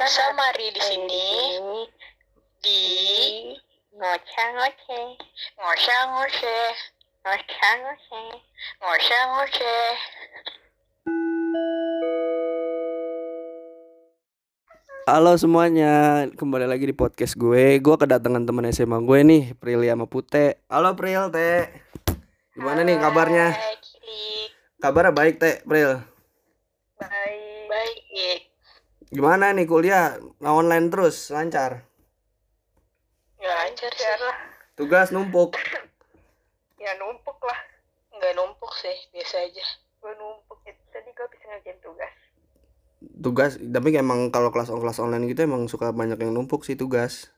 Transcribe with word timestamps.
bersama 0.00 0.44
Ri 0.56 0.72
di 0.72 0.80
sini 0.80 1.28
di 2.64 2.80
ngoceh 3.92 4.48
ngoceh 4.56 5.06
ngoseh 5.60 6.00
ngoceh 6.08 6.68
ngoceh 7.20 7.76
ngoseh 8.80 9.22
ngoseh. 9.28 9.90
Halo 15.02 15.34
semuanya, 15.34 16.24
kembali 16.38 16.64
lagi 16.64 16.88
di 16.88 16.94
podcast 16.94 17.34
gue. 17.34 17.82
Gue 17.82 17.96
kedatangan 17.98 18.46
teman 18.46 18.70
SMA 18.70 19.02
gue 19.02 19.18
nih, 19.26 19.42
Prilly 19.58 19.90
sama 19.90 20.06
Pute. 20.06 20.62
Halo 20.70 20.94
Pril, 20.94 21.26
Teh. 21.34 21.68
Gimana 22.54 22.86
nih 22.86 23.02
kabarnya? 23.02 23.50
Hai, 23.50 23.76
Cilik. 23.82 24.48
Kabarnya 24.78 25.10
baik, 25.10 25.42
Teh, 25.42 25.58
Pril. 25.66 25.98
baik 27.02 27.66
Baik. 27.66 28.51
Gimana 29.12 29.52
nih 29.52 29.68
kuliah? 29.68 30.16
Nah, 30.40 30.56
online 30.56 30.88
terus, 30.88 31.28
lancar. 31.28 31.84
Nggak 33.36 33.56
lancar 33.60 33.92
sih. 33.92 34.08
lah 34.08 34.36
Tugas 34.72 35.12
numpuk. 35.12 35.52
ya 36.80 36.96
numpuk 36.98 37.36
lah 37.38 37.60
Nggak 38.10 38.32
numpuk 38.34 38.72
sih, 38.74 38.96
biasa 39.12 39.36
aja. 39.38 39.66
gue 40.02 40.12
numpuk 40.18 40.58
itu 40.64 40.82
tadi 40.90 41.12
gue 41.12 41.26
bisa 41.30 41.44
ngerjain 41.46 41.78
tugas 41.78 42.14
Tugas, 43.18 43.52
tapi 43.54 43.94
emang 43.94 44.30
kalau 44.30 44.50
kelas 44.50 44.66
kelas 44.66 44.98
online 44.98 45.28
gitu 45.28 45.46
emang 45.46 45.68
suka 45.68 45.92
banyak 45.92 46.18
yang 46.18 46.32
numpuk 46.32 46.64
sih 46.64 46.74
tugas. 46.74 47.30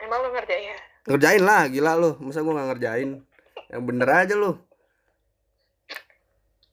emang 0.00 0.18
lo 0.18 0.32
ngerjain 0.32 0.66
ya 0.66 0.78
Ngerjain 1.04 1.42
lah, 1.44 1.68
gila 1.68 1.92
lu. 1.94 2.16
Masa 2.18 2.40
gue 2.40 2.48
nggak 2.50 2.68
ngerjain? 2.72 3.10
Yang 3.68 3.82
bener 3.84 4.08
aja 4.08 4.34
lu. 4.34 4.56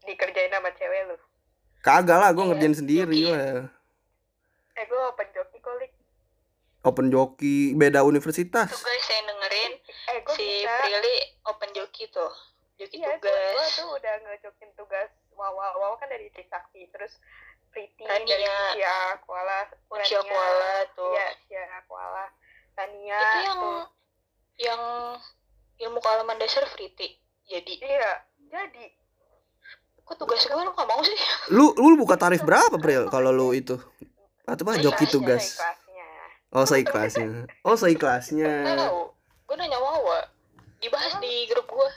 dikerjain 0.01 0.49
sama 0.49 0.71
cewek 0.71 1.01
lu 1.05 1.15
Kagak 1.81 2.17
lah, 2.17 2.29
gue 2.31 2.39
Iya, 2.39 2.49
ngerjain 2.55 2.75
sendiri 2.77 3.19
lah. 3.27 3.67
Eh 4.73 4.85
gue 4.85 4.99
open 5.01 5.27
joki 5.31 5.59
kolik 5.59 5.91
Open 6.81 7.13
joki, 7.13 7.77
beda 7.77 8.01
universitas. 8.01 8.73
Tuh 8.73 8.81
guys, 8.81 9.05
saya 9.05 9.21
dengerin 9.21 9.71
eh 10.09 10.17
gue 10.17 10.33
si 10.33 10.65
bisa 10.65 10.73
Prilly 10.81 11.15
open 11.45 11.69
joki 11.77 12.09
tuh. 12.09 12.33
Joki 12.73 12.97
iya 12.97 13.13
gue 13.13 13.21
gue 13.21 13.29
tugas. 13.29 13.77
tuh 13.77 13.87
udah 13.93 14.13
ngejokin 14.17 14.69
tugas 14.73 15.09
wawa 15.37 15.77
wawa 15.77 15.93
kan 15.95 16.09
dari 16.09 16.33
Trisakti 16.33 16.89
terus 16.89 17.21
Priti 17.69 18.01
Tania. 18.01 18.25
dari 18.25 18.49
Sia 18.73 18.97
Kuala 19.21 19.69
Uncia 19.87 20.25
Kuala 20.25 20.73
tuh. 20.91 21.13
iya 21.13 21.27
Sia 21.45 21.79
Kuala 21.85 22.25
Tania 22.73 23.13
Itu 23.13 23.37
yang 23.45 23.59
tuh. 23.61 23.81
yang 24.57 24.81
ilmu 25.85 26.01
kealaman 26.01 26.41
dasar 26.41 26.65
Friti. 26.65 27.13
Jadi, 27.45 27.77
iya 27.77 28.25
jadi 28.49 28.89
kok 30.01 30.17
tugas 30.17 30.41
gue 30.41 30.57
lu 30.57 30.73
nggak 30.73 30.89
mau 30.89 31.01
sih? 31.05 31.13
Lu 31.53 31.77
lu 31.77 31.93
buka 31.93 32.17
tarif 32.17 32.41
berapa, 32.41 32.73
Pril? 32.75 33.05
Kalau 33.07 33.29
lu 33.29 33.53
itu? 33.53 33.77
Atau 34.45 34.63
apa 34.65 34.81
joki 34.81 35.05
tugas? 35.07 35.57
Oh, 36.51 36.67
seikhlasnya. 36.67 37.47
Oh, 37.63 37.79
seikhlasnya. 37.79 38.51
tahu. 38.75 39.01
Gue 39.47 39.55
nanya 39.55 39.79
Wawa. 39.79 40.27
Dibahas 40.83 41.15
di 41.23 41.47
grup 41.47 41.67
gue. 41.67 41.89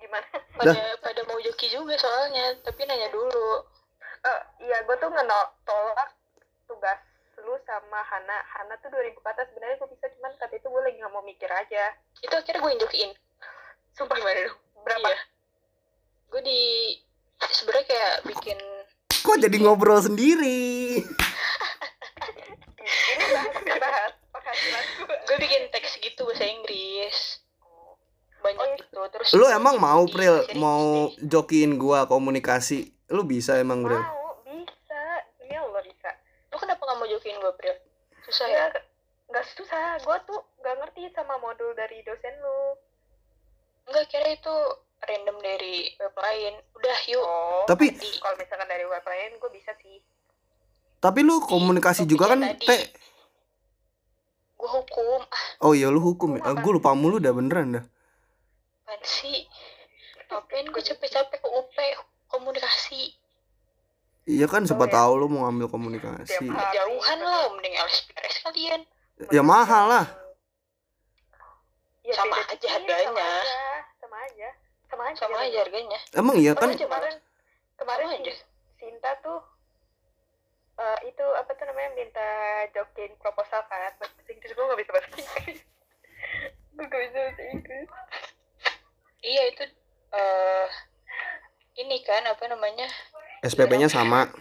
gimana 0.00 0.24
Pada 0.56 0.80
pada 0.98 1.20
mau 1.28 1.36
joki 1.38 1.68
juga 1.68 1.92
soalnya, 1.94 2.56
tapi 2.64 2.82
nanya 2.88 3.12
dulu. 3.12 3.62
Eh, 4.20 4.40
iya 4.64 4.80
gue 4.84 4.96
tuh 4.96 5.08
ngenol 5.08 5.44
tolak 5.64 6.10
tugas 6.68 7.00
lu 7.40 7.56
sama 7.64 8.04
Hana 8.04 8.36
Hana 8.44 8.76
tuh 8.84 8.92
2000 8.92 9.16
ke 9.16 9.28
atas 9.32 9.48
sebenarnya 9.48 9.80
gue 9.80 9.88
bisa 9.96 10.12
cuman 10.12 10.32
saat 10.36 10.52
itu 10.52 10.68
gue 10.68 10.82
lagi 10.84 11.00
nggak 11.00 11.08
mau 11.08 11.24
mikir 11.24 11.48
aja 11.48 11.96
Itu 12.20 12.36
akhirnya 12.36 12.60
gue 12.60 12.70
yang 12.70 12.80
jokiin. 12.84 13.10
sumpah 13.96 14.16
Gimana 14.20 14.40
dong? 14.44 14.56
berapa 14.84 15.08
Iya. 15.08 15.20
Gue 16.28 16.40
di 16.44 16.60
sebenarnya 17.40 17.86
kayak 17.88 18.14
bikin 18.28 18.58
Kok 19.24 19.36
jadi 19.40 19.56
ngobrol 19.56 20.00
sendiri? 20.00 21.00
Bahas 23.80 24.12
penghasilan 24.30 24.84
gue 25.26 25.36
bikin 25.38 25.62
teks 25.70 26.00
gitu 26.00 26.22
bahasa 26.26 26.46
Inggris. 26.46 27.18
Banyak 28.40 28.56
Oh, 28.56 28.66
iya. 28.72 28.76
gitu. 28.80 29.00
Terus 29.12 29.28
Lu 29.36 29.46
emang 29.52 29.76
mau, 29.76 30.08
Pril, 30.08 30.48
mau 30.56 31.12
jokiin 31.20 31.76
gua 31.76 32.08
komunikasi? 32.08 32.88
Lu 33.12 33.20
bisa 33.28 33.60
emang, 33.60 33.84
Pril? 33.84 34.00
mau 34.00 34.40
bisa 34.48 35.02
ini 35.44 35.60
Allah 35.60 35.84
bisa 35.84 36.08
Lu 36.48 36.56
kenapa 36.56 36.80
gak 36.88 36.96
mau 36.96 37.04
jokiin 37.04 37.36
gue, 37.36 37.52
Pril? 37.60 37.76
Susah 38.24 38.48
ya? 38.48 38.72
saya 38.72 38.80
nggak 39.30 39.46
susah 39.54 39.94
gue 40.02 40.16
tuh 40.26 40.40
nggak 40.58 40.74
ngerti 40.82 41.02
sama 41.14 41.38
modul 41.38 41.70
dari 41.78 42.02
dosen 42.02 42.34
lu 42.42 42.74
Enggak 43.86 44.10
kira 44.10 44.26
itu 44.34 44.56
random 45.02 45.38
dari 45.38 45.94
web 45.98 46.14
lain. 46.18 46.54
Udah 46.78 46.98
yuk. 47.10 47.22
oh 47.22 47.62
Tapi 47.66 47.94
kalau 48.18 48.36
misalkan 48.38 48.66
dari 48.66 48.86
web 48.86 49.02
lain 49.06 49.30
gue 49.38 49.50
bisa 49.54 49.70
sih 49.78 49.98
tapi 51.00 51.24
lu 51.24 51.40
komunikasi 51.40 52.04
juga 52.04 52.36
kan. 52.36 52.44
Teh? 52.60 52.80
Gue 54.60 54.68
hukum. 54.70 55.20
Ah, 55.24 55.64
Oh 55.64 55.72
iya, 55.72 55.88
lu 55.88 55.98
hukum 55.98 56.36
ya. 56.36 56.52
Gua 56.54 56.72
lupa 56.74 56.92
mulu 56.92 57.16
dah 57.16 57.32
beneran 57.32 57.68
dah. 57.74 57.84
apaan 58.82 59.00
sih? 59.02 59.46
Ngapain 60.26 60.66
gue 60.66 60.82
capek-capek 60.82 61.38
ke 61.38 61.48
UP 61.48 61.76
komunikasi? 62.28 63.16
Iya 64.26 64.46
kan, 64.46 64.62
siapa 64.62 64.84
Oh, 64.84 64.90
tahu 64.90 65.12
lu 65.16 65.26
mau 65.26 65.46
ngambil 65.46 65.66
komunikasi. 65.68 66.44
Hari. 66.44 66.74
Jauhan 66.76 67.18
lah, 67.18 67.48
mending 67.50 67.74
LSPRS 67.74 68.36
kalian. 68.44 68.80
Ya 69.28 69.40
mahal 69.40 69.84
lah. 69.88 70.06
Ya, 72.02 72.14
Sama 72.14 72.36
aja 72.36 72.50
dikit, 72.52 72.68
harganya. 72.68 73.06
sama 73.06 73.22
aja 73.22 73.60
sama 74.00 74.16
aja 74.18 74.48
sama 74.90 75.02
aja 75.06 75.18
Sama 75.20 75.36
aja 75.38 75.58
harganya. 75.62 75.98
Emang 76.12 76.34
iya 76.34 76.52
kan? 76.52 76.74
Kemarin 76.74 77.14
kemarin 77.76 78.06
aja. 78.10 78.32
si 78.34 78.42
Sinta 78.76 79.12
tuh 79.20 79.38
eh, 80.80 80.98
itu 81.04 81.24
apa 81.36 81.50
tuh 81.52 81.64
namanya 81.64 81.90
minta 81.92 82.28
jokin 82.72 83.12
proposal 83.16 83.60
kan 83.66 83.92
bahasa 83.96 84.16
Inggris 84.26 84.50
gue 84.50 84.64
gak 84.64 84.80
bisa 84.80 84.90
bahasa 84.90 85.08
Inggris 85.14 85.58
gue 86.74 86.84
gak 86.84 87.00
bisa 87.04 87.18
bahasa 87.20 87.42
Inggris 87.46 87.88
Iya 89.20 89.42
itu 89.46 89.64
eh 90.10 90.66
ini 91.76 92.00
kan 92.00 92.24
apa 92.24 92.40
namanya? 92.46 92.88
SPP-nya 93.42 93.84
sama. 93.86 94.32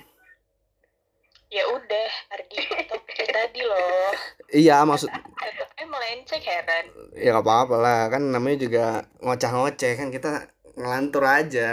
Ya 1.49 1.67
udah, 1.67 2.09
Ardi 2.31 2.57
topik 2.87 3.27
tadi 3.27 3.59
loh. 3.59 4.11
Iya, 4.49 4.87
maksud 4.87 5.11
Tetapnya 5.11 5.83
melenceng 5.83 6.39
heran. 6.39 6.85
ya 7.11 7.35
gak 7.35 7.43
apa-apa 7.43 7.75
lah 7.75 7.99
kan 8.07 8.23
namanya 8.23 8.57
juga 8.61 8.85
ngoceh-ngoceh 9.19 9.93
kan 9.93 10.07
kita 10.09 10.47
ngelantur 10.73 11.27
aja 11.27 11.71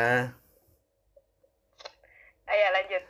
ayo 2.44 2.66
lanjut 2.72 3.02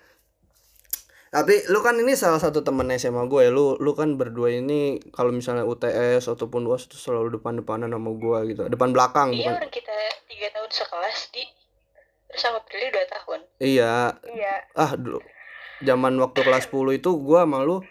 tapi 1.28 1.58
lu 1.68 1.80
kan 1.80 1.94
ini 1.94 2.14
salah 2.14 2.38
satu 2.38 2.62
temen 2.62 2.86
SMA 2.94 3.26
gue 3.26 3.50
lu 3.50 3.74
lu 3.76 3.92
kan 3.92 4.14
berdua 4.14 4.50
ini 4.50 5.02
kalau 5.10 5.30
misalnya 5.30 5.62
UTS 5.62 6.26
ataupun 6.28 6.64
UAS 6.64 6.86
itu 6.86 6.96
selalu 6.96 7.36
depan-depanan 7.36 7.90
sama 7.90 8.10
gue 8.10 8.38
gitu 8.50 8.62
depan 8.66 8.90
belakang 8.90 9.34
Iya 9.34 9.52
bukan? 9.52 9.54
orang 9.58 9.70
kita 9.70 9.94
tiga 10.26 10.48
tahun 10.50 10.70
sekelas 10.70 11.18
di. 11.30 11.44
Terus 12.26 12.40
sama 12.42 12.58
Prilly 12.62 12.90
dua 12.90 13.06
tahun. 13.06 13.40
iya. 13.58 13.94
Iya. 14.22 14.54
Ah 14.72 14.92
dulu 14.94 15.22
zaman 15.78 16.16
waktu 16.16 16.40
kelas 16.40 16.66
10 16.66 16.96
itu 16.96 17.10
gue 17.12 17.36
sama 17.36 17.60
lu 17.60 17.84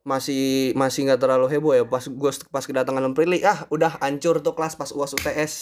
masih 0.00 0.70
masih 0.72 1.02
nggak 1.04 1.18
terlalu 1.18 1.50
heboh 1.50 1.74
ya 1.74 1.82
pas 1.82 2.06
gue 2.06 2.30
pas 2.48 2.62
kedatangan 2.62 3.10
Prilly 3.12 3.42
ah 3.42 3.66
udah 3.66 3.98
hancur 3.98 4.38
tuh 4.38 4.54
kelas 4.54 4.74
pas 4.74 4.86
UAS 4.88 5.12
UTS 5.12 5.54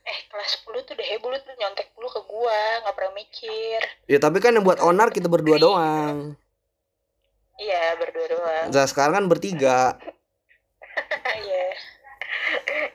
Eh 0.00 0.18
kelas 0.26 0.50
10 0.64 0.86
tuh 0.86 0.94
udah 0.94 1.06
heboh 1.08 1.28
lu 1.28 1.36
tuh 1.36 1.54
nyontek 1.56 1.90
dulu 1.92 2.08
ke 2.08 2.20
gua, 2.24 2.56
nggak 2.80 2.94
pernah 2.96 3.12
mikir. 3.12 3.80
ya 4.06 4.16
tapi 4.16 4.38
kan 4.38 4.56
yang 4.56 4.64
buat 4.64 4.80
onar 4.80 5.10
kita 5.10 5.28
berdua 5.28 5.58
doang 5.58 6.38
Iya 7.60 7.82
berdua 7.94 8.26
doang. 8.26 8.66
nah 8.70 8.86
sekarang 8.86 9.14
kan 9.14 9.26
bertiga 9.26 9.94
Iya. 11.40 11.66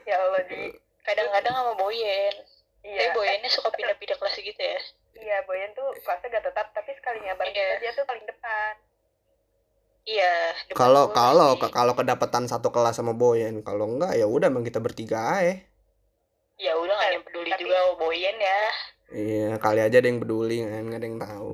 ya 0.04 0.16
Allah 0.18 0.42
di 0.44 0.74
Kadang-kadang 1.00 1.54
sama 1.54 1.72
Boyen. 1.76 2.34
iya 2.82 2.98
Tapi 3.04 3.14
Boyennya 3.14 3.46
suka 3.48 3.70
pindah-pindah 3.70 4.16
kelas 4.16 4.36
gitu 4.36 4.58
ya. 4.58 4.78
iya 5.16 5.36
Boyan 5.42 5.70
tuh 5.72 5.86
kelasnya 5.96 6.28
gak 6.30 6.44
tetap 6.44 6.66
tapi 6.72 6.90
sekalinya 6.92 7.32
bareng 7.34 7.54
Iya. 7.54 7.78
dia 7.78 7.90
tuh 7.92 8.04
paling 8.04 8.24
depan 8.24 8.74
Iya. 10.04 10.34
kalau 10.72 11.10
kalau 11.10 11.50
kalau 11.58 11.92
kedapatan 11.92 12.46
satu 12.46 12.68
kelas 12.68 12.94
sama 12.94 13.10
Boyen 13.12 13.58
kalau 13.60 13.86
enggak 13.88 14.14
ya 14.14 14.24
udah 14.24 14.46
emang 14.46 14.62
kita 14.62 14.78
bertiga 14.78 15.34
aja 15.36 15.62
Ya 16.56 16.72
udah 16.72 16.88
nggak 16.90 17.04
ada 17.04 17.14
yang 17.14 17.24
peduli 17.24 17.50
Tapi- 17.50 17.62
juga 17.62 17.76
sama 17.76 17.94
Boyen 17.96 18.36
ya. 18.36 18.60
iya 19.08 19.48
kali 19.56 19.80
aja 19.80 19.96
ada 19.96 20.08
yang 20.08 20.18
peduli 20.18 20.58
kan 20.60 20.82
nggak 20.84 20.98
ada 20.98 21.06
yang 21.06 21.20
tahu 21.20 21.50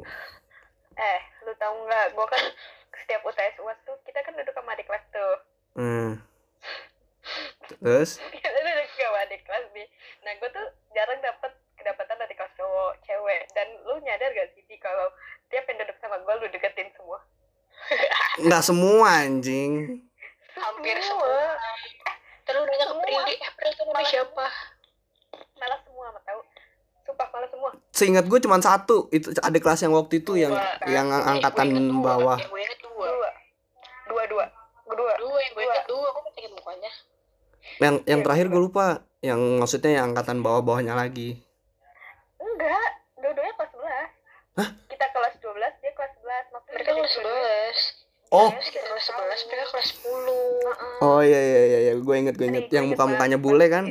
eh 0.95 1.19
lu 1.43 1.53
tahu 1.55 1.75
nggak 1.83 2.05
gue 2.11 2.27
kan 2.27 2.45
setiap 3.03 3.21
UTS 3.23 3.57
UAS 3.59 3.79
tuh 3.83 3.97
kita 4.03 4.19
kan 4.21 4.33
duduk 4.33 4.55
sama 4.55 4.73
adik 4.73 4.87
kelas 4.87 5.05
tuh. 5.11 5.35
Hmm. 5.73 6.11
terus? 7.79 8.19
Kita 8.35 8.49
duduk 8.49 8.89
sama 8.93 9.19
adik 9.23 9.41
kelas 9.43 9.67
nih. 9.73 9.89
Nah 10.23 10.33
gue 10.37 10.49
tuh 10.51 10.67
jarang 10.93 11.21
dapet 11.21 11.53
kedapatan 11.75 12.19
adik 12.21 12.37
kelas 12.37 12.53
cowok 12.55 12.93
cewek. 13.03 13.43
Dan 13.53 13.67
lu 13.83 13.97
nyadar 14.01 14.31
gak 14.31 14.49
sih 14.53 14.63
Di, 14.67 14.77
kalau 14.77 15.09
tiap 15.49 15.65
yang 15.67 15.79
duduk 15.81 15.97
sama 15.99 16.19
gue 16.19 16.35
lu 16.37 16.47
deketin 16.51 16.91
semua? 16.95 17.19
Nggak 18.45 18.63
semua 18.63 19.09
anjing. 19.23 19.73
Hampir 20.53 20.97
semua. 21.01 21.57
Terus 22.43 22.67
eh 22.67 22.99
Prilly 22.99 23.35
itu 23.39 23.83
namanya 23.83 23.93
Malah 23.93 24.07
siapa? 24.07 24.47
malah 25.63 25.79
semua 25.87 26.11
mah 26.11 26.23
tahu 26.27 26.41
sumpah 27.03 27.27
malah 27.31 27.49
semua. 27.51 27.71
Seingat 27.91 28.25
gue 28.27 28.39
cuma 28.43 28.59
satu. 28.59 29.07
Itu 29.11 29.31
adik 29.39 29.63
kelas 29.63 29.83
yang 29.83 29.95
waktu 29.95 30.23
itu 30.23 30.35
yang 30.35 30.55
yang 30.85 31.07
Eh, 31.09 31.31
angkatan 31.39 31.71
bawah. 32.03 32.39
Eh, 32.39 32.47
gue 32.47 32.61
inget 32.61 32.79
dua. 32.83 33.09
dua 34.93 35.39
yang 35.41 35.53
gue 35.55 35.65
inget 35.65 35.87
dua, 35.89 36.09
gue 36.11 36.23
masih 36.23 36.41
inget 36.45 36.53
mukanya. 36.53 36.93
Yang 37.83 37.97
yang 38.05 38.21
Iya, 38.21 38.25
terakhir 38.25 38.47
coba. 38.47 38.53
gue 38.53 38.63
lupa 38.63 38.87
yang 39.21 39.41
maksudnya 39.59 39.91
yang 39.93 40.05
angkatan 40.11 40.39
bawah-bawahnya 40.41 40.95
lagi 40.95 41.43
Enggak, 42.39 42.91
dua-duanya 43.17 43.55
kelas 43.55 43.71
11. 43.73 44.11
Hah? 44.55 44.69
Kita 44.87 45.07
kelas 45.09 45.35
12, 45.39 45.75
dia 45.79 45.93
kelas 45.93 46.13
11. 46.17 46.45
Maksudnya 46.49 46.75
Mereka 46.75 46.91
kelas 46.93 47.13
dua-duanya. 47.13 47.71
11. 47.73 48.01
Oh. 48.33 48.51
Kita 48.51 48.81
kelas 48.83 49.05
11, 49.05 49.47
mereka 49.47 49.65
kelas 49.69 49.89
10. 49.93 50.09
Heeh. 50.63 50.97
oh 51.01 51.21
iya 51.21 51.41
iya 51.43 51.63
iya, 51.63 51.79
iya. 51.81 51.93
gue 51.95 52.15
inget 52.17 52.35
gue 52.35 52.47
inget 52.47 52.67
yang 52.69 52.87
muka 52.87 53.05
mukanya 53.05 53.37
bule 53.37 53.67
kan 53.67 53.85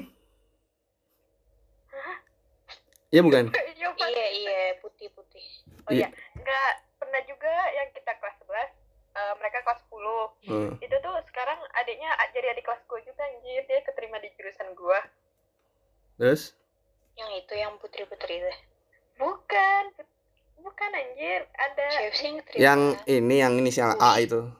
Iya 3.09 3.21
bukan 3.21 3.51
Iya. 3.51 3.69
Iya, 4.01 4.27
iya, 4.33 4.59
putih-putih. 4.79 5.45
Oh 5.83 5.91
iya, 5.91 6.07
enggak 6.33 6.69
pernah 6.95 7.21
juga 7.23 7.51
yang 7.71 7.91
kita 7.91 8.11
kelas 8.17 8.35
11, 8.39 8.40
mereka 9.41 9.65
kelas 9.65 9.81
10. 9.89 10.45
Hmm. 10.45 10.71
Itu 10.77 10.95
tuh 11.01 11.15
sekarang 11.33 11.57
adiknya 11.81 12.13
jadi 12.37 12.53
adik 12.53 12.69
kelas 12.69 12.81
gue 12.85 13.01
juga 13.01 13.25
anjir, 13.25 13.61
dia 13.65 13.81
keterima 13.81 14.21
di 14.21 14.29
jurusan 14.37 14.77
gua. 14.77 15.01
terus 16.21 16.53
Yang 17.17 17.31
itu 17.43 17.53
yang 17.57 17.73
putri-putri 17.81 18.39
itu. 18.39 18.53
Bukan, 19.17 19.83
bukan 20.61 20.91
anjir, 20.93 21.49
ada 21.57 21.87
yang 22.55 22.95
ini 23.09 23.35
yang 23.41 23.57
inisial 23.57 23.97
A 23.97 24.21
itu 24.21 24.53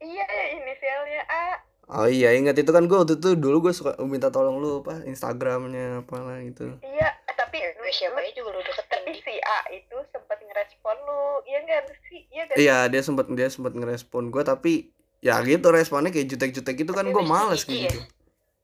iya 0.00 0.26
inisialnya 0.56 1.22
A. 1.28 1.46
oh 1.90 2.06
iya 2.06 2.30
ingat 2.32 2.54
itu 2.54 2.70
kan 2.70 2.84
gue 2.84 2.94
waktu 2.94 3.14
itu 3.16 3.34
dulu 3.34 3.56
gue 3.60 3.72
suka 3.72 3.98
minta 4.00 4.28
tolong 4.28 4.58
lu 4.58 4.80
apa 4.80 5.02
Instagramnya 5.04 6.00
apalah 6.00 6.38
gitu 6.40 6.78
Iya, 6.80 7.08
eh, 7.20 7.34
tapi 7.34 7.58
lu, 7.58 7.70
Gue 7.80 7.90
siapa 7.90 8.14
lu- 8.14 8.22
aja 8.22 8.30
juga 8.32 8.50
lu 8.52 8.60
deketin 8.60 9.02
si 9.16 9.34
A 9.40 9.58
itu 9.68 9.96
sempat 10.08 10.38
ngerespon 10.38 10.96
lu. 11.00 11.22
Iya 11.44 11.58
enggak 11.60 11.80
sih? 12.04 12.20
Iya 12.28 12.42
enggak? 12.44 12.56
iya 12.56 12.76
dia 12.86 13.02
sempat 13.02 13.26
dia 13.28 13.48
sempat 13.48 13.72
ngerespon 13.72 14.30
gue 14.30 14.42
tapi 14.42 14.72
ya 15.18 15.42
gitu 15.42 15.68
responnya 15.68 16.08
kayak 16.08 16.28
jutek-jutek 16.28 16.74
gitu 16.76 16.92
kan 16.92 17.04
gue 17.04 17.24
males 17.24 17.62
ya? 17.62 17.90
gitu 17.90 17.98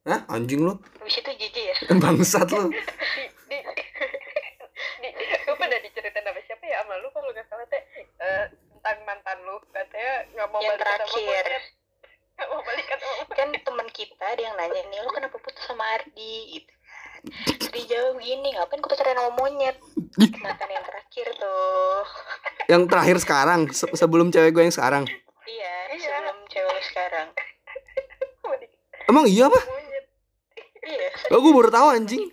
Hah 0.03 0.23
anjing 0.29 0.63
lu 0.63 0.79
Habis 0.97 1.19
itu 1.19 1.31
jijik 1.35 1.63
ya? 1.67 1.75
bangsat 2.01 2.47
lu 2.47 2.71
di, 2.71 2.79
di, 3.45 3.57
di, 5.03 5.09
lu 5.43 5.53
pada 5.53 5.77
diceritain 5.77 6.23
sama 6.23 6.39
siapa 6.41 6.63
ya 6.63 6.79
sama 6.81 6.95
lu 6.97 7.11
kalau 7.11 7.29
nggak 7.29 7.45
salah 7.45 7.67
teh 7.67 7.83
eh, 8.17 8.43
tentang 8.71 8.97
mantan 9.03 9.37
lu 9.43 9.59
katanya 9.69 10.13
nggak 10.31 10.47
mau 10.47 10.61
Yang 10.63 10.79
sama 10.79 11.76
mau 12.39 12.61
balikan. 12.61 12.97
Kan 13.29 13.49
teman 13.51 13.87
kita 13.89 14.23
ada 14.23 14.41
yang 14.41 14.55
nanya 14.55 14.81
nih, 14.83 14.99
lu 14.99 15.09
kenapa 15.09 15.35
putus 15.35 15.61
sama 15.61 15.83
Ardi 15.91 16.35
gitu. 16.53 16.73
Terus 17.49 17.67
dia 17.67 17.85
jawab 17.89 18.17
gini, 18.19 18.49
ngapain 18.51 18.77
gue 18.77 18.87
pacaran 18.87 19.15
sama 19.15 19.31
monyet? 19.35 19.77
Mantan 20.37 20.69
yang 20.69 20.83
terakhir 20.83 21.27
tuh. 21.33 22.01
yang 22.67 22.83
terakhir 22.85 23.17
sekarang 23.17 23.61
se- 23.69 23.89
sebelum 23.91 24.27
cewek 24.27 24.51
gue 24.51 24.59
yang 24.61 24.71
sekarang 24.71 25.03
Iya, 25.45 25.73
Iya. 25.89 26.03
sebelum 26.03 26.37
cewek 26.45 26.67
lu 26.69 26.83
sekarang. 26.83 27.27
emang 29.05 29.25
iya 29.25 29.45
apa 29.45 29.55
monyet 29.57 30.05
Iya, 30.79 31.07
oh, 31.29 31.39
gue 31.41 31.51
baru 31.53 31.69
tahu 31.69 31.87
anjing. 31.91 32.23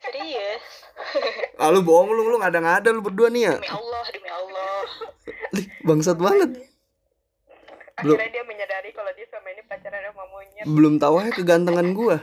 Serius. 0.00 0.64
ah 1.56 1.70
lu 1.70 1.80
bohong 1.80 2.10
lu 2.10 2.22
lu 2.24 2.36
nggak 2.36 2.50
ada 2.50 2.60
nggak 2.60 2.78
ada 2.82 2.88
lu 2.90 3.00
berdua 3.00 3.28
nih 3.28 3.42
ya 3.44 3.54
Demi 3.56 3.70
Allah, 3.70 4.02
demi 4.08 4.28
Allah. 4.28 4.82
Lih, 5.52 5.66
bangsat 5.80 6.16
banget 6.16 6.50
Belum. 8.02 8.16
akhirnya 8.18 8.32
dia 8.32 8.44
menyadari 8.44 8.90
kalau 8.90 9.10
dia 9.12 9.26
selama 9.26 9.48
ini 9.50 9.62
pacaran 9.64 10.02
sama 10.02 10.24
monyet 10.26 10.64
belum 10.64 10.94
tahu 10.98 11.14
aja 11.18 11.32
kegantengan 11.32 11.88
gue 11.92 12.16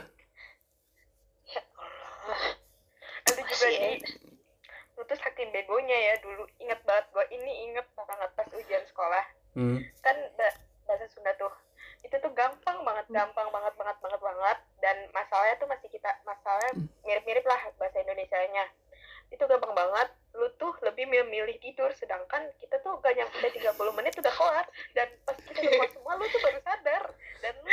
Ya 1.46 1.62
Allah. 1.74 2.40
lu 3.26 3.42
juga 3.42 3.68
ya. 3.68 3.90
lu 4.94 5.02
tuh 5.02 5.18
saking 5.18 5.48
begonya 5.50 5.96
ya 5.96 6.14
dulu 6.20 6.44
inget 6.56 6.80
banget 6.84 7.06
gua 7.10 7.24
ini 7.28 7.52
inget 7.66 7.86
banget 7.96 8.30
pas 8.30 8.48
ujian 8.52 8.84
sekolah 8.86 9.24
hmm. 9.56 9.78
kan 10.00 10.16
ba- 10.36 10.58
bahasa 10.84 11.08
Sunda 11.08 11.32
tuh 11.34 11.50
itu 12.00 12.12
tuh 12.12 12.32
gampang 12.32 12.80
banget 12.80 13.06
gampang 13.08 13.48
banget 13.48 13.74
banget 13.74 13.96
banget 13.98 14.20
banget 14.20 14.58
dan 14.80 14.96
masalahnya 15.10 15.56
tuh 15.56 15.68
masih 15.68 15.88
kita 15.88 16.10
masalahnya 16.22 16.72
mirip-mirip 17.02 17.44
lah 17.44 17.60
bahasa 17.76 17.96
Indonesianya 17.98 18.64
itu 19.30 19.40
gampang 19.40 19.72
banget 19.72 20.08
lu 20.30 20.46
tuh 20.54 20.72
lebih 20.80 21.04
memilih 21.04 21.58
tidur 21.58 21.90
sedangkan 21.90 22.46
kita 22.56 22.78
tuh 22.80 22.96
gak 22.98 23.12
nyampe 23.12 23.42
30 23.42 23.98
menit 23.98 24.14
udah 24.14 24.30
kelar. 24.30 24.66
Dan 24.94 25.08
pas 25.22 25.36
kita 25.36 25.58
keluar 25.58 25.88
semua 25.94 26.12
lu 26.14 26.24
tuh 26.26 26.40
baru 26.40 26.58
sadar. 26.62 27.02
Dan 27.40 27.54
lu 27.60 27.70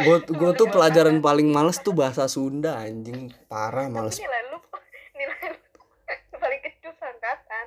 gue 0.00 0.16
gue 0.30 0.50
tuh 0.54 0.66
pelajaran 0.66 1.16
paling 1.18 1.48
males 1.50 1.78
tuh 1.78 1.92
bahasa 1.92 2.24
Sunda 2.26 2.78
anjing. 2.78 3.28
Parah 3.46 3.86
Tapi 3.86 3.94
males. 3.94 4.16
nilai 4.16 4.42
lu 4.48 4.58
nilai 5.18 5.44
lu 5.52 5.58
paling 6.42 6.60
kecil 6.62 6.90
seangkatan. 6.96 7.66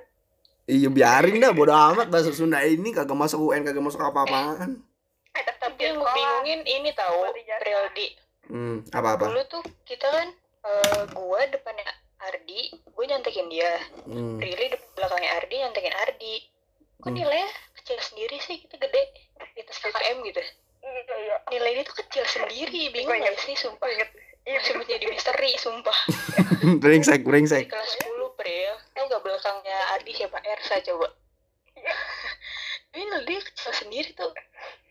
Iya 0.64 0.90
biarin 0.90 1.38
dah 1.38 1.52
bodo 1.52 1.76
amat. 1.76 2.08
Bahasa 2.08 2.32
Sunda 2.32 2.64
ini 2.64 2.90
kagak 2.90 3.14
masuk 3.14 3.52
UN 3.52 3.62
kagak 3.62 3.84
masuk 3.84 4.00
apa-apaan. 4.00 4.80
Eh, 5.34 5.44
tapi, 5.58 5.62
Tapi 5.66 5.82
yang 5.82 5.98
bingungin 6.00 6.62
ini 6.64 6.90
tahu. 6.94 7.26
Priodi. 7.34 8.08
hmm, 8.48 8.92
apa-apa? 8.92 9.34
Dulu 9.34 9.44
tuh 9.50 9.64
kita 9.82 10.06
kan, 10.06 10.28
eh 10.64 11.02
gue 11.10 11.42
depannya 11.50 11.90
Ardi, 12.26 12.62
gue 12.72 13.06
nyantekin 13.06 13.48
dia. 13.48 13.74
hmm. 14.04 14.38
Riri 14.38 14.66
di 14.68 14.78
belakangnya 14.92 15.32
Ardi 15.36 15.56
nyantekin 15.58 15.96
Ardi. 15.98 16.36
Kok 16.98 17.06
Hmm. 17.06 17.16
nilainya 17.16 17.50
kecil 17.76 17.98
sendiri 18.00 18.38
sih, 18.40 18.58
kita 18.60 18.76
gede 18.78 19.02
di 19.50 19.60
atas 19.60 19.78
KKM 19.78 20.24
gitu. 20.24 20.40
Iya, 20.82 21.16
iya. 21.18 21.36
Nilai 21.50 21.72
dia 21.74 21.84
tuh 21.84 21.96
kecil 21.98 22.24
sendiri, 22.26 22.90
bingung 22.90 23.08
Gua 23.10 23.18
inget. 23.18 23.34
gak 23.34 23.40
sih, 23.42 23.56
sumpah. 23.56 23.88
Iya, 23.88 24.08
Masih 24.58 24.76
menjadi 24.76 25.06
misteri, 25.06 25.52
sumpah. 25.56 25.98
brengsek 26.82 27.22
Di 27.22 27.26
brengsek 27.26 27.64
kelas 27.66 27.92
10, 28.02 28.12
Pril. 28.34 28.74
Tau 28.94 29.04
gak 29.06 29.22
belakangnya 29.22 29.78
Ardi 29.94 30.12
siapa? 30.14 30.38
Ersa 30.42 30.80
coba. 30.82 31.08
Iya. 31.74 31.96
Ini 32.90 33.04
nilai 33.04 33.24
dia 33.26 33.40
kecil 33.42 33.72
sendiri 33.74 34.10
tuh. 34.14 34.32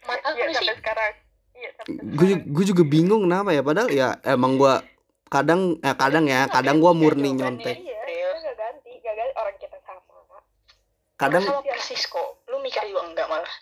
Mata 0.02 0.28
Iya 0.30 0.48
apa 0.48 0.52
sih? 0.54 0.68
sekarang. 0.74 1.14
Iya 1.52 1.68
gue 1.78 1.96
sekarang. 2.26 2.40
gue 2.48 2.64
juga 2.66 2.82
bingung 2.82 3.22
kenapa 3.22 3.50
ya 3.50 3.62
padahal 3.62 3.88
ya 3.88 4.08
emang 4.22 4.56
gue 4.56 4.74
kadang 5.32 5.80
eh 5.80 5.96
kadang 5.96 6.28
ya 6.28 6.44
kadang 6.46 6.76
gue 6.76 6.92
murni 6.92 7.32
Jawabannya. 7.32 7.40
nyontek 7.64 7.76
Iya, 7.80 8.28
ganti, 8.52 8.92
ganti 9.00 9.32
orang 9.32 9.56
kita 9.56 9.78
sama. 9.80 10.36
kadang 11.16 11.42
sama 11.42 11.64
persis 11.64 12.04
kok. 12.04 12.44
Lu 12.46 12.60
mikir 12.60 12.84
juga 12.84 13.08
enggak 13.08 13.26
malah. 13.26 13.52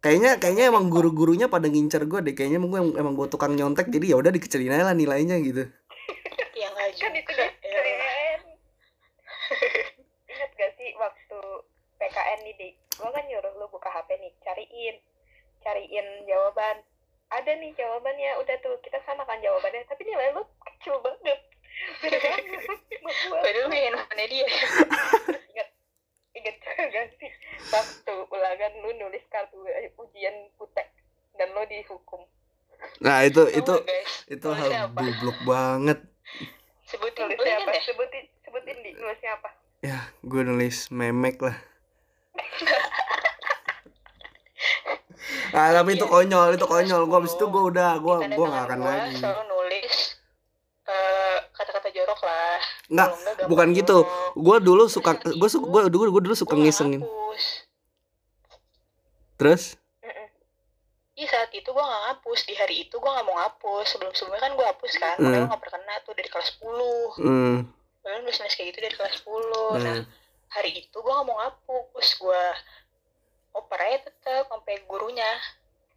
kayaknya 0.00 0.40
kayaknya 0.40 0.72
emang 0.72 0.88
guru-gurunya 0.88 1.44
pada 1.46 1.68
ngincer 1.68 2.08
gue 2.08 2.24
deh 2.24 2.32
kayaknya 2.32 2.56
emang 2.56 2.72
gue 2.72 2.80
emang, 2.96 3.12
gue 3.12 3.28
tukang 3.28 3.52
nyontek 3.52 3.92
jadi 3.92 4.06
ya 4.12 4.16
udah 4.16 4.32
dikecilin 4.32 4.72
aja 4.72 4.88
lah 4.88 4.96
nilainya 4.96 5.36
gitu 5.44 5.68
Yang 6.56 6.76
aja. 6.76 7.04
Kan 7.04 7.14
itu 7.16 7.32
dia 7.32 7.48
keren. 7.60 8.40
Ingat 10.32 10.50
gak 10.56 10.70
sih 10.76 10.90
waktu 10.96 11.40
PKN 11.96 12.38
nih, 12.44 12.54
Dik? 12.56 12.72
Gua 12.96 13.10
kan 13.12 13.24
nyuruh 13.24 13.52
lu 13.56 13.66
buka 13.68 13.88
HP 13.88 14.08
nih, 14.16 14.32
cariin. 14.40 14.96
Cariin 15.60 16.06
jawaban. 16.24 16.80
Ada 17.30 17.52
nih 17.56 17.72
jawabannya, 17.76 18.30
udah 18.40 18.56
tuh 18.60 18.76
kita 18.82 18.98
samakan 19.04 19.40
jawabannya, 19.40 19.84
tapi 19.86 20.02
nilai 20.02 20.32
lu 20.32 20.42
kecil 20.80 20.96
banget. 21.04 21.38
Beda 22.00 22.16
banget 22.16 22.44
sama 22.48 23.10
gua. 23.12 23.38
Padahal 23.44 23.66
gue 23.68 23.78
handphone 23.78 24.24
dia. 24.24 24.46
Ingat 25.50 25.68
ingat 26.30 26.56
gak 26.88 27.06
sih 27.20 27.30
waktu 27.68 28.14
ulangan 28.32 28.72
lu 28.80 28.90
nulis 28.96 29.20
kartu 29.28 29.60
ujian 29.98 30.32
putek 30.56 30.88
dan 31.36 31.52
lo 31.52 31.66
dihukum 31.66 32.22
nah 33.04 33.20
itu 33.20 33.44
itu 33.52 33.74
guys? 33.76 34.12
itu 34.24 34.48
hal 34.48 34.88
apa? 34.88 34.96
goblok 34.96 35.38
banget 35.44 35.98
Sebutin 36.88 37.28
nulisnya 37.28 37.60
apa 37.60 37.70
ya? 37.76 37.80
sebutin 37.84 38.24
sebutin 38.40 38.76
di 38.80 38.90
nulisnya 38.96 39.30
apa 39.36 39.50
ya 39.84 39.98
gue 40.24 40.42
nulis 40.42 40.88
memek 40.88 41.36
lah 41.44 41.56
Ah 45.50 45.74
tapi 45.74 45.98
itu 45.98 46.06
Iya. 46.06 46.14
konyol, 46.14 46.48
itu 46.54 46.62
konyol. 46.62 47.02
Gua 47.10 47.18
abis 47.18 47.34
itu 47.34 47.42
gua 47.50 47.62
udah, 47.74 47.98
gua 47.98 48.22
tangan 48.22 48.38
gak 48.38 48.64
akan 48.70 48.80
lagi. 48.86 49.18
selalu 49.18 49.42
jorok 51.92 52.20
lah. 52.22 52.58
Nggak, 52.90 53.08
enggak, 53.10 53.46
bukan 53.50 53.66
gitu. 53.76 53.96
jorok. 54.06 54.34
Gua 54.38 54.56
dulu 54.58 54.82
suka, 54.86 55.10
gua 55.36 55.48
suka, 55.48 55.66
gua 55.66 55.80
dulu, 55.86 56.10
gua 56.14 56.22
dulu 56.22 56.34
suka 56.34 56.54
Gua 56.54 56.62
ngisengin. 56.64 57.02
ngapus. 57.02 57.44
Terus. 59.40 59.62
Iya 61.20 61.28
saat 61.28 61.52
itu 61.52 61.68
gua 61.76 61.84
nggak 61.84 62.02
ngapus 62.08 62.40
di 62.48 62.54
hari 62.56 62.88
itu 62.88 62.96
gua 62.96 63.20
nggak 63.20 63.26
mau 63.28 63.36
ngapus 63.44 63.92
sebelum 63.92 64.12
sebelumnya 64.16 64.40
kan 64.40 64.52
gua 64.56 64.66
hapus 64.72 64.92
kan 64.96 65.16
Hmm. 65.20 65.28
makanya 65.28 65.40
gua 65.44 65.50
nggak 65.52 65.62
pernah 65.68 65.76
kena 65.76 65.94
tuh 66.00 66.14
dari 66.16 66.28
kelas 66.32 66.48
10 66.56 67.20
hmm, 67.20 67.56
Gua 68.00 68.10
nulis 68.24 68.38
kayak 68.40 68.66
gitu 68.72 68.78
dari 68.80 68.96
kelas 68.96 69.14
10 69.20 69.84
nah 69.84 69.96
hmm. 70.00 70.04
hari 70.48 70.70
itu 70.80 70.96
gua 71.04 71.20
nggak 71.20 71.26
mau 71.28 71.36
ngapus 71.44 72.08
gua 72.24 72.42
oper 73.52 73.80
aja 73.84 73.98
tetep 74.08 74.48
sampai 74.48 74.80
gurunya 74.88 75.30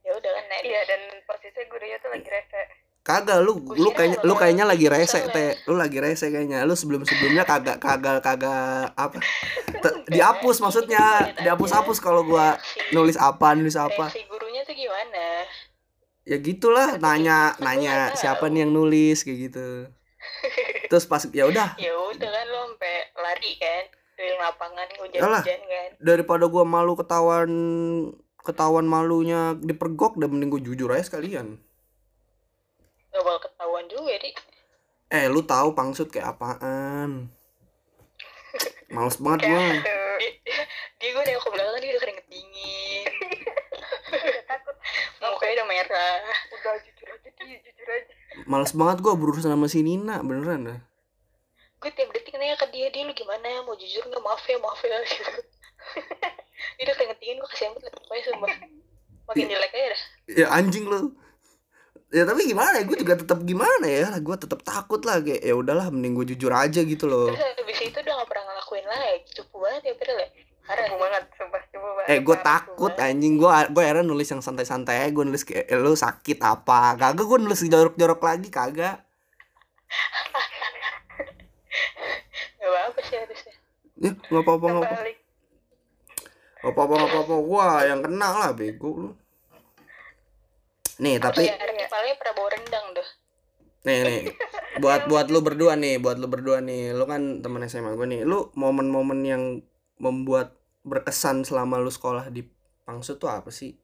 ya 0.04 0.12
udah 0.12 0.28
kan 0.28 0.46
nah, 0.52 0.60
iya 0.60 0.82
dan 0.92 1.02
posisinya 1.24 1.72
gurunya 1.72 1.98
tuh 2.04 2.10
lagi 2.12 2.28
rese 2.28 2.62
kagak 3.04 3.44
lu, 3.44 3.60
Gua 3.60 3.76
lu 3.76 3.90
kira 3.92 3.98
kayaknya, 4.00 4.20
lu 4.24 4.34
bakal 4.34 4.42
kayaknya 4.48 4.66
lagi 4.66 4.86
rese 4.88 5.20
teh, 5.28 5.52
lu 5.68 5.76
lagi 5.76 5.98
rese 6.00 6.32
kayaknya. 6.32 6.64
Lu 6.64 6.74
sebelum 6.74 7.04
sebelumnya 7.04 7.44
kagak 7.44 7.78
kagak 7.84 8.24
kagak 8.24 8.96
apa? 8.96 9.20
Te- 9.84 9.98
dihapus 10.16 10.64
maksudnya, 10.64 11.36
dihapus-hapus 11.44 12.00
kalau 12.00 12.24
gua 12.24 12.56
nulis 12.96 13.20
apa, 13.20 13.60
nulis 13.60 13.76
apa. 13.76 14.08
gurunya 14.08 14.64
tuh 14.64 14.72
gimana 14.72 15.44
Ya 16.24 16.40
gitulah, 16.40 16.96
nanya 17.04 17.60
gua 17.60 17.64
nanya 17.68 18.16
siapa 18.16 18.48
nih 18.48 18.64
yang 18.64 18.72
nulis 18.72 19.28
kayak 19.28 19.52
gitu. 19.52 19.68
Terus 20.88 21.04
pas 21.04 21.20
ya 21.28 21.44
udah, 21.44 21.76
ya 21.84 21.92
udah 21.92 22.30
kan 22.32 22.46
lo 22.48 22.60
sampai 22.72 22.96
lari 23.20 23.52
kan 23.60 23.84
dari 24.16 24.32
lapangan 24.40 24.88
hujan-hujan 25.04 25.62
kan 25.68 25.90
daripada 26.00 26.48
gua 26.48 26.64
malu 26.64 26.96
ketahuan 26.96 27.52
ketahuan 28.44 28.88
malunya 28.88 29.56
dipergok 29.60 30.20
dan 30.20 30.36
mending 30.36 30.52
gue 30.52 30.62
jujur 30.68 30.92
aja 30.92 31.08
sekalian 31.08 31.58
ketahuan 33.84 34.10
juga, 34.10 34.14
Di. 34.20 34.32
eh 35.12 35.26
lu 35.28 35.42
tahu 35.44 35.68
pangsut 35.76 36.08
kayak 36.10 36.34
apaan 36.34 37.28
males 38.90 39.18
banget 39.18 39.40
gue 39.46 39.64
Dia, 40.44 40.64
dia 41.02 41.10
gue 41.12 41.24
nengok 41.26 41.44
ke 41.44 41.50
belakang, 41.52 41.82
dia 41.82 41.90
udah 41.92 42.02
keringet 42.02 42.28
dingin. 42.30 43.06
takut 44.46 44.76
Mukanya 45.34 45.54
udah 45.58 45.68
merah. 45.68 46.20
udah 46.54 46.74
jujur 46.80 47.08
aja 47.10 47.30
dia 47.34 47.58
jujur 47.60 47.88
aja 47.90 48.14
males 48.46 48.72
banget 48.72 48.98
gue 49.02 49.12
berurusan 49.12 49.52
sama 49.52 49.68
si 49.68 49.84
Nina 49.84 50.22
beneran 50.22 50.62
dah 50.66 50.80
Gue 51.76 51.92
tiap 51.92 52.16
detik 52.16 52.32
nanya 52.40 52.56
ke 52.56 52.72
dia, 52.72 52.88
dia 52.88 53.04
lu 53.04 53.12
gimana 53.12 53.44
ya? 53.44 53.60
Mau 53.60 53.76
jujur 53.76 54.08
nggak? 54.08 54.24
Maaf 54.24 54.40
ya, 54.48 54.56
maaf 54.56 54.80
ya. 54.80 55.04
Gitu. 55.04 55.20
dia 56.80 56.84
udah 56.88 56.96
keringet 56.96 57.18
dingin, 57.20 57.38
gue 57.38 57.50
kasih 57.52 57.66
amat 57.68 57.82
lah. 57.84 57.92
Pokoknya 57.92 58.24
sumpah. 58.24 58.52
Makin 59.28 59.46
jelek 59.52 59.72
aja 59.74 59.88
dah. 59.92 60.02
ya 60.32 60.46
anjing 60.50 60.88
lu 60.88 61.12
ya 62.14 62.24
tapi 62.30 62.46
gimana 62.46 62.78
ya? 62.78 62.84
Gue 62.86 62.98
juga 63.02 63.18
tetap 63.18 63.42
gimana 63.42 63.86
ya? 63.90 64.14
Gue 64.22 64.38
tetap 64.38 64.62
takut 64.62 65.02
lah 65.02 65.18
kayak 65.18 65.42
ya 65.42 65.54
udahlah 65.58 65.90
mending 65.90 66.14
gue 66.14 66.38
jujur 66.38 66.54
aja 66.54 66.86
gitu 66.86 67.10
loh. 67.10 67.34
Terus 67.34 67.42
habis 67.58 67.80
itu 67.82 67.98
udah 67.98 68.14
gak 68.22 68.30
pernah 68.30 68.44
ngelakuin 68.54 68.86
lagi. 68.86 69.18
Cupu 69.34 69.56
banget 69.58 69.82
ya, 69.90 69.94
Piril 69.98 70.18
ya. 70.22 70.30
Cukup 70.64 70.96
banget 71.02 71.24
sumpah 71.36 71.62
cukup 71.74 71.92
banget. 71.98 72.08
Eh 72.14 72.20
gue 72.22 72.38
takut 72.40 72.94
anjing. 73.02 73.34
Gue 73.42 73.50
gue 73.50 73.82
akhirnya 73.82 74.06
nulis 74.06 74.30
yang 74.30 74.40
santai-santai 74.46 75.10
gue 75.10 75.24
nulis 75.26 75.42
kayak 75.44 75.66
eh, 75.68 75.80
lu 75.82 75.98
sakit 75.98 76.38
apa? 76.40 76.94
Kagak 76.96 77.26
gue 77.26 77.38
nulis 77.42 77.60
jorok-jorok 77.66 78.22
lagi 78.22 78.48
kagak. 78.54 79.02
Gak 82.64 82.70
apa-apa 82.72 83.00
sih 83.04 83.18
harusnya. 83.20 83.54
ya 84.04 84.12
nggak 84.12 84.44
apa-apa 84.44 84.66
nggak 84.68 84.84
apa 84.84 84.96
Kebalik. 84.96 85.18
nggak 86.64 86.72
apa-apa 86.74 86.94
nggak 86.96 87.12
apa-apa. 87.12 87.36
Gue 87.44 87.66
yang 87.92 88.00
kena 88.00 88.30
lah 88.32 88.52
bego 88.56 88.90
lu 88.96 89.10
nih 91.04 91.20
tapi 91.20 91.52
kepalanya 91.94 92.16
pernah 92.18 92.34
bawa 92.34 92.50
rendang 92.58 92.86
tuh. 92.98 93.08
nih 93.84 93.98
nih. 94.02 94.20
Buat 94.84 95.06
buat 95.06 95.30
lu 95.30 95.46
berdua 95.46 95.78
nih 95.78 96.02
buat 96.02 96.18
lu 96.18 96.26
berdua 96.26 96.58
nih. 96.58 96.98
Lu 96.98 97.06
kan 97.06 97.46
teman 97.46 97.62
SMA 97.70 97.94
gue 97.94 98.08
nih. 98.10 98.22
Lu 98.26 98.50
momen-momen 98.58 99.22
yang 99.22 99.44
membuat 100.02 100.58
berkesan 100.82 101.46
selama 101.46 101.78
lu 101.78 101.94
sekolah 101.94 102.34
di 102.34 102.42
Pangsut 102.82 103.22
tuh 103.22 103.30
apa 103.30 103.54
sih? 103.54 103.78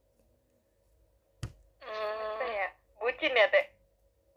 Hmm, 1.86 2.42
ya? 2.42 2.68
Bucin 2.98 3.32
ya 3.32 3.46
teh? 3.54 3.66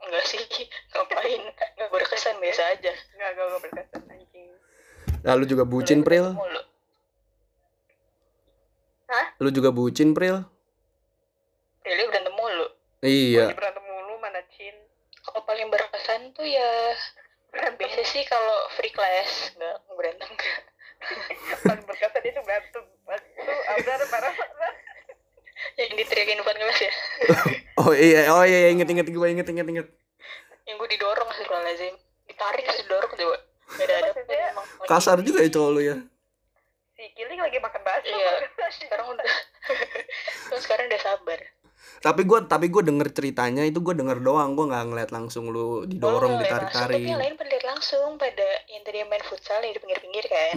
Enggak 0.05 0.25
sih. 0.29 0.45
Ngapain? 0.93 1.43
Gak 1.57 1.89
berkesan 1.89 2.37
biasa 2.37 2.63
aja. 2.77 2.93
nggak 2.93 3.31
gak 3.33 3.47
gak 3.49 3.61
berkesan 3.65 4.03
anjing. 4.13 4.51
Lalu 5.25 5.45
juga 5.49 5.65
bucin 5.65 6.05
Pril? 6.05 6.37
Mulu. 6.37 6.63
lu 9.41 9.53
juga 9.53 9.69
bucin 9.73 10.17
Pril 10.17 10.41
Really 11.83 12.05
berantem 12.07 12.35
mulu. 12.35 12.67
iya. 13.03 13.51
Lagi 13.51 13.59
berantem 13.59 13.85
mulu 13.85 14.15
mana 14.23 14.41
cin 14.55 14.75
Kalau 15.23 15.43
paling 15.47 15.71
berkesan 15.71 16.35
tuh 16.35 16.47
ya 16.47 16.95
berantem 17.51 17.79
biasa 17.79 18.03
sih 18.07 18.23
kalau 18.27 18.71
free 18.75 18.95
class 18.95 19.55
nggak 19.59 19.77
berantem. 19.95 20.29
Nggak. 20.31 20.63
paling 21.67 21.85
berkesan 21.87 22.23
itu 22.23 22.41
berantem. 22.43 22.85
Pas 23.03 23.23
itu 23.23 23.53
abrar 23.71 24.01
parah 24.09 24.35
yang 25.79 25.95
diteriakin 25.95 26.43
depan 26.43 26.57
kelas 26.59 26.81
ya? 26.81 26.93
Oh 27.81 27.89
iya 27.97 28.29
oh 28.29 28.45
iya 28.45 28.69
inget 28.69 28.85
inget 28.85 29.09
gue 29.09 29.29
inget 29.33 29.49
inget 29.49 29.67
inget. 29.67 29.89
Yang 30.69 30.77
gue 30.77 30.89
didorong 30.95 31.29
lazim 31.65 31.95
ditarik 32.29 32.63
terus 32.69 32.85
didorong 32.85 33.11
coba. 33.11 33.39
Ada 33.81 33.95
ada 34.05 34.11
kasar 34.85 35.25
juga 35.25 35.41
ya 35.41 35.49
cowok 35.49 35.71
lu 35.73 35.81
ya 35.81 35.97
si 36.93 37.11
Kiling 37.19 37.41
lagi 37.41 37.59
makan 37.59 37.83
bakso 37.83 38.15
Iya. 38.15 38.33
sekarang 38.71 39.07
udah 39.11 39.27
terus 40.47 40.63
sekarang 40.63 40.87
udah 40.87 41.01
sabar 41.03 41.41
tapi 42.13 42.23
gue 42.23 42.39
tapi 42.45 42.67
gue 42.69 42.83
denger 42.85 43.09
ceritanya 43.11 43.63
itu 43.65 43.81
gue 43.81 43.95
denger 43.97 44.21
doang 44.21 44.53
gue 44.53 44.69
nggak 44.69 44.85
ngeliat 44.93 45.11
langsung 45.11 45.49
lu 45.49 45.89
didorong 45.89 46.37
Oh, 46.37 46.41
ditarik 46.41 46.69
langsung, 46.69 46.85
tapi 46.85 46.95
tarik 46.95 47.09
yang 47.09 47.21
lain 47.21 47.35
pada 47.35 47.49
lihat 47.51 47.65
langsung 47.67 48.09
pada 48.21 48.49
yang 48.69 48.83
tadi 48.85 48.97
yang 49.01 49.09
main 49.09 49.25
futsal 49.25 49.59
yang 49.59 49.73
di 49.73 49.81
pinggir-pinggir 49.81 50.25
kan? 50.29 50.57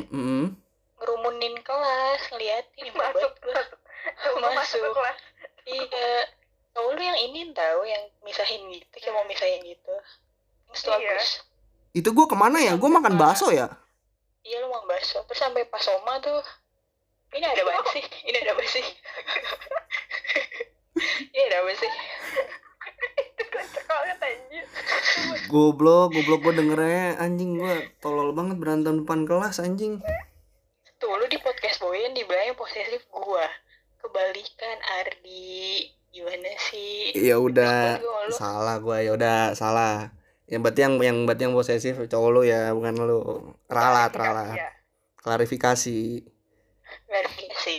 Ngerumunin 0.96 1.56
kelas 1.64 2.22
ngeliatin 2.30 2.88
masuk 2.92 3.32
masuk 3.40 3.68
masuk. 4.44 4.44
ke 4.44 4.56
Masuk. 4.56 4.82
kelas. 4.94 5.18
Iya. 5.66 6.10
Tau 6.72 6.92
lu 6.92 7.00
yang 7.00 7.16
ini 7.18 7.56
tahu 7.56 7.88
yang 7.88 8.04
misahin 8.22 8.68
gitu 8.68 8.96
kayak 9.00 9.16
mau 9.16 9.24
misahin 9.24 9.64
gitu. 9.64 9.96
Terus 10.68 10.82
tuh 10.84 10.92
Iya. 10.94 11.16
Agus 11.16 11.30
itu 11.96 12.10
gue 12.12 12.26
ke 12.28 12.36
mana 12.36 12.60
ya? 12.60 12.76
Gue 12.76 12.92
makan 12.92 13.16
bakso 13.16 13.48
ya 13.50 13.72
iya 14.42 14.62
lu 14.62 14.70
mau 14.70 14.86
bakso 14.86 15.26
terus 15.26 15.42
sampai 15.42 15.66
pas 15.66 15.82
Oma 15.90 16.22
tuh 16.22 16.38
ini 17.34 17.42
ada 17.42 17.66
apa 17.66 17.82
sih 17.90 18.06
ini 18.24 18.38
ada 18.38 18.54
apa 18.54 18.62
sih 18.62 18.86
ini 21.34 21.42
ada 21.50 21.58
apa 21.60 21.72
sih 21.74 21.92
itu 23.18 23.44
kocak 23.50 23.84
banget 23.90 24.20
anjir 24.22 24.66
goblok 25.56 26.12
goblok 26.12 26.52
gue 26.52 26.54
dengernya 26.60 27.16
anjing 27.16 27.56
gue 27.56 27.96
tolol 28.04 28.36
banget 28.36 28.60
berantem 28.60 29.08
depan 29.08 29.24
kelas 29.24 29.64
anjing. 29.64 30.04
Tuh 31.00 31.16
lu 31.16 31.24
di 31.32 31.40
podcast 31.40 31.80
boyan 31.80 32.12
dibilangnya 32.12 32.60
posesif 32.60 33.08
gua. 33.08 33.48
Kebalikan 34.04 34.78
Ardi. 35.00 35.88
Gimana 36.12 36.52
sih? 36.60 37.16
Ya 37.16 37.40
udah 37.40 38.04
salah 38.36 38.84
gue 38.84 39.08
ya 39.08 39.16
udah 39.16 39.56
salah. 39.56 40.12
Yang 40.52 40.62
berarti 40.68 40.80
yang 40.84 40.94
yang 41.00 41.18
berarti 41.24 41.42
yang 41.48 41.56
posesif 41.56 41.96
cowok 42.04 42.30
lu 42.36 42.42
ya 42.44 42.76
bukan 42.76 42.96
lu. 43.00 43.20
Ralat 43.72 44.12
ralat. 44.12 44.60
Iya. 44.60 44.70
klarifikasi. 45.24 46.00
Verifikasi 47.08 47.78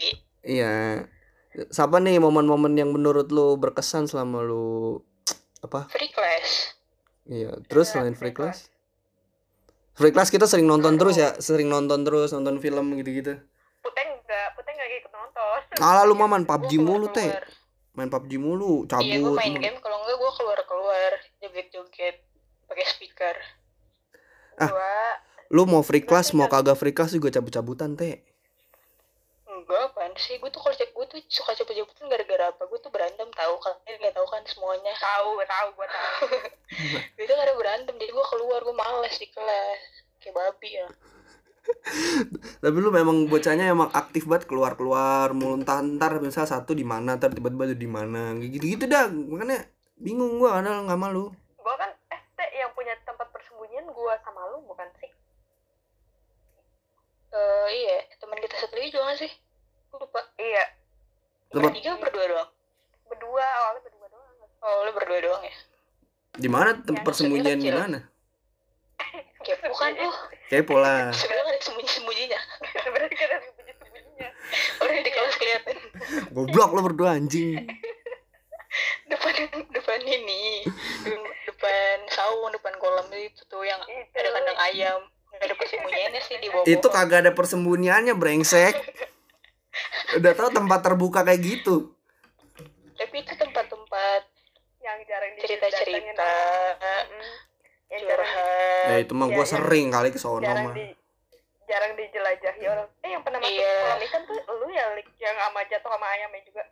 iya. 0.49 1.05
Siapa 1.53 2.01
nih 2.01 2.21
momen-momen 2.25 2.73
yang 2.73 2.89
menurut 2.89 3.29
lu 3.29 3.61
berkesan 3.61 4.09
selama 4.09 4.41
lu 4.41 5.05
apa? 5.67 5.93
Free 5.93 6.09
class 6.09 6.76
iya 7.27 7.51
terus 7.67 7.91
Iya, 7.91 7.93
selain 8.01 8.15
free 8.15 8.31
free 8.31 8.35
class? 8.35 8.71
Free 9.97 10.13
class 10.13 10.29
kita 10.29 10.45
sering 10.45 10.69
nonton 10.69 11.01
terus 11.01 11.17
ya 11.17 11.33
sering 11.41 11.73
nonton 11.73 12.05
terus 12.05 12.31
nonton 12.37 12.61
film 12.61 12.97
gitu-gitu. 13.01 13.41
Puteng 13.81 14.09
enggak 14.21 14.49
Puteng 14.55 14.75
enggak 14.77 14.89
ikut 15.01 15.13
nonton. 15.13 15.59
Alah 15.81 16.05
lu 16.05 16.15
maman 16.23 16.45
Gua 16.45 16.51
PUBG 16.57 16.71
mulu 16.79 17.09
teh. 17.11 17.31
Keluar-keluar. 17.33 17.65
main 17.97 18.09
PUBG 18.13 18.33
mulu 18.37 18.85
iya 18.85 19.17
gua 19.25 19.33
cabut 19.33 19.41
main 19.41 19.57
game 19.57 19.79
kalau 19.81 19.97
enggak 20.05 20.17
gua 20.21 20.33
keluar 20.37 20.61
keluar. 20.69 21.13
Joget 21.41 21.67
joget 21.73 22.17
pakai 22.69 22.85
speaker. 22.87 23.37
Ah. 24.61 24.69
gua 24.69 24.95
lu 25.47 25.63
mau 25.65 25.83
free 25.87 26.03
class 26.03 26.35
mau 26.35 26.51
kagak 26.51 26.75
free 26.75 26.91
class 26.91 27.15
juga 27.15 27.31
cabut-cabutan 27.31 27.95
teh 27.95 28.36
enggak 29.67 29.91
apaan 29.91 30.15
sih? 30.15 30.39
Gua 30.39 30.47
tuh 30.47 30.63
kalau 30.63 30.79
cek 30.79 30.95
gua 30.95 31.05
tuh 31.11 31.19
suka 31.27 31.59
cepet-cepetan 31.59 32.07
gara-gara 32.07 32.55
apa? 32.55 32.63
Gua 32.71 32.79
tuh 32.79 32.95
berantem 32.95 33.27
tahu 33.35 33.55
kalian 33.59 33.99
nggak 33.99 34.15
tahu 34.15 34.27
kan 34.31 34.43
semuanya. 34.47 34.95
Tahu 34.95 35.43
tahu 35.43 35.69
gua 35.75 35.89
tahu 35.91 36.27
itu 37.19 37.33
gara 37.35 37.53
berantem 37.59 37.95
jadi 37.99 38.15
gua 38.15 38.27
keluar 38.31 38.63
gua 38.63 38.77
males 38.79 39.19
di 39.19 39.27
kelas. 39.27 39.83
Kayak 40.23 40.35
babi 40.39 40.71
ya. 40.71 40.87
Tapi 42.63 42.77
lu 42.79 42.95
memang 42.95 43.27
bocahnya 43.27 43.67
emang 43.75 43.91
aktif 43.91 44.31
banget 44.31 44.47
keluar 44.47 44.79
keluar 44.79 45.35
mulu 45.35 45.59
ntar 45.67 46.23
misal 46.23 46.47
satu 46.47 46.79
di 46.79 46.87
mana 46.87 47.19
ntar 47.19 47.35
tiba-tiba 47.35 47.67
ada 47.67 47.75
di 47.75 47.91
mana. 47.91 48.39
Gitu 48.39 48.79
gitu 48.79 48.87
dah 48.87 49.11
makanya 49.11 49.67
bingung 49.99 50.39
gua 50.39 50.63
kadang 50.63 50.87
nggak 50.87 51.01
malu. 51.03 51.35
Gua 51.59 51.75
kan 51.75 51.91
eh 52.15 52.23
teh 52.39 52.49
yang 52.55 52.71
punya 52.71 52.95
tempat 53.03 53.27
persembunyian 53.35 53.91
gua 53.91 54.15
sama 54.23 54.47
lu 54.55 54.63
bukan 54.63 54.87
sih? 55.03 55.11
Eh 57.35 57.69
iya 57.83 58.07
teman 58.23 58.39
kita 58.39 58.55
satu 58.63 58.79
lagi 58.79 58.95
juga 58.95 59.13
sih 59.19 59.33
lupa. 59.93 60.21
Iya. 60.37 60.65
Tempat- 61.51 61.75
tiga 61.79 61.93
berdua 61.97 62.25
doang? 62.27 62.51
Berdua 63.07 63.45
awalnya 63.45 63.81
berdua 63.87 64.07
doang. 64.11 64.35
Oh 64.63 64.77
lu 64.83 64.91
berdua 64.93 65.19
doang 65.23 65.43
ya? 65.47 65.57
Di 66.37 66.49
mana 66.51 66.71
tempat 66.83 67.03
persembunyian 67.07 67.61
di 67.61 67.71
mana? 67.73 67.99
Kepo 69.47 69.71
kan 69.79 69.95
lu 69.95 70.11
kepo 70.51 70.75
lah. 70.83 71.11
Sebenarnya 71.17 71.45
kan 71.47 71.55
ada 71.55 71.61
sembunyi 71.63 71.91
sembunyinya 71.91 72.41
berarti 72.93 73.15
kan 73.15 73.29
ada 73.31 73.47
sembunyi 73.47 73.73
sembunyinya 73.79 74.29
orang 74.83 75.03
di 75.07 75.13
kelas 75.15 75.35
kelihatan. 75.39 75.77
Goblok 76.35 76.71
lu 76.75 76.81
berdua 76.83 77.09
anjing. 77.15 77.63
Depan 79.07 79.33
depan 79.71 80.01
ini. 80.03 80.67
Depan 81.47 81.97
saung 82.11 82.51
depan 82.53 82.75
kolam 82.83 83.07
itu 83.15 83.47
tuh 83.47 83.63
yang 83.63 83.79
itu. 83.87 84.19
ada 84.19 84.31
kandang 84.35 84.59
ayam. 84.67 85.01
Ada 85.37 85.53
persembunyiannya 85.53 86.21
sih 86.25 86.37
di 86.41 86.49
bawah 86.49 86.65
itu 86.65 86.87
kagak 86.89 87.19
ada 87.29 87.33
persembunyiannya 87.37 88.17
brengsek 88.17 88.73
udah 90.19 90.33
tau 90.33 90.51
tempat 90.51 90.81
terbuka 90.83 91.21
kayak 91.27 91.41
gitu. 91.43 91.93
Tapi 92.97 93.17
itu 93.21 93.33
tempat-tempat 93.37 94.23
yang 94.81 94.99
jarang 95.05 95.33
cerita-cerita. 95.43 96.31
Mm. 96.81 97.35
yang 97.87 98.03
jarang 98.03 98.27
curhat. 98.27 98.87
Ya 98.91 98.97
itu 98.99 99.13
mah 99.15 99.29
gua 99.31 99.45
iya. 99.47 99.53
sering 99.55 99.87
kali 99.95 100.09
ke 100.11 100.19
sono 100.19 100.43
jarang 100.43 100.71
mah. 100.71 100.75
di 100.75 100.87
jarang 101.67 101.93
dijelajahi 101.99 102.63
orang. 102.67 102.89
Eh 103.03 103.11
yang 103.15 103.23
pernah 103.23 103.39
masuk 103.43 103.55
Iya. 103.59 103.75
kolam 103.83 104.01
ikan 104.07 104.23
tuh 104.27 104.39
lu 104.59 104.67
ya 104.71 104.85
Lik, 104.95 105.09
yang 105.19 105.37
sama 105.39 105.61
jatuh 105.67 105.91
sama 105.91 106.07
ayamnya 106.15 106.41
juga. 106.47 106.65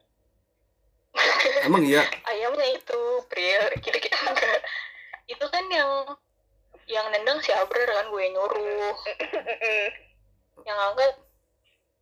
Emang 1.67 1.83
iya? 1.87 2.03
Ayamnya 2.27 2.67
itu 2.75 3.01
Pril 3.31 3.63
kira-kira 3.79 4.17
enggak. 4.27 4.61
Itu 5.31 5.47
kan 5.51 5.65
yang 5.71 5.91
yang 6.91 7.07
nendang 7.11 7.39
si 7.41 7.51
Abrar 7.55 7.89
kan 7.89 8.07
gue 8.11 8.25
nyuruh. 8.35 8.95
Yang 10.67 10.79
angkat 10.79 11.13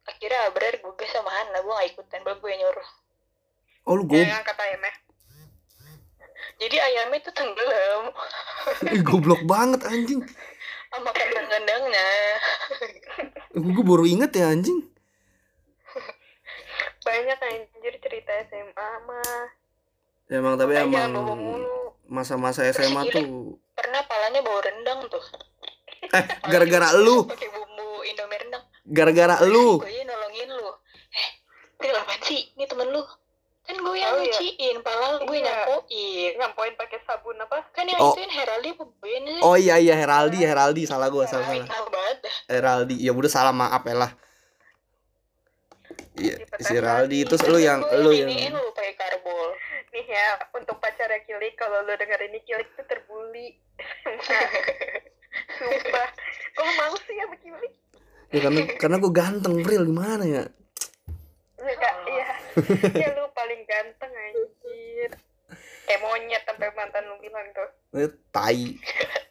akhirnya 0.06 0.40
Abrar 0.50 0.74
gue 0.78 1.06
sama 1.10 1.30
Hana 1.30 1.58
gue 1.62 1.72
gak 1.72 1.88
ikutan 1.94 2.20
baru 2.26 2.38
gue 2.42 2.50
yang 2.50 2.60
nyuruh. 2.66 2.90
Oh 3.82 3.94
lu 3.98 4.06
yang 4.06 4.10
goblok 4.10 4.30
ngangkat 4.30 4.58
ayamnya. 4.62 4.94
Jadi 6.62 6.76
ayamnya 6.78 7.18
tuh 7.26 7.34
tenggelam. 7.34 8.04
Ih, 8.94 9.02
goblok 9.02 9.42
banget 9.46 9.80
anjing. 9.86 10.22
Sama 10.92 11.10
kandang-kandangnya 11.10 12.08
gue 13.52 13.84
baru 13.84 14.04
inget 14.06 14.32
ya 14.32 14.52
anjing. 14.52 14.80
Banyak 17.02 17.38
anjir 17.42 17.94
cerita 17.98 18.32
SMA 18.48 18.88
mah. 19.04 19.44
Ya, 20.30 20.40
emang 20.40 20.56
tapi 20.56 20.78
Makanya 20.78 21.10
emang 21.10 21.60
masa-masa 22.08 22.64
SMA 22.70 23.08
Terus 23.08 23.14
tuh 23.14 23.26
pernah 23.76 24.00
palanya 24.06 24.40
bau 24.44 24.60
rendang 24.62 25.00
tuh. 25.10 25.24
Eh 26.02 26.24
gara-gara 26.46 26.94
lu. 26.98 27.26
pakai 27.26 27.48
bumbu 27.50 28.04
indomie 28.06 28.38
rendang 28.40 28.64
gara-gara 28.82 29.36
lu. 29.46 29.78
gue 29.78 29.88
ya 29.88 30.02
nolongin 30.04 30.48
lu. 30.50 30.68
Eh 31.12 31.28
ini 31.82 31.94
apaan 31.94 32.20
sih? 32.22 32.40
Ini 32.54 32.64
temen 32.66 32.88
lu. 32.90 33.02
Kan 33.62 33.78
gue 33.78 33.94
yang 33.94 34.10
Oh, 34.10 34.18
iya. 34.18 34.26
nyuciin 34.26 34.76
pala 34.82 35.22
gue 35.22 35.36
Iya. 35.38 35.46
nyampoin. 35.46 36.30
Nyampoin 36.34 36.72
pakai 36.74 36.98
sabun 37.06 37.38
apa? 37.38 37.62
Kan 37.70 37.86
yang 37.86 38.00
Oh. 38.02 38.10
ituin 38.10 38.26
Heraldi 38.26 38.74
nih 39.22 39.38
oh 39.38 39.54
iya 39.54 39.78
iya 39.78 39.94
Heraldi 39.94 40.42
Heraldi. 40.42 40.82
Salah 40.82 41.06
gue 41.08 41.22
salah 41.30 41.46
salah. 41.46 41.66
Heraldi. 42.50 42.98
Ya 42.98 43.14
udah 43.14 43.30
salah 43.30 43.54
maaf 43.54 43.86
ya 43.86 43.94
lah 43.94 44.10
iya 46.18 46.34
si 46.58 46.72
Heraldi. 46.74 47.22
Itu 47.22 47.38
lu 47.46 47.58
yang 47.58 47.80
Gue 47.86 48.02
lu 48.02 48.10
yang 48.12 48.28
lu 48.50 48.70
pakai 48.74 48.94
karbol. 48.98 49.54
Nih 49.92 50.06
ya 50.08 50.40
untuk 50.56 50.76
pacarnya 50.82 51.22
Kilik 51.22 51.54
kalau 51.54 51.86
lu 51.86 51.94
denger 51.94 52.20
ini 52.28 52.38
Kilik 52.42 52.68
tuh 52.74 52.84
terbuli 52.90 53.56
sumpah. 55.58 56.08
Kok 56.52 56.68
mau 56.76 56.94
sih 57.06 57.16
sama 57.16 57.36
Kilik 57.38 57.74
ya 58.32 58.40
karena 58.48 58.60
karena 58.80 58.96
gue 58.98 59.12
ganteng 59.12 59.54
Bril 59.60 59.84
gimana 59.86 60.24
ya? 60.24 60.44
Lu 61.60 61.70
iya. 62.08 62.28
Ya 63.04 63.08
lu 63.14 63.24
paling 63.32 63.60
ganteng 63.68 64.12
anjir. 64.12 65.10
Kayak 65.86 66.00
monyet 66.00 66.42
sampai 66.48 66.68
mantan 66.74 67.04
lu 67.06 67.16
bilang 67.20 67.46
tuh. 67.52 67.68
Eh, 68.00 68.10
tai. 68.34 68.76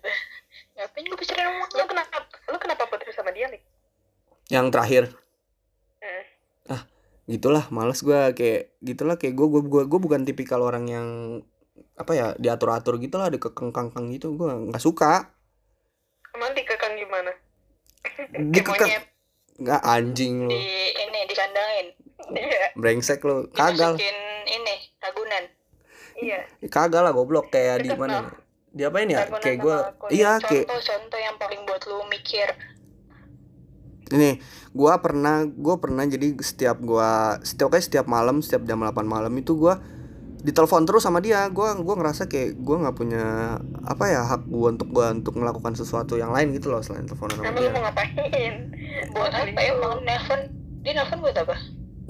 Dah. 0.00 0.18
ngapain 0.80 1.04
gue 1.04 1.18
pacaran 1.20 1.44
sama 1.44 1.66
lu 1.76 1.84
kenapa 1.84 2.16
lu 2.48 2.56
kenapa 2.56 2.82
putus 2.88 3.12
sama 3.12 3.30
dia 3.36 3.46
nih 3.52 3.60
yang 4.50 4.72
terakhir. 4.72 5.12
Eh. 6.00 6.24
ah 6.72 6.82
gitulah 7.28 7.68
males 7.68 8.00
gue 8.00 8.20
kayak 8.32 8.74
gitulah 8.80 9.20
kayak 9.20 9.36
gue 9.36 9.46
gue 9.46 9.62
gue 9.68 9.82
gue 9.84 10.00
bukan 10.00 10.24
tipikal 10.24 10.64
orang 10.64 10.88
yang 10.88 11.08
apa 12.00 12.12
ya 12.16 12.26
diatur 12.40 12.72
atur 12.72 12.96
gitulah 12.96 13.28
dikekang 13.28 13.70
kangkang 13.70 14.08
gitu 14.10 14.32
gue 14.34 14.48
nggak 14.72 14.80
suka 14.80 15.28
kayak 17.10 17.36
dikekang 18.54 18.88
monyet. 18.88 19.04
Nggak 19.60 19.82
anjing 19.84 20.34
lu. 20.46 20.50
Di 20.50 20.62
ini 20.96 21.20
dikandangin. 21.28 21.86
Iya. 22.30 22.66
Brengsek 22.78 23.20
lu. 23.26 23.50
Kagak. 23.52 23.98
dimasukin 23.98 24.16
ini 24.48 24.74
ragunan 25.02 25.44
iya. 26.16 26.40
Kagak 26.70 27.02
lah 27.04 27.12
goblok. 27.12 27.52
Kayak 27.52 27.84
di 27.84 27.90
mana? 27.92 28.30
di 28.70 28.86
apain 28.86 29.10
ya? 29.10 29.26
Ragunan 29.26 29.42
kayak 29.42 29.58
gue 29.58 29.76
iya 30.14 30.38
kayak 30.38 30.70
contoh-contoh 30.70 31.20
yang 31.20 31.36
paling 31.36 31.60
buat 31.66 31.82
lu 31.90 32.06
mikir. 32.06 32.48
Ini 34.10 34.42
gua 34.74 34.98
pernah 34.98 35.46
gua 35.46 35.78
pernah 35.78 36.02
jadi 36.06 36.34
setiap 36.42 36.82
gua 36.82 37.38
setiap 37.46 37.74
kayak 37.74 37.86
setiap 37.86 38.06
malam 38.10 38.42
setiap 38.42 38.66
jam 38.66 38.82
8 38.82 39.06
malam 39.06 39.30
itu 39.38 39.54
gua 39.54 39.78
ditelepon 40.40 40.88
terus 40.88 41.04
sama 41.04 41.20
dia. 41.20 41.46
Gua 41.52 41.76
gua 41.78 41.94
ngerasa 42.00 42.26
kayak 42.26 42.58
gua 42.60 42.86
nggak 42.86 42.96
punya 42.96 43.56
apa 43.84 44.04
ya 44.08 44.20
hak 44.24 44.48
gua 44.48 44.72
untuk 44.74 44.88
gua 44.90 45.12
untuk 45.12 45.36
melakukan 45.36 45.76
sesuatu 45.76 46.16
yang 46.16 46.32
lain 46.32 46.56
gitu 46.56 46.72
loh 46.72 46.80
selain 46.80 47.04
teleponan 47.04 47.40
sama 47.40 47.46
emang 47.48 47.62
dia. 47.62 47.70
mau 47.72 47.82
ngapain? 47.88 48.54
Buat 49.12 49.30
Mau 49.32 49.42
apa 49.44 49.60
emang 49.64 49.94
nelfon 50.04 50.40
dia 50.80 50.92
nelfon 50.96 51.18
buat 51.20 51.36
apa? 51.36 51.56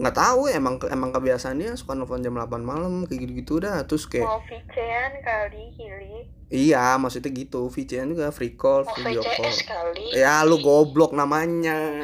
Nggak 0.00 0.16
tahu 0.16 0.40
emang 0.48 0.74
emang 0.88 1.10
kebiasaan 1.12 1.56
dia 1.60 1.76
suka 1.76 1.92
nelfon 1.92 2.24
jam 2.24 2.32
8 2.38 2.62
malam 2.62 3.04
kayak 3.04 3.20
gitu 3.26 3.32
gitu 3.42 3.54
dah. 3.60 3.84
Terus 3.84 4.08
kayak 4.08 4.24
mau 4.24 4.40
VC-an 4.46 5.12
kali 5.20 5.62
Hili. 5.76 6.14
Iya 6.50 6.98
maksudnya 6.98 7.30
gitu. 7.30 7.70
VCN 7.70 8.16
juga 8.16 8.34
free 8.34 8.58
call 8.58 8.82
mau 8.82 8.94
video 8.98 9.22
call. 9.22 9.46
VCS 9.46 9.60
kali. 9.70 10.06
Ya 10.18 10.42
lu 10.42 10.58
goblok 10.58 11.14
namanya 11.14 11.78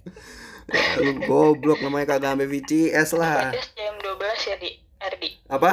lu 1.02 1.12
goblok 1.26 1.82
namanya 1.82 2.16
kagak 2.16 2.36
sampai 2.36 2.48
VCS 2.48 3.08
lah. 3.18 3.50
VCS 3.50 3.68
jam 3.74 3.94
12 3.98 4.48
ya 4.50 4.56
di? 4.60 4.70
Ardi 5.00 5.30
apa? 5.48 5.72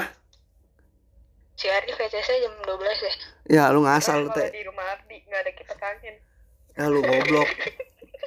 Si 1.59 1.67
Ardi 1.67 1.91
VCS 1.93 2.29
jam 2.41 2.53
12 2.63 3.05
ya? 3.05 3.13
Ya 3.47 3.63
lu 3.69 3.83
ngasal 3.83 4.31
kalau 4.31 4.35
teh 4.35 4.49
di 4.51 4.63
rumah 4.65 4.85
Ardi 4.97 5.21
nggak 5.27 5.41
ada 5.45 5.51
kipas 5.53 5.79
angin 5.83 6.15
ya 6.77 6.85
lu 6.89 6.99
goblok. 7.03 7.49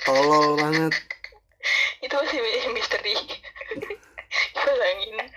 Tolol 0.01 0.57
banget. 0.57 0.95
Itu 2.01 2.15
masih 2.17 2.41
misteri. 2.73 3.17
Bayangin. 4.57 5.29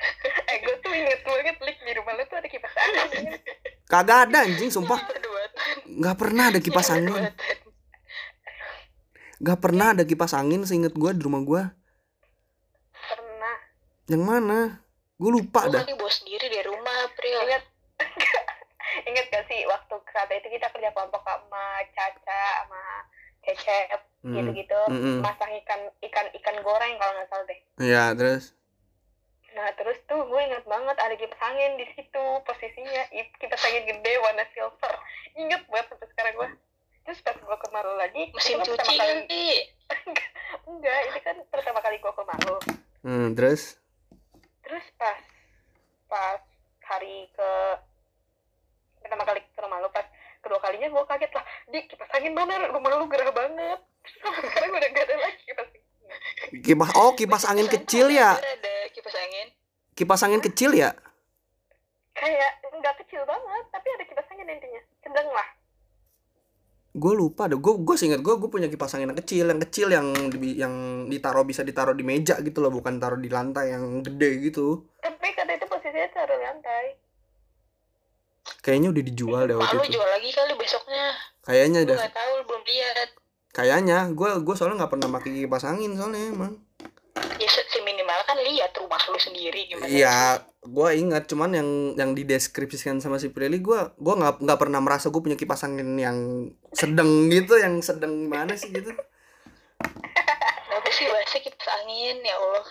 Eh 0.48 0.58
gue 0.64 0.76
tuh 0.80 0.92
inget 0.94 1.20
banget 1.26 1.58
lik. 1.60 1.78
Di 1.84 1.94
rumah 2.00 2.14
lu 2.16 2.24
tuh 2.32 2.38
ada 2.40 2.48
kipas 2.48 2.76
angin. 2.80 3.38
Kagak 3.92 4.32
ada 4.32 4.48
anjing 4.48 4.72
sumpah. 4.72 5.04
Nggak 5.84 6.16
pernah 6.16 6.54
ada 6.54 6.60
kipas 6.64 6.90
angin 6.96 7.34
Nggak 9.44 9.60
pernah 9.60 9.92
ada 9.92 10.04
kipas 10.04 10.32
angin 10.32 10.64
seinget 10.64 10.96
gue 10.96 11.12
di 11.12 11.22
rumah 11.22 11.44
gue 11.44 11.62
pernah. 13.06 13.56
Yang 14.08 14.24
mana? 14.24 14.60
Gue 15.16 15.32
lupa 15.32 15.68
Lu 15.68 15.76
dah. 15.76 15.84
kali 15.84 15.94
bawa 15.94 16.12
sendiri 16.12 16.48
di 16.48 16.60
rumah 16.64 16.96
April 17.04 17.38
inget 17.44 17.64
inget 19.10 19.26
gak 19.28 19.46
sih 19.46 19.60
waktu 19.66 19.94
saat 20.10 20.30
itu 20.30 20.48
kita 20.50 20.68
kerja 20.70 20.90
kelompok 20.92 21.22
sama 21.22 21.64
Caca 21.92 22.44
sama 22.64 22.84
Cecep 23.44 24.02
Hmm, 24.24 24.40
gitu-gitu. 24.40 24.80
Mm-mm. 24.88 25.20
masang 25.20 25.52
ikan 25.60 25.84
ikan 26.00 26.24
ikan 26.32 26.56
goreng 26.64 26.96
kalau 26.96 27.12
nggak 27.12 27.28
salah 27.28 27.44
deh. 27.44 27.60
Ya 27.76 28.16
terus? 28.16 28.56
Nah 29.52 29.68
terus 29.76 30.00
tuh 30.08 30.24
gue 30.24 30.42
inget 30.42 30.64
banget 30.64 30.96
ada 30.96 31.12
kipas 31.12 31.44
angin 31.44 31.76
di 31.76 31.84
situ 31.92 32.24
posisinya 32.48 33.04
kipas 33.36 33.60
angin 33.68 33.84
gede 33.84 34.14
warna 34.24 34.48
silver. 34.56 34.94
Inget 35.36 35.68
banget 35.68 35.92
sampai 35.92 36.08
sekarang 36.08 36.34
gue 36.40 36.50
terus 37.04 37.20
pas 37.20 37.36
gue 37.36 37.58
ke 37.60 37.68
Malu 37.72 37.94
lagi 38.00 38.32
mesin 38.32 38.64
cuci 38.64 38.96
kali 38.96 38.98
kali. 39.28 39.48
Enggak 40.64 41.00
ini 41.12 41.20
kan 41.20 41.36
pertama 41.52 41.80
kali 41.84 42.00
gue 42.00 42.14
ke 42.16 42.24
Malu. 42.24 42.56
Hmm, 43.04 43.28
terus? 43.36 43.76
Terus 44.64 44.86
pas 44.96 45.20
pas 46.08 46.40
hari 46.88 47.28
ke 47.36 47.50
pertama 49.04 49.24
kali 49.28 49.44
ke 49.44 49.60
rumah 49.60 49.84
lu 49.84 49.92
pas 49.92 50.08
kedua 50.40 50.60
kalinya 50.64 50.88
gue 50.88 51.04
kaget 51.04 51.32
lah. 51.36 51.46
Di 51.68 51.80
kipas 51.92 52.10
angin 52.16 52.32
mana 52.32 52.72
rumah 52.72 52.96
lu 52.96 53.12
gerah 53.12 53.32
banget. 53.36 53.80
Terus 54.04 54.44
sekarang 54.48 54.72
udah 54.72 54.90
gak 54.96 55.04
ada 55.04 55.16
lagi 55.20 55.42
kipas 55.44 55.68
angin. 55.68 55.82
Kipas 56.64 56.90
oh 56.96 57.12
kipas 57.20 57.44
angin 57.44 57.68
kecil 57.68 58.08
ya? 58.08 58.40
ada 58.40 58.76
kipas 58.96 59.16
angin. 59.20 59.48
Kipas 59.94 60.24
angin 60.24 60.42
kecil 60.42 60.72
ya? 60.72 60.96
Kayak 62.16 62.64
nggak 62.72 62.96
kecil 63.04 63.28
banget 63.28 63.66
tapi 63.76 63.88
ada 63.92 64.04
kipas 64.08 64.28
angin 64.32 64.48
intinya. 64.48 64.82
Sedang 65.04 65.28
lah 65.28 65.63
gue 66.94 67.14
lupa 67.14 67.46
deh. 67.46 67.58
Gue 67.58 67.74
gue 67.76 67.96
seinget 67.96 68.22
gue 68.22 68.34
gue 68.34 68.48
punya 68.48 68.70
kipas 68.70 68.94
angin 68.94 69.10
yang 69.10 69.18
kecil 69.18 69.46
yang 69.46 69.60
kecil 69.60 69.88
yang 69.90 70.08
di- 70.30 70.56
yang 70.56 70.74
ditaruh 71.08 71.42
bisa 71.42 71.62
ditaruh 71.62 71.92
di 71.92 72.02
meja 72.02 72.38
gitu 72.38 72.62
loh 72.62 72.70
bukan 72.70 72.98
taruh 72.98 73.18
di 73.18 73.28
lantai 73.28 73.74
yang 73.74 74.02
gede 74.02 74.30
gitu. 74.44 74.86
Tapi 75.00 75.28
kata 75.34 75.52
itu 75.52 75.66
posisinya 75.66 76.10
taruh 76.12 76.38
di 76.38 76.46
lantai. 76.46 76.86
Kayaknya 78.60 78.90
udah 78.92 79.04
dijual 79.04 79.42
deh 79.44 79.58
waktu 79.58 79.76
itu. 79.82 79.98
jual 79.98 80.08
lagi 80.08 80.30
kali 80.30 80.54
besoknya. 80.56 81.06
Kayaknya 81.42 81.80
Gue 81.82 81.90
dah. 81.90 81.98
gak 82.00 82.14
tahu 82.14 82.32
lu 82.32 82.44
belum 82.46 82.64
lihat. 82.64 83.10
Kayaknya 83.52 83.98
gue 84.10 84.30
gue 84.40 84.56
soalnya 84.56 84.78
nggak 84.82 84.92
pernah 84.92 85.10
pakai 85.12 85.30
kipas 85.36 85.64
angin 85.64 85.92
soalnya 85.94 86.22
emang 86.28 86.54
Ya 87.14 87.50
si 87.50 87.80
minimal 87.86 88.20
kan 88.26 88.38
lihat 88.42 88.74
rumah 88.78 88.98
lu 89.10 89.20
sendiri 89.22 89.70
gimana 89.70 89.86
Iya, 89.86 90.42
gue 90.66 90.90
ingat 90.98 91.30
cuman 91.30 91.54
yang 91.54 91.70
yang 91.94 92.12
dideskripsikan 92.18 92.98
sama 93.02 93.22
si 93.22 93.30
Prilly 93.30 93.62
gue 93.62 93.80
gue 93.94 94.14
nggak 94.18 94.42
nggak 94.42 94.60
pernah 94.60 94.82
merasa 94.82 95.14
gue 95.14 95.22
punya 95.22 95.38
kipas 95.38 95.62
angin 95.66 95.94
yang 95.98 96.50
sedang 96.74 97.30
gitu, 97.30 97.54
yang 97.62 97.78
sedang 97.86 98.26
mana 98.26 98.58
sih 98.58 98.74
gitu. 98.74 98.90
Apa 100.74 100.90
sih 100.90 101.06
bahasa 101.06 101.38
kipas 101.38 101.70
angin 101.86 102.18
ya 102.26 102.36
Allah. 102.38 102.66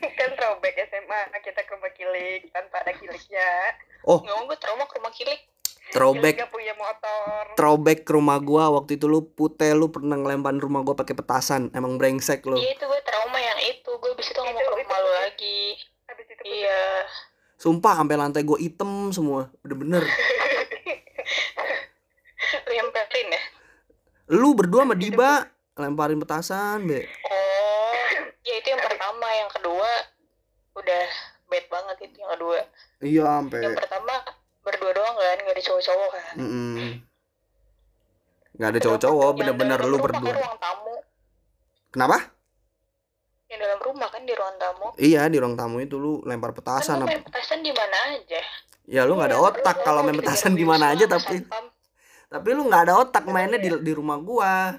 Kan 0.18 0.30
throwback 0.34 0.74
SMA 0.90 1.20
kita 1.44 1.60
ke 1.62 1.70
rumah 1.76 1.92
kilik 1.94 2.42
tanpa 2.50 2.82
ada 2.82 2.92
kiliknya. 2.98 3.50
Oh, 4.06 4.18
Nggak 4.24 4.34
mau 4.34 4.44
gue 4.48 4.58
trauma 4.58 4.84
ke 4.90 4.94
rumah 4.98 5.12
kilik 5.14 5.40
throwback. 5.90 6.36
Punya 6.48 6.74
motor. 6.74 7.42
Throwback 7.54 7.98
ke 8.02 8.12
rumah 8.12 8.38
gue 8.38 8.64
waktu 8.64 8.96
itu 8.96 9.06
lu 9.06 9.22
pute 9.24 9.70
lu 9.72 9.90
pernah 9.90 10.14
ngelempar 10.14 10.54
rumah 10.54 10.80
gue 10.80 10.94
pakai 10.94 11.14
petasan, 11.14 11.70
emang 11.70 11.96
brengsek 11.96 12.42
lu. 12.44 12.54
Iya 12.54 12.74
itu 12.74 12.84
gue 12.84 13.00
trauma 13.02 13.36
yang 13.36 13.60
itu. 13.60 13.90
Gue 13.90 14.12
bisa 14.14 14.30
tuh 14.32 14.42
Itu- 14.42 14.56
ke 14.56 14.72
rumah 14.74 14.98
lu 14.98 15.10
lagi. 15.18 15.60
Habis 16.06 16.26
itu 16.26 16.42
Iya. 16.42 16.82
Sumpah 17.54 17.92
sampai 17.94 18.16
lantai 18.16 18.40
gue 18.40 18.56
item 18.58 19.12
semua, 19.12 19.52
bener-bener. 19.60 20.00
Lemperin 22.66 23.28
ya? 23.36 23.42
Lu 24.30 24.54
berdua 24.54 24.86
sama 24.86 24.94
Diba 24.94 25.44
lemparin 25.76 26.20
petasan, 26.20 26.86
be. 26.86 27.04
Oh 27.24 27.92
Ya 28.40 28.54
itu 28.56 28.68
yang 28.68 28.80
pertama. 28.80 29.26
Yang 29.32 29.50
kedua 29.58 29.90
Udah 30.70 31.04
bad 31.50 31.66
banget 31.66 31.96
itu 32.06 32.16
yang 32.16 32.30
kedua. 32.32 32.58
Iya, 33.00 33.22
sampai 33.26 33.58
Yang 33.60 33.76
pertama 33.76 34.14
Berdua 34.60 34.92
doang 34.92 35.16
kan 35.16 35.36
Gak 35.40 35.54
ada 35.56 35.62
cowok-cowok 35.64 36.08
kan. 36.12 36.34
Mm-mm. 36.36 36.78
nggak 38.60 38.76
ada 38.76 38.80
cowok-cowok 38.84 39.30
bener-bener 39.40 39.80
lu 39.88 39.96
berdua. 39.96 40.36
kan 40.36 40.36
ruang 40.36 40.58
tamu. 40.60 40.94
Kenapa? 41.88 42.18
Yang 43.48 43.58
dalam 43.64 43.80
rumah 43.80 44.08
kan 44.12 44.22
di 44.28 44.34
ruang 44.36 44.56
tamu. 44.60 44.86
Iya 45.00 45.22
di 45.32 45.36
ruang 45.40 45.56
tamu 45.56 45.76
itu 45.80 45.96
lu 45.96 46.20
lempar 46.28 46.52
kan 46.52 46.56
petasan 46.60 47.00
apa? 47.00 47.08
main 47.08 47.24
petasan 47.24 47.64
di 47.64 47.72
mana 47.72 47.96
aja. 48.12 48.40
Ya 48.84 49.08
lu 49.08 49.16
nggak 49.16 49.32
ada 49.32 49.38
Iya, 49.40 49.48
otak 49.48 49.76
kalau 49.80 50.04
main 50.04 50.18
petasan 50.20 50.52
di 50.52 50.64
mana 50.68 50.92
aja 50.92 51.08
tapi 51.08 51.40
tapi 52.28 52.48
lu 52.52 52.68
nggak 52.68 52.82
ada 52.84 52.94
otak 53.00 53.24
mainnya 53.32 53.56
di 53.56 53.72
di 53.80 53.92
rumah 53.96 54.20
gua. 54.20 54.76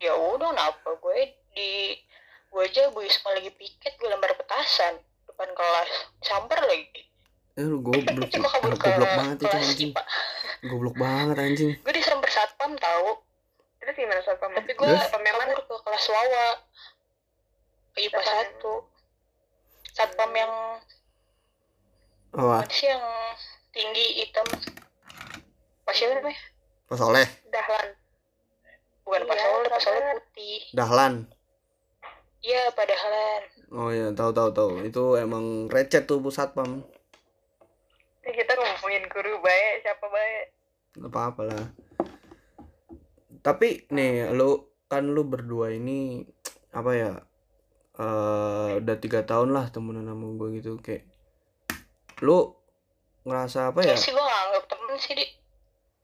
Ya 0.00 0.16
udah 0.16 0.48
kenapa 0.56 0.96
gue 0.96 1.36
di 1.52 1.92
gue 2.48 2.62
aja 2.64 2.88
Bu 2.88 3.04
Isma 3.04 3.36
lagi 3.36 3.52
piket 3.52 4.00
gue 4.00 4.08
lembar 4.08 4.32
petasan 4.32 4.96
depan 5.28 5.52
kelas. 5.52 5.90
Samper 6.24 6.56
lagi 6.64 7.05
eh 7.56 7.64
lu 7.64 7.80
goblok 7.80 8.28
itu 8.28 8.36
gue 8.36 8.50
kabur 8.52 8.76
ke 8.76 8.84
goblok 8.84 9.12
banget 9.16 9.36
itu 9.40 9.56
anjing. 9.56 9.92
Goblok 10.60 10.96
banget 11.00 11.36
anjing. 11.40 11.72
Gue 11.80 11.92
disamper 11.96 12.28
satpam 12.28 12.76
tahu 12.76 13.24
terus 13.80 13.96
gimana 13.96 14.20
satpam 14.20 14.52
tapi 14.52 14.76
gue 14.76 14.84
kabur 14.92 15.60
ke 15.64 15.74
kelas 15.80 16.06
Wawa. 16.12 16.48
Ke 17.96 17.98
IPA 18.04 18.20
satu. 18.20 18.74
satpam 19.96 20.28
yang 20.36 20.52
oh 22.36 22.60
sih 22.68 22.92
yang 22.92 23.00
tinggi 23.72 24.20
hitam. 24.20 24.44
Pak 25.88 25.94
siapa 25.96 26.20
namanya? 26.20 26.36
Pak 26.92 26.96
Soleh. 27.00 27.28
Dahlan. 27.48 27.88
Bukan 29.08 29.22
Pak 29.24 29.32
Iya, 29.32 29.44
Soleh 29.48 29.68
Pak 29.72 29.80
Soleh 29.80 30.00
sabar. 30.04 30.16
putih. 30.20 30.60
Dahlan. 30.76 31.14
Iya 32.44 32.62
padahal 32.76 33.42
oh 33.74 33.90
ya 33.90 34.12
tahu 34.14 34.30
tahu 34.30 34.50
tahu 34.54 34.70
itu 34.86 35.18
emang 35.18 35.66
recet 35.66 36.06
tuh 36.06 36.22
bu 36.22 36.30
satpam 36.30 36.86
Kita 38.26 38.52
ngomongin 38.54 39.04
guru 39.06 39.38
baik 39.38 39.74
siapa 39.80 40.06
baik. 40.06 40.44
Nggak 40.96 41.10
apa 41.10 41.20
apa 41.30 41.42
lah. 41.44 41.66
Tapi 43.40 43.86
nih 43.88 44.34
lu 44.34 44.58
kan 44.86 45.06
lu 45.06 45.22
berdua 45.22 45.70
ini 45.70 46.22
apa 46.70 46.90
ya 46.92 47.12
eh 47.96 48.70
udah 48.76 48.96
tiga 49.00 49.24
tahun 49.24 49.50
lah 49.50 49.72
temenan 49.72 50.04
sama 50.04 50.26
gue 50.36 50.60
gitu 50.60 50.76
kayak 50.78 51.06
lu 52.20 52.52
ngerasa 53.24 53.72
apa 53.72 53.80
ya? 53.82 53.94
Ya 53.94 53.96
sih 53.96 54.12
gue 54.12 54.20
nggak 54.20 54.42
anggap 54.46 54.64
temen 54.68 54.94
sih 54.96 55.14
di 55.14 55.26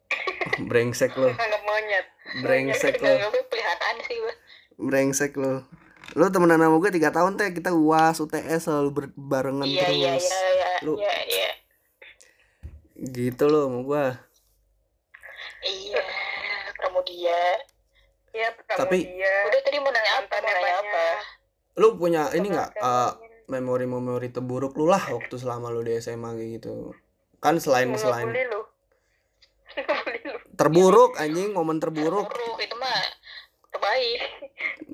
brengsek 0.68 1.12
lo 1.14 1.28
anggap 1.28 1.62
monyet. 1.62 2.06
Brengsek 2.40 2.96
lo 2.96 3.06
nganggapnya 3.10 3.44
peliharaan 3.46 3.96
sih 4.02 4.16
gue 4.16 4.34
brengsek 4.78 5.32
lo 5.36 5.66
lu 6.12 6.28
temenan 6.28 6.60
sama 6.60 6.76
gue 6.78 6.90
tiga 6.92 7.10
tahun 7.10 7.36
teh. 7.36 7.50
Kita 7.52 7.70
uas 7.72 8.16
UTS 8.18 8.60
selalu 8.62 9.12
barengan 9.14 9.64
iya 9.64 9.88
iya 9.88 10.12
terus. 10.14 10.26
iya 10.26 10.48
iya 10.48 10.70
Lu- 10.82 10.98
iya 10.98 11.16
iya 11.28 11.50
gitu 13.02 13.50
lo 13.50 13.66
sama 13.66 13.78
gue 13.82 14.04
iya 15.66 16.02
Pramudia 16.78 17.42
ya 18.32 18.48
pertama 18.54 18.78
Tapi- 18.86 19.04
dia 19.06 19.34
udah 19.50 19.60
tadi 19.62 19.76
mau 19.78 19.90
nanya 19.92 20.12
apa? 20.24 20.34
Mau 20.40 20.50
nanya 20.50 20.74
apa? 20.80 21.04
Lu 21.78 21.88
punya 22.00 22.22
ini 22.32 22.46
nggak 22.48 22.70
eh, 22.74 22.82
banyak. 22.82 23.14
memori-memori 23.48 24.28
terburuk 24.32 24.72
lu 24.78 24.88
lah 24.88 25.02
waktu 25.04 25.34
selama 25.36 25.68
lu 25.68 25.84
di 25.84 26.00
SMA 26.00 26.32
gitu? 26.56 26.96
Kan 27.42 27.60
selain 27.60 27.92
Nggak 27.92 28.02
selain 28.02 28.28
lu. 28.30 28.62
Lu. 30.22 30.36
terburuk 30.52 31.16
anjing 31.16 31.52
momen 31.56 31.80
terburuk. 31.80 32.28
Buruk 32.28 32.58
itu 32.60 32.76
mah 32.76 33.02
terbaik. 33.72 34.20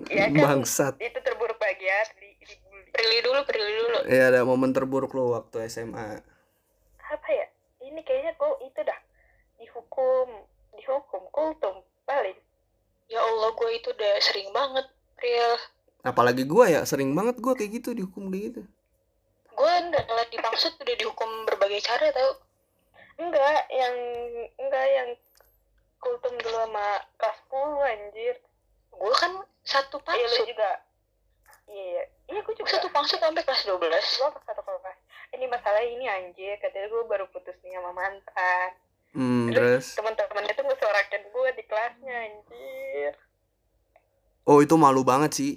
Ya 0.09 0.31
kan? 0.31 0.41
Bangsat. 0.65 0.95
Itu 1.03 1.19
terburuk 1.21 1.59
dibully 1.59 2.57
Prilly 2.89 3.19
dulu 3.21 3.41
Prilly 3.45 3.73
dulu. 3.77 3.99
Ya 4.09 4.33
ada 4.33 4.41
momen 4.47 4.73
terburuk 4.73 5.13
lu 5.13 5.35
waktu 5.35 5.69
SMA 5.69 6.25
apa 7.09 7.29
ya 7.33 7.48
ini 7.89 8.01
kayaknya 8.05 8.37
kok 8.37 8.61
itu 8.61 8.81
dah. 8.85 9.01
Dihukum 9.59 10.29
dihukum 10.77 11.23
kultum 11.33 11.83
paling. 12.05 12.37
Ya 13.09 13.25
Allah 13.25 13.51
gue 13.57 13.71
itu 13.73 13.89
udah 13.91 14.15
sering 14.21 14.53
banget 14.53 14.87
real 15.19 15.57
apalagi 16.07 16.47
gua 16.47 16.71
ya 16.71 16.81
sering 16.87 17.11
banget 17.15 17.43
gua 17.43 17.59
kayak 17.59 17.83
gitu 17.83 17.91
dihukum 17.95 18.31
kayak 18.31 18.45
gitu. 18.55 18.63
Gue 19.59 19.73
udah 19.91 20.03
ngeliat 20.07 20.31
di 20.31 20.39
pangsut 20.39 20.75
udah 20.79 20.97
dihukum 20.97 21.31
berbagai 21.51 21.83
cara 21.83 22.15
tau. 22.15 22.39
Enggak 23.19 23.67
yang 23.75 23.97
enggak 24.55 24.87
yang 24.87 25.09
kultum 25.99 26.31
dulu 26.39 26.55
sama 26.55 27.03
kelas 27.19 27.39
10 27.51 27.91
anjir. 27.91 28.35
Gue 28.95 29.15
kan 29.19 29.33
satu 29.67 29.99
iya 29.99 30.07
lu 30.07 30.07
pangsut 30.07 30.47
juga. 30.47 30.71
Iya 31.67 31.85
iya. 31.85 32.03
Iya 32.31 32.41
gue 32.47 32.55
juga. 32.55 32.71
Satu 32.71 32.89
pangsut 32.95 33.19
sampai 33.19 33.43
kelas 33.43 33.63
12 33.67 33.83
gua 34.23 34.29
ke 34.31 34.39
satu 34.47 34.63
kelas 34.63 34.99
ini 35.37 35.47
masalah 35.51 35.83
ini 35.85 36.05
anjir 36.09 36.57
katanya. 36.63 36.89
Gue 36.89 37.03
baru 37.09 37.27
putus 37.33 37.57
nih 37.65 37.77
sama 37.77 37.93
mantan. 37.93 38.71
Hmm, 39.17 39.49
terus 39.49 39.97
teman-temannya 39.97 40.53
tuh 40.53 40.65
ngesorakin 40.69 41.23
gue 41.33 41.49
di 41.57 41.63
kelasnya 41.65 42.15
anjir. 42.29 43.13
Oh 44.45 44.61
itu 44.61 44.77
malu 44.77 45.05
banget 45.05 45.33
sih. 45.37 45.53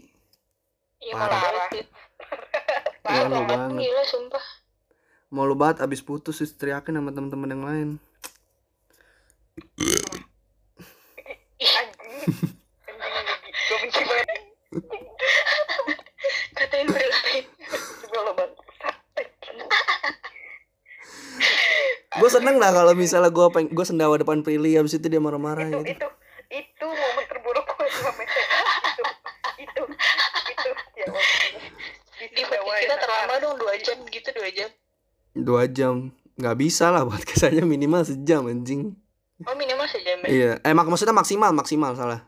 Iya 1.02 1.16
Parah. 1.16 1.30
malah 1.30 1.52
banget. 1.68 1.88
Malu 3.02 3.34
Parah. 3.34 3.48
banget. 3.50 3.78
gila 3.82 4.04
sumpah. 4.08 4.46
Malu 5.32 5.54
banget 5.56 5.78
abis 5.84 6.04
putus 6.04 6.40
terus 6.40 6.56
teriakin 6.56 7.00
sama 7.00 7.12
teman-teman 7.16 7.52
yang 7.52 7.64
lain. 7.64 7.90
Katain 16.56 16.88
berlain 16.88 17.46
juga 18.02 18.20
lo 18.22 18.32
banget 18.38 18.71
gue 22.12 22.30
seneng 22.32 22.60
lah 22.60 22.76
kalau 22.76 22.92
misalnya 22.92 23.32
gue 23.32 23.48
peng 23.54 23.68
gue 23.72 23.86
sendawa 23.88 24.20
depan 24.20 24.44
Prilly 24.44 24.76
abis 24.76 25.00
itu 25.00 25.08
dia 25.08 25.22
marah-marah 25.24 25.70
itu 25.70 25.80
gitu. 25.84 25.88
itu 25.96 26.08
itu 26.52 26.88
momen 26.88 27.24
terburuk 27.30 27.64
gue 27.64 27.88
sama 27.92 28.22
itu 28.24 28.42
itu 29.64 29.84
itu 30.52 30.70
ya 31.00 31.08
di 32.32 32.44
podcast 32.44 32.82
kita 32.84 32.96
terlama 33.00 33.34
dong 33.40 33.56
dua 33.58 33.74
jam 33.82 33.98
gitu 34.06 34.30
dua 34.36 34.50
jam. 34.54 34.70
Dua 35.32 35.64
jam. 35.66 36.14
Nggak 36.38 36.58
bisa 36.62 36.94
lah 36.94 37.02
buat 37.02 37.26
kesannya 37.26 37.66
minimal 37.66 38.06
sejam 38.06 38.46
anjing. 38.46 38.94
Oh 39.48 39.58
minimal 39.58 39.90
sejam 39.90 40.22
ya? 40.22 40.30
Iya. 40.30 40.52
Eh 40.62 40.74
mak 40.78 40.86
maksudnya 40.86 41.18
maksimal 41.18 41.50
maksimal 41.50 41.98
salah. 41.98 42.22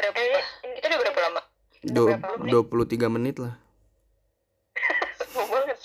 Berapa? 0.00 0.16
Eh, 0.16 0.44
kita 0.80 0.88
udah 0.88 0.98
berapa 1.02 1.20
lama? 1.28 1.40
Dua 2.48 2.62
puluh 2.64 2.88
tiga 2.88 3.12
menit 3.12 3.36
lah 3.36 3.60
mau 5.36 5.46
banget 5.52 5.78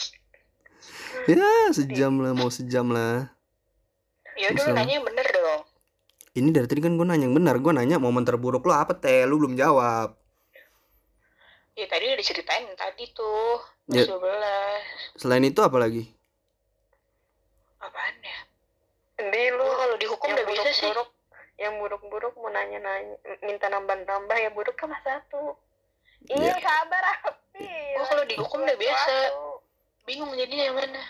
ya 1.27 1.51
sejam 1.77 2.13
lah 2.17 2.31
mau 2.31 2.49
sejam 2.49 2.87
lah. 2.87 3.29
Ya 4.33 4.49
udah 4.49 4.73
nanya 4.73 4.97
yang 4.97 5.05
bener 5.05 5.27
dong. 5.27 5.61
Ini 6.31 6.49
dari 6.49 6.63
tadi 6.65 6.79
kan 6.79 6.95
gue 6.95 7.03
nanya 7.03 7.27
yang 7.27 7.35
benar 7.35 7.59
gue 7.59 7.71
nanya 7.71 7.99
momen 7.99 8.23
terburuk 8.23 8.63
lo 8.63 8.71
apa 8.71 8.95
teh 8.95 9.27
lu 9.27 9.37
belum 9.37 9.53
jawab. 9.53 10.15
Ya 11.73 11.85
tadi 11.85 12.07
udah 12.07 12.17
diceritain 12.17 12.67
tadi 12.75 13.11
tuh 13.11 13.59
Ya. 13.91 14.07
kelas 14.07 14.13
12 14.13 15.19
selain 15.19 15.43
itu 15.43 15.59
apa 15.59 15.75
lagi? 15.75 16.07
Apaan 17.77 18.15
ya? 18.21 18.39
Endi 19.19 19.51
lu 19.51 19.67
kalau 19.67 19.95
dihukum 19.97 20.31
udah 20.31 20.47
bisa 20.47 20.69
sih. 20.71 20.87
buruk-buruk 20.87 21.09
yang 21.59 21.73
buruk-buruk 21.77 22.33
mau 22.39 22.49
nanya-nanya 22.49 23.19
minta 23.41 23.67
nambah-nambah 23.67 24.37
ya 24.37 24.49
buruk 24.49 24.73
kan 24.73 24.95
satu. 25.03 25.59
Iya 26.23 26.53
Ya. 26.53 26.55
sabar 26.57 27.03
api 27.19 27.67
Gua 27.97 28.05
kalau 28.07 28.23
dihukum 28.23 28.59
udah 28.63 28.77
biasa. 28.79 29.13
Bingung 30.05 30.33
jadinya 30.33 30.65
yang 30.65 30.77
mana. 30.77 31.03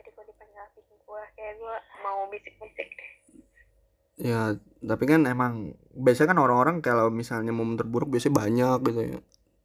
Jadi 0.00 0.08
gue 0.08 0.24
dipanggil 0.24 0.60
api 0.64 0.80
gue 0.88 1.22
kayak 1.36 1.54
gue 1.60 1.76
mau 2.00 2.20
bisik-bisik 2.32 2.88
deh. 2.88 3.12
Ya 4.14 4.56
tapi 4.80 5.04
kan 5.10 5.26
emang 5.28 5.74
biasanya 5.92 6.32
kan 6.32 6.40
orang-orang 6.40 6.76
kalau 6.80 7.10
misalnya 7.10 7.52
momen 7.52 7.76
terburuk 7.76 8.08
biasanya 8.08 8.34
banyak 8.40 8.78
gitu 8.88 9.00
ya. 9.00 9.18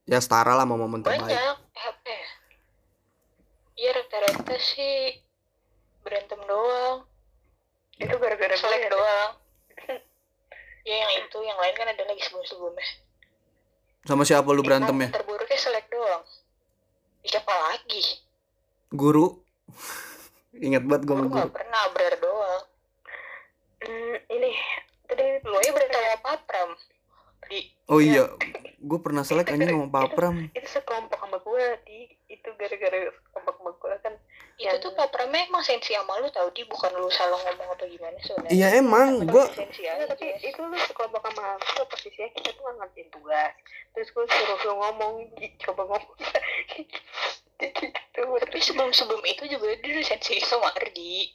Ya 0.10 0.19
setara 0.19 0.58
lah 0.58 0.65
sama 0.67 0.75
momen 0.75 1.05
terbaik. 1.05 1.32
Banyak 1.32 1.58
eh 1.60 1.86
apa 1.86 2.10
ya? 2.10 2.29
Iya 3.79 3.89
rata-rata 3.95 4.55
sih 4.60 5.23
berantem 6.03 6.41
doang. 6.43 7.08
Itu 7.99 8.15
gara-gara 8.19 8.55
selek 8.55 8.79
ya 8.88 8.91
doang. 8.91 9.32
Ya 10.88 10.95
yang 11.05 11.12
itu 11.21 11.38
yang 11.43 11.60
lain 11.60 11.75
kan 11.75 11.91
ada 11.91 12.01
lagi 12.08 12.23
sebelum-sebelumnya. 12.23 12.88
Sama 14.10 14.23
siapa 14.25 14.47
lu 14.49 14.63
berantem 14.63 14.95
ya? 15.05 15.12
terburuknya 15.12 15.60
selek 15.60 15.86
doang 15.91 16.23
siapa 17.25 17.51
lagi? 17.51 18.03
Guru. 18.91 19.39
Ingat 20.65 20.84
banget 20.86 21.03
gue 21.08 21.15
guru. 21.15 21.29
gak 21.32 21.55
pernah 21.55 21.84
berer 21.95 22.15
doang. 22.19 22.63
Hmm, 23.79 24.15
ini 24.27 24.51
tadi 25.10 25.25
lu 25.41 25.58
aja 25.58 25.71
berantem 25.73 26.01
sama 26.05 26.17
papram 26.21 26.69
di 27.49 27.60
oh 27.89 27.97
iya 27.97 28.29
gue 28.89 28.99
pernah 29.01 29.25
selek 29.25 29.49
anjing 29.49 29.73
sama 29.73 29.89
papram 29.89 30.36
itu 30.53 30.69
sekelompok 30.69 31.17
sama 31.17 31.38
gue 31.41 31.65
di 31.89 31.97
itu 32.29 32.49
gara-gara 32.53 33.10
sekelompok 33.10 33.55
sama 33.58 33.71
gue 33.73 33.93
kan 34.05 34.13
itu 34.60 34.67
Yang- 34.67 34.84
tuh 34.84 34.91
papramnya 34.91 35.48
emang 35.48 35.63
sensi 35.63 35.95
sama 35.95 36.19
lu 36.19 36.28
tau 36.36 36.52
di? 36.52 36.67
Bukan 36.67 36.91
lu 37.00 37.08
salah 37.08 37.39
ngomong 37.48 37.80
atau 37.80 37.88
gimana 37.88 38.19
sebenarnya. 38.19 38.52
Iya 38.52 38.67
emang. 38.84 39.24
Gue 39.24 39.48
sensi 39.56 39.88
aja. 39.88 40.04
Tapi 40.04 40.36
itu 40.36 40.60
lu 40.60 40.76
sekelompok 40.76 41.24
sama 41.32 41.56
aku 41.56 41.88
posisinya 41.88 42.28
kita 42.36 42.52
tuh 42.52 42.62
nggak 42.67 42.76
ngertiin 42.84 43.08
tugas. 43.08 43.54
Terus 43.95 44.08
gue 44.12 44.26
suruh 44.28 44.60
lu 44.67 44.74
ngomong 44.84 45.13
coba 45.63 45.82
ngomong. 45.95 46.15
Gitu. 47.60 47.84
Tapi 48.15 48.60
sebelum 48.63 48.91
sebelum 48.95 49.19
itu 49.28 49.43
juga 49.52 49.76
dia 49.84 50.00
udah 50.00 50.06
sensi 50.08 50.39
sama 50.43 50.72
Ardi. 50.76 51.28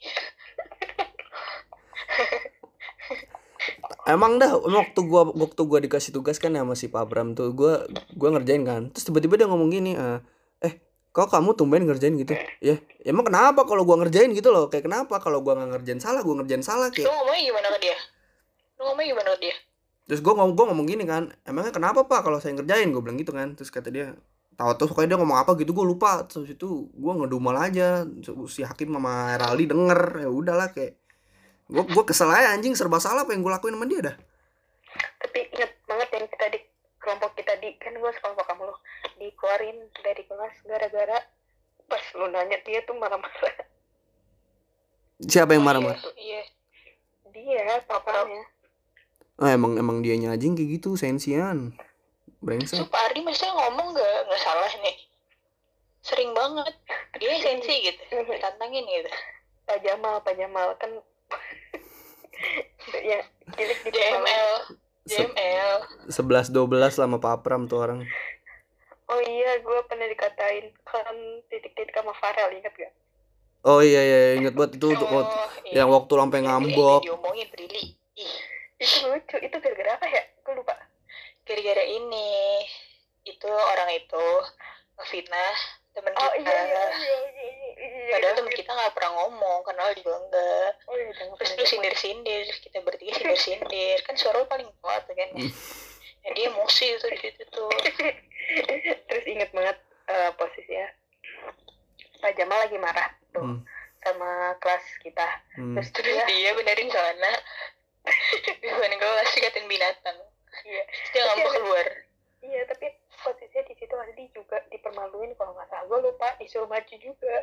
Emang 4.05 4.37
dah 4.37 4.57
waktu 4.57 4.99
gua 5.05 5.29
waktu 5.33 5.61
gua 5.65 5.81
dikasih 5.81 6.13
tugas 6.13 6.37
kan 6.37 6.53
sama 6.53 6.73
si 6.77 6.89
Pak 6.89 7.05
Bram 7.09 7.33
tuh 7.33 7.53
gua 7.53 7.85
gua 8.13 8.37
ngerjain 8.37 8.65
kan. 8.65 8.89
Terus 8.93 9.05
tiba-tiba 9.05 9.37
dia 9.37 9.49
ngomong 9.49 9.69
gini 9.69 9.97
eh 9.97 10.17
kok 11.15 11.31
kamu 11.31 11.55
tumben 11.55 11.87
ngerjain 11.87 12.11
gitu? 12.19 12.35
Ya 12.59 12.75
emang 13.07 13.23
kenapa 13.23 13.63
kalau 13.63 13.87
gua 13.87 14.03
ngerjain 14.03 14.35
gitu 14.35 14.51
loh? 14.51 14.67
Kayak 14.67 14.91
kenapa 14.91 15.23
kalau 15.23 15.39
gua 15.39 15.55
nggak 15.55 15.79
ngerjain 15.79 16.03
salah 16.03 16.19
gua 16.19 16.43
ngerjain 16.43 16.59
salah 16.59 16.91
Lu 16.91 16.95
kayak 16.99 17.07
ngomongnya 17.07 17.43
gimana 17.47 17.67
ke 17.71 17.79
dia? 17.79 17.97
Lu 18.75 18.81
ngomongnya 18.91 19.09
gimana 19.15 19.31
ke 19.31 19.39
dia? 19.47 19.55
terus 20.05 20.21
gua 20.21 20.37
ngomong 20.37 20.53
gua 20.53 20.65
ngomong 20.69 20.85
gini 20.85 21.01
kan 21.01 21.33
emangnya 21.49 21.73
kenapa 21.73 22.05
pak 22.05 22.21
kalau 22.27 22.37
saya 22.43 22.59
ngerjain? 22.59 22.91
Gua 22.91 22.99
bilang 22.99 23.15
gitu 23.15 23.31
kan. 23.31 23.55
Terus 23.55 23.71
kata 23.71 23.89
dia 23.95 24.11
tahu 24.59 24.69
tuh 24.75 24.91
pokoknya 24.91 25.15
dia 25.15 25.19
ngomong 25.23 25.39
apa 25.39 25.55
gitu 25.55 25.71
gua 25.71 25.87
lupa. 25.87 26.11
Terus 26.27 26.51
itu 26.51 26.91
gua 26.99 27.15
ngedumel 27.15 27.55
aja. 27.55 28.03
Si 28.51 28.67
Hakim 28.67 28.91
sama 28.91 29.39
Rali 29.39 29.71
denger 29.71 30.27
ya 30.27 30.29
udahlah 30.29 30.75
kayak 30.75 30.99
gua 31.71 31.87
gua 31.87 32.03
kesel 32.03 32.27
aja 32.27 32.51
anjing 32.51 32.75
serba 32.75 32.99
salah 32.99 33.23
apa 33.23 33.31
yang 33.31 33.39
gua 33.39 33.55
lakuin 33.55 33.79
sama 33.79 33.87
dia 33.87 34.11
dah. 34.11 34.15
Tapi 35.23 35.39
inget 35.47 35.71
banget 35.87 36.09
yang 36.11 36.27
kita 36.27 36.45
di 36.51 36.59
kelompok 37.05 37.37
kita 37.37 37.53
di 37.61 37.77
kan 37.77 37.93
gue 37.93 38.11
sekelompok 38.17 38.45
kamu 38.49 38.63
lo 38.65 38.75
dikeluarin 39.21 39.77
dari 40.01 40.25
kelas 40.25 40.55
gara-gara 40.65 41.17
pas 41.85 42.03
lu 42.17 42.25
nanya 42.33 42.57
dia 42.65 42.81
tuh 42.81 42.97
marah-marah 42.97 43.55
siapa 45.21 45.53
yang 45.53 45.61
Oh, 45.61 45.67
marah-marah 45.69 46.01
Iya. 46.17 46.41
dia 47.29 47.77
papanya 47.85 48.41
Ah, 49.35 49.51
emang 49.51 49.75
emang 49.75 49.99
dianya 49.99 50.31
anjing 50.31 50.55
kayak 50.55 50.79
gitu 50.79 50.95
sensian 50.95 51.75
brengsek 52.39 52.79
Su 52.79 52.87
Pak 52.87 53.11
Ardi 53.11 53.19
maksudnya 53.19 53.51
ngomong 53.51 53.91
gak, 53.91 54.17
nggak 54.31 54.41
salah 54.41 54.71
nih. 54.79 54.95
Sering 55.99 56.31
banget. 56.31 56.71
Dia 57.19 57.35
sensi 57.43 57.73
gitu. 57.83 57.99
Tantangin 58.39 58.87
gitu. 58.87 59.11
Pak 59.67 59.83
Jamal 59.83 60.23
Pak 60.23 60.39
Jamal 60.39 60.71
kan 60.79 60.87
ya 62.95 63.19
cilik 63.57 63.79
di 63.83 63.91
JML. 63.91 64.49
Se- 65.05 65.21
JML. 65.21 65.71
11 66.09 66.49
12 66.49 66.65
sama 66.91 67.17
Pak 67.17 67.41
Pram 67.41 67.65
tuh 67.65 67.79
orang. 67.79 68.01
Oh 69.05 69.21
iya 69.21 69.61
gue 69.61 69.79
pernah 69.85 70.05
dikatain 70.05 70.73
kan 70.83 71.13
titik-titik 71.47 71.93
sama 71.93 72.09
Farel 72.11 72.49
inget 72.51 72.73
gak? 72.73 72.93
Oh 73.61 73.79
iya 73.79 74.01
iya 74.01 74.19
inget 74.35 74.53
banget. 74.53 74.77
Itu 74.77 74.89
Oh, 74.89 75.25
iya. 75.63 75.81
yang 75.81 75.89
waktu 75.89 76.09
sampai 76.11 76.39
Dia- 76.39 76.47
ngambok. 76.47 76.99
dia 76.99 77.07
Diomongin 77.07 77.47
Prilly. 77.49 77.83
Ih, 78.15 78.33
itu 78.75 78.97
lucu. 79.05 79.37
Itu 79.39 79.57
gara-gara 79.59 79.91
apa 79.93 80.05
ya? 80.07 80.23
Gue 80.41 80.53
lupa. 80.55 80.73
Gara-gara 81.43 81.83
ini. 81.83 82.65
Itu 83.23 83.49
orang 83.49 83.89
itu 83.91 84.25
fitnah 85.03 85.53
temen 85.95 86.11
oh 86.13 86.29
kita. 86.33 86.45
iya 86.45 86.61
iya 86.61 86.83
iya 86.91 87.17
iya 87.25 87.47
iya 87.49 87.87
iya 87.87 88.11
Padahal 88.11 88.35
temen 88.35 88.53
kita 88.53 88.69
nggak 88.69 88.93
pernah 88.93 89.11
ngomong, 89.15 89.59
kenal 89.63 89.89
juga 89.93 90.11
enggak. 90.17 90.71
oh 90.83 90.93
iya 90.93 91.09
jangan 91.13 91.33
Terus 91.35 91.49
lu 91.49 91.55
nyebut. 91.55 91.69
sindir-sindir, 91.69 92.43
kita 92.59 92.77
bertiga 92.81 93.11
sindir-sindir. 93.13 93.97
Kan 94.01 94.15
suara 94.15 94.37
lu 94.37 94.47
paling 94.47 94.69
kuat 94.79 95.03
kan 95.05 95.29
ya. 95.31 95.47
Dia 96.27 96.45
emosi 96.47 96.85
tuh 96.97 97.09
di 97.09 97.19
situ 97.19 97.43
tuh. 97.47 97.71
terus 99.07 99.25
inget 99.25 99.49
banget 99.49 99.77
eh, 100.05 100.29
posisinya 100.33 100.87
Pak 102.17 102.31
Jamal 102.35 102.59
lagi 102.59 102.77
marah 102.77 103.09
tuh 103.29 103.41
Hmm. 103.41 103.59
sama 103.99 104.31
kelas 104.57 104.85
kita 104.99 105.25
Hmm. 105.53 105.73
terus 105.73 105.89
Terus 105.91 106.13
dia 106.13 106.25
dia 106.25 106.51
benerin 106.53 106.87
sana. 106.87 107.31
Depan 108.61 108.93
kelas 108.95 109.29
dikatain 109.33 109.65
binatang. 109.65 110.17
iya 110.63 110.83
Terus 110.85 111.09
dia 111.11 111.21
ngambek 111.25 111.51
keluar. 111.53 111.87
iya 112.39 112.61
tapi 112.65 112.85
posisinya 113.17 113.63
di 113.63 113.73
situ 113.75 113.93
Ardi 113.93 114.25
juga 114.31 114.61
dipermaluin 114.67 115.33
kalau 115.33 115.51
nggak 115.51 115.67
salah 115.67 115.83
gue 115.83 115.99
lupa 116.03 116.27
disuruh 116.37 116.65
maju 116.65 116.94
juga. 117.05 117.35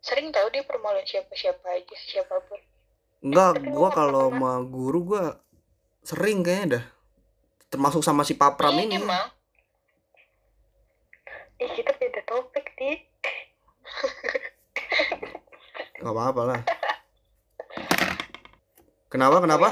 Sering 0.00 0.28
tahu 0.28 0.50
dia 0.50 0.60
permaluin 0.62 1.06
siapa-siapa 1.06 1.64
aja, 1.70 1.96
siapa 1.96 2.36
pun. 2.42 2.58
enggak 3.24 3.64
gua 3.64 3.88
nggak 3.88 3.94
kalau 3.94 4.28
sama 4.28 4.52
guru 4.60 5.00
gua 5.06 5.24
sering 6.02 6.42
kayaknya 6.42 6.66
dah. 6.76 6.84
Termasuk 7.70 8.02
sama 8.02 8.20
si 8.20 8.34
Pak 8.34 8.54
Pram 8.54 8.74
Iya, 8.74 8.84
ini. 8.84 8.98
emang. 8.98 9.30
ih 11.54 11.70
kita 11.70 11.94
beda 11.94 12.20
topik 12.26 12.66
di 12.74 12.98
nggak 15.96 16.12
apa-apa 16.12 16.42
lah. 16.44 16.60
Kenapa 19.08 19.38
kenapa? 19.38 19.68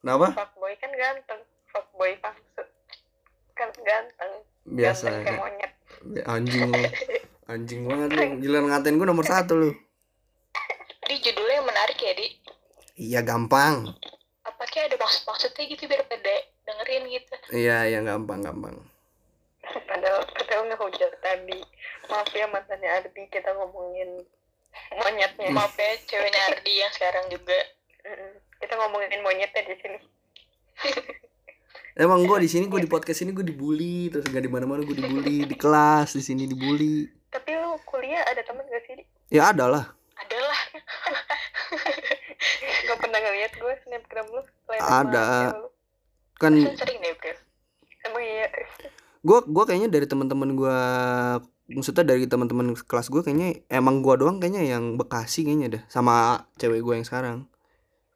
Kenapa? 0.00 0.26
Fuckboy 0.32 0.72
kan 0.78 0.90
ganteng. 0.94 1.42
Fuckboy 1.68 2.14
maksud 2.16 2.68
kan 3.52 3.68
ganteng. 3.76 4.32
Biasa 4.64 5.04
ganteng 5.04 5.24
kayak 5.26 5.40
monyet. 5.42 5.72
Anjing 6.24 6.70
anjing 7.48 7.84
banget 7.84 8.08
lu. 8.16 8.22
Gila 8.40 8.58
ngatain 8.68 8.96
gua 8.96 9.08
nomor 9.08 9.26
satu 9.26 9.52
lu. 9.56 9.70
Di 11.04 11.20
judulnya 11.20 11.60
yang 11.60 11.68
menarik 11.68 11.98
ya, 12.00 12.12
Di. 12.16 12.28
iya 12.96 13.20
gampang. 13.20 13.92
Apa 14.46 14.62
kayak 14.70 14.94
ada 14.94 14.96
maksud-maksudnya 15.02 15.62
gitu 15.68 15.84
biar 15.90 16.06
pada 16.08 16.34
dengerin 16.64 17.04
gitu. 17.12 17.34
iya 17.52 17.84
iya 17.84 18.00
gampang 18.00 18.40
gampang. 18.40 18.76
Padahal 19.88 20.24
padahal 20.32 20.62
ngehujat 20.72 21.12
tadi. 21.20 21.60
Maaf 22.08 22.28
ya 22.36 22.46
mantannya 22.48 22.88
Ardi 22.88 23.22
kita 23.32 23.52
ngomongin 23.56 24.24
monyetnya. 24.92 25.48
Maaf 25.52 25.72
ya, 25.76 25.96
ceweknya 26.04 26.40
Ardi 26.52 26.72
yang 26.84 26.92
sekarang 26.92 27.24
juga. 27.32 27.56
Kita 28.60 28.76
ngomongin 28.76 29.24
monyetnya 29.24 29.62
di 29.64 29.76
sini. 29.80 29.98
Emang 31.94 32.26
gue 32.26 32.38
di 32.42 32.50
sini 32.50 32.66
gue 32.66 32.82
di 32.82 32.90
podcast 32.90 33.22
ini 33.22 33.30
gue 33.30 33.46
dibully 33.46 34.10
terus 34.10 34.26
gak 34.26 34.42
di 34.42 34.50
mana 34.50 34.66
mana 34.66 34.82
gue 34.82 34.98
dibully 34.98 35.46
di 35.46 35.54
kelas 35.54 36.18
di 36.18 36.26
sini 36.26 36.42
dibully 36.50 37.06
tapi 37.34 37.50
lu 37.58 37.74
kuliah 37.82 38.22
ada 38.30 38.38
temen 38.46 38.62
gak 38.64 38.82
sih 38.86 39.02
ya 39.34 39.50
ada 39.50 39.66
lah 39.66 39.84
Adalah. 40.14 40.60
gak 42.86 42.98
pernah 43.02 43.18
ngeliat 43.18 43.52
gue 43.58 43.74
snapgram 43.82 44.26
lu 44.30 44.40
Ada. 44.78 44.78
sama 44.78 45.10
cewek 45.10 45.58
lu. 45.58 45.68
kan 46.38 46.52
Sering 46.78 46.98
deh, 47.02 47.12
Bro. 47.18 47.32
emang 48.06 48.22
iya 48.22 48.46
gue 49.24 49.38
gua 49.48 49.64
kayaknya 49.64 49.88
dari 49.88 50.06
teman-teman 50.06 50.52
gue 50.54 50.78
maksudnya 51.72 52.04
dari 52.04 52.28
teman-teman 52.28 52.76
kelas 52.76 53.08
gue 53.08 53.24
kayaknya 53.24 53.64
emang 53.72 54.04
gue 54.04 54.14
doang 54.20 54.36
kayaknya 54.36 54.68
yang 54.76 55.00
Bekasi 55.00 55.48
kayaknya 55.48 55.80
dah 55.80 55.82
sama 55.88 56.44
cewek 56.60 56.84
gue 56.84 56.94
yang 57.00 57.06
sekarang 57.08 57.36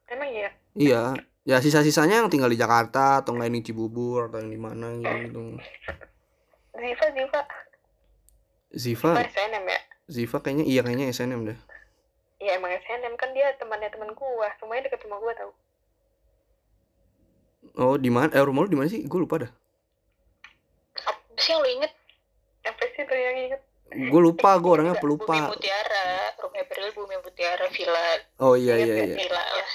emang 0.07 0.29
iya 0.29 0.49
iya 0.77 1.01
ya 1.43 1.57
sisa-sisanya 1.57 2.21
yang 2.21 2.29
tinggal 2.29 2.47
di 2.47 2.61
Jakarta 2.61 3.25
atau 3.25 3.33
nggak 3.33 3.49
yang 3.49 3.57
di 3.57 3.65
Cibubur 3.65 4.29
atau 4.29 4.37
yang 4.37 4.53
di 4.53 4.59
mana 4.61 4.93
gitu 5.01 5.57
Ziva 6.77 7.05
Ziva 7.11 7.41
Ziva 8.69 9.17
Ziva 9.17 9.25
SNM 9.25 9.65
ya? 9.65 9.79
Ziva 10.09 10.37
kayaknya 10.41 10.65
iya 10.65 10.81
kayaknya 10.85 11.09
SNM 11.13 11.41
dah 11.49 11.59
Iya 12.39 12.55
emang 12.55 12.71
SNM 12.71 13.13
kan 13.19 13.35
dia 13.35 13.51
temannya 13.59 13.91
teman 13.91 14.15
gua. 14.15 14.47
Rumahnya 14.63 14.87
deket 14.87 15.03
rumah 15.03 15.19
gua 15.19 15.33
tau. 15.35 15.51
Oh 17.75 17.95
di 17.99 18.07
mana? 18.07 18.31
Eh 18.31 18.39
rumah 18.39 18.63
lu 18.63 18.71
di 18.71 18.79
mana 18.79 18.87
sih? 18.87 19.03
Gue 19.03 19.27
lupa 19.27 19.43
dah. 19.43 19.51
Apa 21.03 21.19
sih 21.35 21.51
yang 21.51 21.59
lu 21.59 21.69
inget? 21.79 21.91
apa 22.59 22.83
sih 22.95 23.01
tuh 23.03 23.15
yang 23.15 23.37
inget? 23.49 23.61
Gue 23.89 24.21
lupa 24.21 24.55
gue 24.61 24.71
orangnya 24.71 24.95
Bumi 24.95 25.03
pelupa. 25.03 25.51
Mutiara. 25.51 26.07
Rumah 26.39 26.59
April 26.63 26.87
Bumi 26.95 27.15
Mutiara 27.19 27.65
Villa. 27.75 28.07
oh 28.39 28.55
iya 28.55 28.79
iya 28.79 28.95
iya. 29.03 29.15
Villa? 29.19 29.43
Lah. 29.43 29.71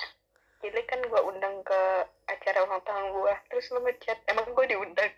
jadi 0.65 0.81
kan 0.89 0.97
gua 1.13 1.21
undang 1.29 1.61
ke 1.61 1.81
acara 2.33 2.65
ulang 2.65 2.81
tahun 2.89 3.13
gua. 3.13 3.37
Terus 3.53 3.69
lu 3.77 3.85
ngechat. 3.85 4.25
Emang 4.33 4.49
gua 4.57 4.65
diundang? 4.65 5.13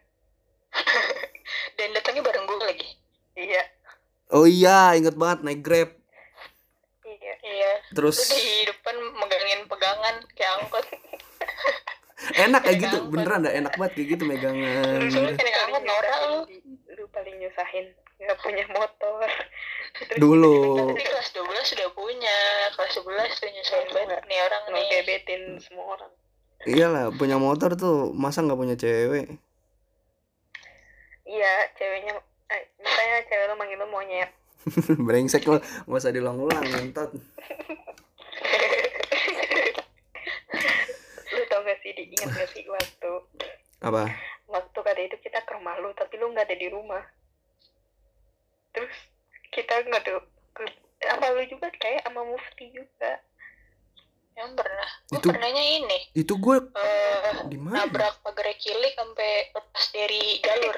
Dan 1.79 1.95
datangnya 1.95 2.27
bareng 2.27 2.43
gue 2.51 2.59
lagi. 2.67 2.89
Iya 3.37 3.63
oh 4.29 4.45
iya 4.45 4.93
inget 4.93 5.15
banget 5.15 5.39
naik 5.43 5.61
grab 5.61 5.91
iya 7.05 7.33
Iya. 7.39 7.73
terus 7.93 8.19
Lu 8.19 8.35
di 8.35 8.67
depan 8.67 8.91
megangin 9.15 9.61
pegangan 9.65 10.17
kayak 10.35 10.53
angkot. 10.59 10.83
enak 12.43 12.61
kayak 12.61 12.79
gitu 12.81 12.97
angkot. 12.99 13.11
beneran 13.13 13.41
dah 13.41 13.55
enak 13.55 13.73
banget 13.77 13.93
kayak 13.95 14.09
gitu 14.11 14.23
megangan 14.27 14.99
Terus 14.99 15.15
lu 15.15 15.31
kayak 15.31 15.61
angkot 15.63 15.83
norak 15.85 16.19
lu. 16.25 16.39
lu 16.91 17.05
paling 17.09 17.37
nyusahin 17.39 17.87
nggak 18.17 18.39
punya 18.41 18.65
motor 18.69 19.21
Terus 19.97 20.19
Dulu. 20.19 20.57
Tapi 20.91 21.05
kelas 21.05 21.29
12 21.33 21.47
sudah 21.67 21.89
punya. 21.93 22.37
Kelas 22.75 22.93
11 22.99 23.07
tuh 23.33 23.49
nyusahin 23.49 23.89
banget 23.91 24.21
nih 24.27 24.39
orang 24.43 24.63
nih. 24.67 24.73
ngegebetin 24.83 25.43
semua 25.57 25.87
orang 25.95 26.11
iyalah 26.67 27.15
punya 27.15 27.39
motor 27.39 27.79
tuh 27.79 28.11
masa 28.11 28.43
nggak 28.43 28.59
punya 28.59 28.75
cewek 28.75 29.31
iya 31.23 31.53
ceweknya 31.75 32.19
eh, 32.49 32.63
makanya 32.79 33.17
cewek 33.27 33.47
lu 33.47 33.55
manggil 33.55 33.79
lu 33.79 33.87
monyet 33.87 34.31
brengsek 35.07 35.45
lo 35.45 35.59
nggak 35.59 35.97
usah 35.97 36.11
diulang-ulang 36.11 36.65
ngentot 36.65 37.11
lu 41.29 41.43
tau 41.47 41.61
gak 41.63 41.79
sih 41.81 41.93
diingat 41.93 42.31
gak 42.31 42.49
sih 42.51 42.65
waktu 42.67 43.11
apa 43.79 44.09
waktu 44.47 44.79
kali 44.79 45.03
itu 45.05 45.17
kita 45.21 45.43
ke 45.43 45.53
rumah 45.53 45.77
lu 45.79 45.91
tapi 45.93 46.17
lu 46.17 46.31
nggak 46.31 46.47
ada 46.47 46.57
di 46.57 46.69
rumah 46.69 47.03
terus 48.73 48.95
kita 49.51 49.83
nggak 49.83 50.03
ada 50.03 50.13
apa 51.09 51.27
lu 51.31 51.43
juga 51.47 51.69
kayak 51.73 52.03
sama 52.03 52.25
mufti 52.25 52.71
juga 52.71 53.21
Yang 54.37 54.53
pernah. 54.53 54.89
Gue 55.09 55.17
Itu- 55.17 55.29
pernahnya 55.33 55.65
ini. 55.81 55.99
itu 56.13 56.35
gue 56.37 56.57
di 57.49 57.57
mana 57.57 57.89
nabrak 57.89 58.21
pagar 58.21 58.45
kilik 58.53 58.93
sampai 58.93 59.49
lepas 59.49 59.85
dari 59.97 60.45
jalur. 60.45 60.77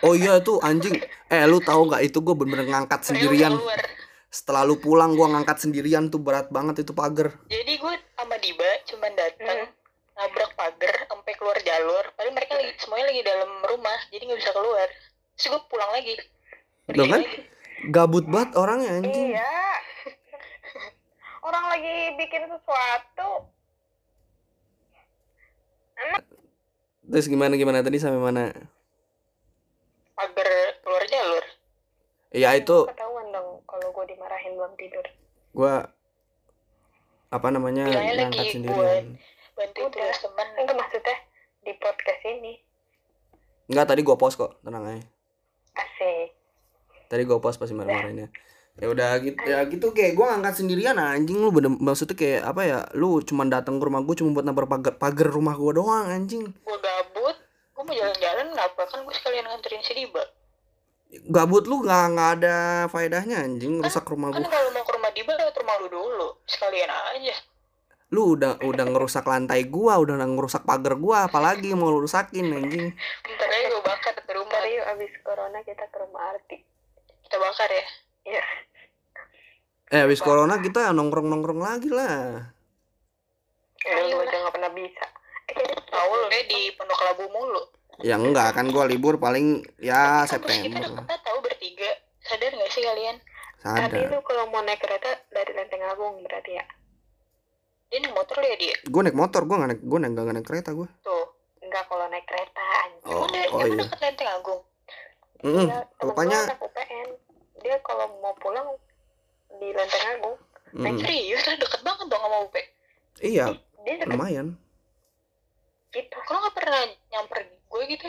Oh 0.00 0.12
iya 0.12 0.38
itu 0.38 0.60
anjing 0.60 0.94
eh 1.26 1.44
lu 1.44 1.58
tahu 1.58 1.88
nggak 1.88 2.02
itu 2.04 2.18
gue 2.18 2.34
bener-bener 2.34 2.68
ngangkat 2.68 3.00
sendirian 3.02 3.54
Keluar. 3.54 3.80
setelah 4.28 4.62
lu 4.62 4.76
pulang 4.76 5.12
gue 5.12 5.26
ngangkat 5.26 5.56
sendirian 5.58 6.06
tuh 6.06 6.18
berat 6.18 6.48
banget 6.48 6.82
itu 6.82 6.92
pagar 6.92 7.34
Jadi 7.46 7.72
gue 7.74 7.94
sama 8.14 8.36
Diba 8.36 8.70
cuman 8.86 9.12
datang 9.12 9.58
Hmm. 10.10 10.28
nabrak 10.28 10.52
pagar 10.52 11.08
sampai 11.08 11.32
keluar 11.32 11.56
jalur 11.58 12.04
padahal 12.12 12.36
mereka 12.36 12.52
lagi 12.52 12.76
semuanya 12.76 13.08
lagi 13.08 13.22
dalam 13.24 13.50
rumah 13.64 13.98
jadi 14.08 14.22
nggak 14.22 14.38
bisa 14.38 14.52
keluar 14.52 14.88
terus 15.32 15.46
gue 15.48 15.60
pulang 15.66 15.90
lagi 15.90 16.14
Loh 16.90 17.06
kan? 17.06 17.22
lagi. 17.22 17.40
Gabut 17.88 18.26
banget 18.26 18.50
orangnya 18.54 19.00
anjing. 19.00 19.32
Iya. 19.32 19.56
Orang 21.40 21.64
lagi 21.70 21.96
bikin 22.14 22.44
sesuatu. 22.44 23.30
Terus 27.02 27.26
gimana 27.26 27.54
gimana 27.54 27.80
tadi 27.80 27.96
sampai 27.96 28.20
mana? 28.20 28.52
Pagar 30.20 30.48
keluar 30.84 31.04
jalur 31.08 31.44
Ya 32.30 32.54
itu 32.54 32.86
Ketahuan 32.86 33.32
dong 33.34 33.58
kalau 33.66 33.88
gue 33.90 34.04
dimarahin 34.14 34.54
belum 34.54 34.72
tidur. 34.78 35.02
gua 35.50 35.90
apa 37.30 37.48
namanya 37.50 37.90
Bilangnya 37.90 38.26
ngangkat 38.26 38.38
lagi 38.38 38.54
sendirian. 38.54 39.04
bantu 39.58 39.80
Udah. 39.86 40.14
teman 40.14 40.46
Itu 40.62 40.72
maksudnya 40.78 41.16
di 41.60 41.72
podcast 41.78 42.22
ini. 42.22 42.52
Enggak 43.66 43.86
tadi 43.90 44.00
gua 44.02 44.14
post 44.14 44.34
kok, 44.34 44.58
tenang 44.62 44.82
aja. 44.82 45.02
Asik. 45.74 46.34
Tadi 47.06 47.22
gua 47.26 47.38
post 47.38 47.58
pasti 47.58 47.74
marah-marahinnya. 47.74 48.30
Ya 48.78 48.86
udah 48.88 49.10
gitu 49.20 49.42
ya 49.46 49.66
gitu 49.66 49.86
kayak 49.90 50.14
gua 50.14 50.34
ngangkat 50.34 50.62
sendirian 50.62 50.96
anjing 50.96 51.38
lu 51.38 51.50
bener 51.50 51.74
maksudnya 51.78 52.14
kayak 52.14 52.42
apa 52.46 52.62
ya? 52.62 52.78
Lu 52.94 53.18
cuman 53.22 53.50
datang 53.50 53.78
ke 53.78 53.84
rumah 53.90 54.02
gua 54.06 54.14
cuma 54.14 54.30
buat 54.38 54.46
nabrak 54.46 54.70
pagar, 54.70 54.94
pagar 54.98 55.28
rumah 55.30 55.54
gua 55.58 55.72
doang 55.74 56.06
anjing. 56.06 56.46
gue 56.46 56.78
gue 57.80 57.88
mau 57.88 57.96
jalan-jalan 57.96 58.46
kenapa 58.52 58.82
kan 58.92 58.98
gue 59.00 59.14
sekalian 59.16 59.44
nganterin 59.48 59.80
si 59.80 59.96
Diba 59.96 60.20
Gabut 61.32 61.64
lu 61.64 61.80
nggak 61.80 62.04
nggak 62.12 62.30
ada 62.38 62.56
faedahnya 62.92 63.40
anjing 63.40 63.80
rusak 63.80 64.04
rumah 64.04 64.28
kan 64.30 64.44
gua. 64.44 64.52
kalau 64.52 64.68
mau 64.70 64.84
ke 64.84 64.92
rumah 64.92 65.10
Diba 65.16 65.32
lewat 65.32 65.56
rumah 65.56 65.74
lu 65.80 65.88
dulu 65.88 66.28
sekalian 66.44 66.92
aja 66.92 67.36
Lu 68.10 68.34
udah 68.34 68.58
udah 68.60 68.84
ngerusak 68.90 69.22
lantai 69.22 69.70
gua, 69.70 70.02
udah 70.02 70.18
ngerusak 70.18 70.66
pagar 70.66 70.98
gua, 70.98 71.30
apalagi 71.30 71.70
mau 71.78 71.94
lu 71.94 72.02
rusakin 72.02 72.42
anjing. 72.42 72.90
bentar 73.22 73.46
aja 73.48 73.66
gue 73.70 73.82
bakar 73.86 74.14
ke 74.18 74.32
rumah 74.34 74.50
Ntar 74.50 74.66
yuk 74.66 74.84
abis 74.92 75.12
corona 75.22 75.58
kita 75.62 75.84
ke 75.86 75.96
rumah 76.02 76.22
Arti. 76.34 76.58
kita 77.22 77.36
bakar 77.38 77.70
ya 77.70 77.84
Iya. 78.26 78.44
Eh 79.90 80.00
habis 80.02 80.20
corona 80.20 80.58
kita 80.58 80.90
nongkrong-nongkrong 80.90 81.62
lagi 81.62 81.86
lah. 81.88 82.50
Udah 83.80 83.94
Ayo 83.94 84.10
gue 84.10 84.22
lah. 84.22 84.26
aja 84.26 84.36
gak 84.42 84.54
pernah 84.58 84.72
bisa. 84.74 85.06
Kayaknya 85.52 85.78
tahu 85.84 86.10
lu 86.12 86.26
deh 86.26 86.42
di 86.44 86.60
Pondok 86.72 87.00
Labu 87.02 87.24
mulu 87.28 87.62
Ya 88.00 88.16
enggak 88.16 88.54
kan 88.54 88.66
gua 88.66 88.84
libur 88.84 89.16
paling 89.16 89.60
ya 89.76 90.24
kampus 90.24 90.40
kita 90.56 90.72
September. 90.72 90.88
deket 91.04 91.20
tahu 91.20 91.38
bertiga 91.40 91.90
sadar 92.22 92.50
gak 92.50 92.70
sih 92.70 92.82
kalian 92.82 93.16
Tapi 93.58 93.76
Sadar. 93.92 94.08
lu 94.08 94.18
kalau 94.22 94.44
mau 94.48 94.60
naik 94.60 94.78
kereta 94.78 95.10
dari 95.28 95.52
Lenteng 95.52 95.84
Agung 95.84 96.16
berarti 96.20 96.52
ya? 96.52 96.64
dia 97.86 97.98
naik 97.98 98.14
motor 98.14 98.34
lu 98.34 98.46
ya 98.46 98.56
dia 98.56 98.74
Gue 98.84 99.02
naik 99.02 99.14
motor, 99.14 99.42
gue 99.42 99.52
nggak 99.52 99.68
naik, 99.68 99.82
gue 99.82 99.98
naik, 99.98 100.12
nggak 100.14 100.32
naik 100.32 100.46
kereta 100.46 100.70
gue. 100.72 100.88
tuh 101.00 101.24
Enggak 101.60 101.84
kalau 101.86 102.06
naik 102.06 102.24
kereta 102.24 102.62
anjing. 102.80 103.04
Oh, 103.04 103.26
dia 103.26 103.44
oh 103.48 103.60
iya. 103.62 103.76
deket 103.76 103.98
Lenteng 104.00 104.30
Agung 104.30 104.60
Mm, 105.40 105.56
Iya, 105.66 105.78
temen 105.90 106.04
rupanya, 106.06 106.40
UPN. 106.54 107.08
Dia 107.58 107.76
kalau 107.80 108.06
mau 108.18 108.36
pulang 108.36 108.76
di 109.54 109.68
Lenteng 109.70 110.04
Agung, 110.10 110.36
mm, 110.74 110.96
serius 110.96 111.42
lah 111.42 111.56
deket 111.58 111.80
banget 111.80 112.06
dong 112.06 112.22
sama 112.22 112.38
UP 112.42 112.56
iya, 113.18 113.44
dia 113.82 113.94
deket 113.98 114.08
lumayan. 114.10 114.46
Gitu. 115.90 116.16
kalau 116.26 116.38
nggak 116.46 116.54
pernah 116.56 116.82
nyamper 117.10 117.40
gue 117.46 117.82
gitu 117.94 118.06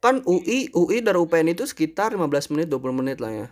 Kan 0.00 0.24
UI, 0.24 0.72
UI 0.72 1.04
dari 1.04 1.20
UPN 1.20 1.52
itu 1.52 1.68
sekitar 1.68 2.16
15 2.16 2.56
menit, 2.56 2.72
20 2.72 2.88
menit 3.04 3.20
lah 3.20 3.28
ya. 3.28 3.46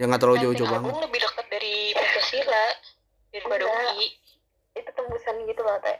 Ya 0.00 0.08
nggak 0.08 0.24
terlalu 0.24 0.48
jauh-jauh 0.48 0.72
banget. 0.72 0.88
Agung 0.88 1.04
lebih 1.04 1.20
dekat 1.20 1.46
dari 1.52 1.76
Pancasila 1.92 2.64
daripada 3.28 3.64
Enggak. 3.68 3.92
UI 3.92 4.06
Itu 4.72 4.90
tembusan 4.96 5.36
gitu 5.44 5.60
loh, 5.60 5.76
Teh. 5.84 5.98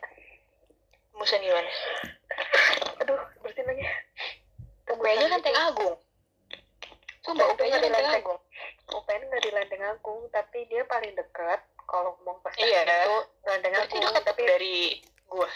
Musa 1.12 1.36
gimana? 1.36 1.70
Aduh, 3.04 3.20
bersihin 3.44 3.68
lagi. 3.68 3.84
UP 4.90 5.02
aja 5.06 5.26
Lenteng 5.30 5.58
Agung 5.60 5.96
Sumpah 7.22 7.46
UPN 7.54 7.68
Lenteng 7.68 7.92
Lenteng 7.94 8.16
Agung 8.16 8.40
UPN 8.90 9.22
nggak 9.28 9.42
di 9.44 9.50
Lenteng 9.54 9.82
Agung, 9.86 10.20
tapi 10.34 10.66
dia 10.66 10.82
paling 10.88 11.14
dekat 11.14 11.60
kalau 11.86 12.18
mau 12.26 12.34
ke 12.42 12.58
Iya. 12.58 12.82
itu 12.82 13.16
Lenteng 13.46 13.76
Berarti 13.76 13.96
Agung, 14.00 14.02
dekat 14.08 14.24
tapi 14.24 14.42
dari 14.48 14.76
gua 15.30 15.46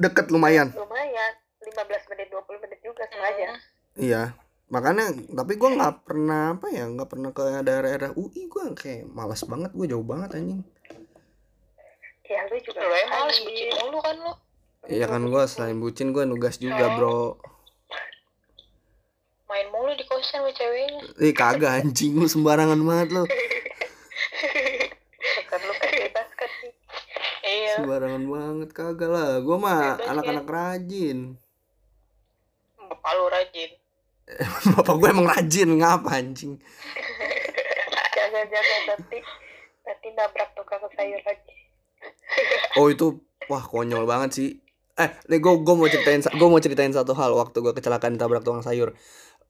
Deket 0.00 0.32
lumayan. 0.32 0.72
lumayan 0.72 1.32
15 1.62 2.10
menit 2.10 2.28
20 2.32 2.62
menit 2.64 2.80
juga 2.82 3.02
sama 3.12 3.24
aja. 3.28 3.46
Hmm. 3.52 3.60
Iya. 4.00 4.22
Makanya, 4.72 5.12
tapi 5.36 5.60
gue 5.60 5.68
nggak 5.68 6.08
pernah 6.08 6.56
apa 6.56 6.72
ya, 6.72 6.88
nggak 6.88 7.08
pernah 7.12 7.28
ke 7.36 7.44
daerah-daerah 7.60 8.16
UI. 8.16 8.48
Gue 8.48 8.72
kayak 8.72 9.04
malas 9.04 9.44
banget, 9.44 9.68
gue 9.76 9.84
jauh 9.84 10.04
banget 10.04 10.40
anjing. 10.40 10.64
Ya 12.32 12.48
lu 12.48 12.56
juga 12.64 12.80
Lu 12.80 12.88
ngapain? 12.88 13.44
bucin 13.44 13.68
mulu 13.76 13.98
kan 14.00 14.16
lu 14.16 14.32
Iya 14.88 15.06
kan 15.06 15.22
gue 15.28 15.42
selain 15.46 15.76
bucin 15.76 16.16
gue 16.16 16.24
nugas 16.24 16.56
juga 16.56 16.96
bro. 16.96 17.36
Main 19.52 19.68
mulu 19.68 19.92
di 19.92 20.08
kosan 20.08 20.40
sama 20.40 20.48
ceweknya 20.56 21.04
Ih 21.20 21.36
kagak 21.36 21.84
anjing 21.84 22.16
lu 22.16 22.24
sembarangan 22.24 22.80
banget 22.80 23.08
lu. 23.12 23.28
Lu 23.28 23.28
kan 25.52 25.60
sih. 25.60 25.91
Iya 27.52 27.72
Sembarangan 27.76 28.24
banget 28.24 28.70
kagak 28.72 29.10
lah. 29.12 29.44
Gue 29.44 29.56
mah 29.60 30.00
Bebas, 30.00 30.08
anak-anak 30.08 30.46
rajin. 30.48 31.18
Bapak 32.80 33.12
lu 33.16 33.24
rajin 33.28 33.70
Bapak 34.76 34.94
gue 34.96 35.08
emang 35.10 35.28
rajin 35.28 35.68
ngapa 35.76 36.08
anjing? 36.16 36.56
Jaga-jaga 38.16 38.76
nanti 38.88 39.18
nanti 39.82 40.08
nabrak 40.16 40.50
tukang 40.56 40.82
sayur 40.96 41.20
lagi. 41.26 41.54
Oh 42.80 42.88
itu 42.88 43.20
wah 43.46 43.60
konyol 43.62 44.08
banget 44.08 44.30
sih. 44.32 44.50
Eh, 44.96 45.10
nih 45.28 45.38
gue 45.38 45.52
gue 45.60 45.74
mau 45.76 45.88
ceritain 45.88 46.24
gue 46.24 46.48
mau 46.48 46.60
ceritain 46.60 46.92
satu 46.92 47.12
hal 47.12 47.36
waktu 47.36 47.60
gue 47.60 47.72
kecelakaan 47.76 48.16
ditabrak 48.16 48.42
tukang 48.42 48.64
sayur. 48.64 48.96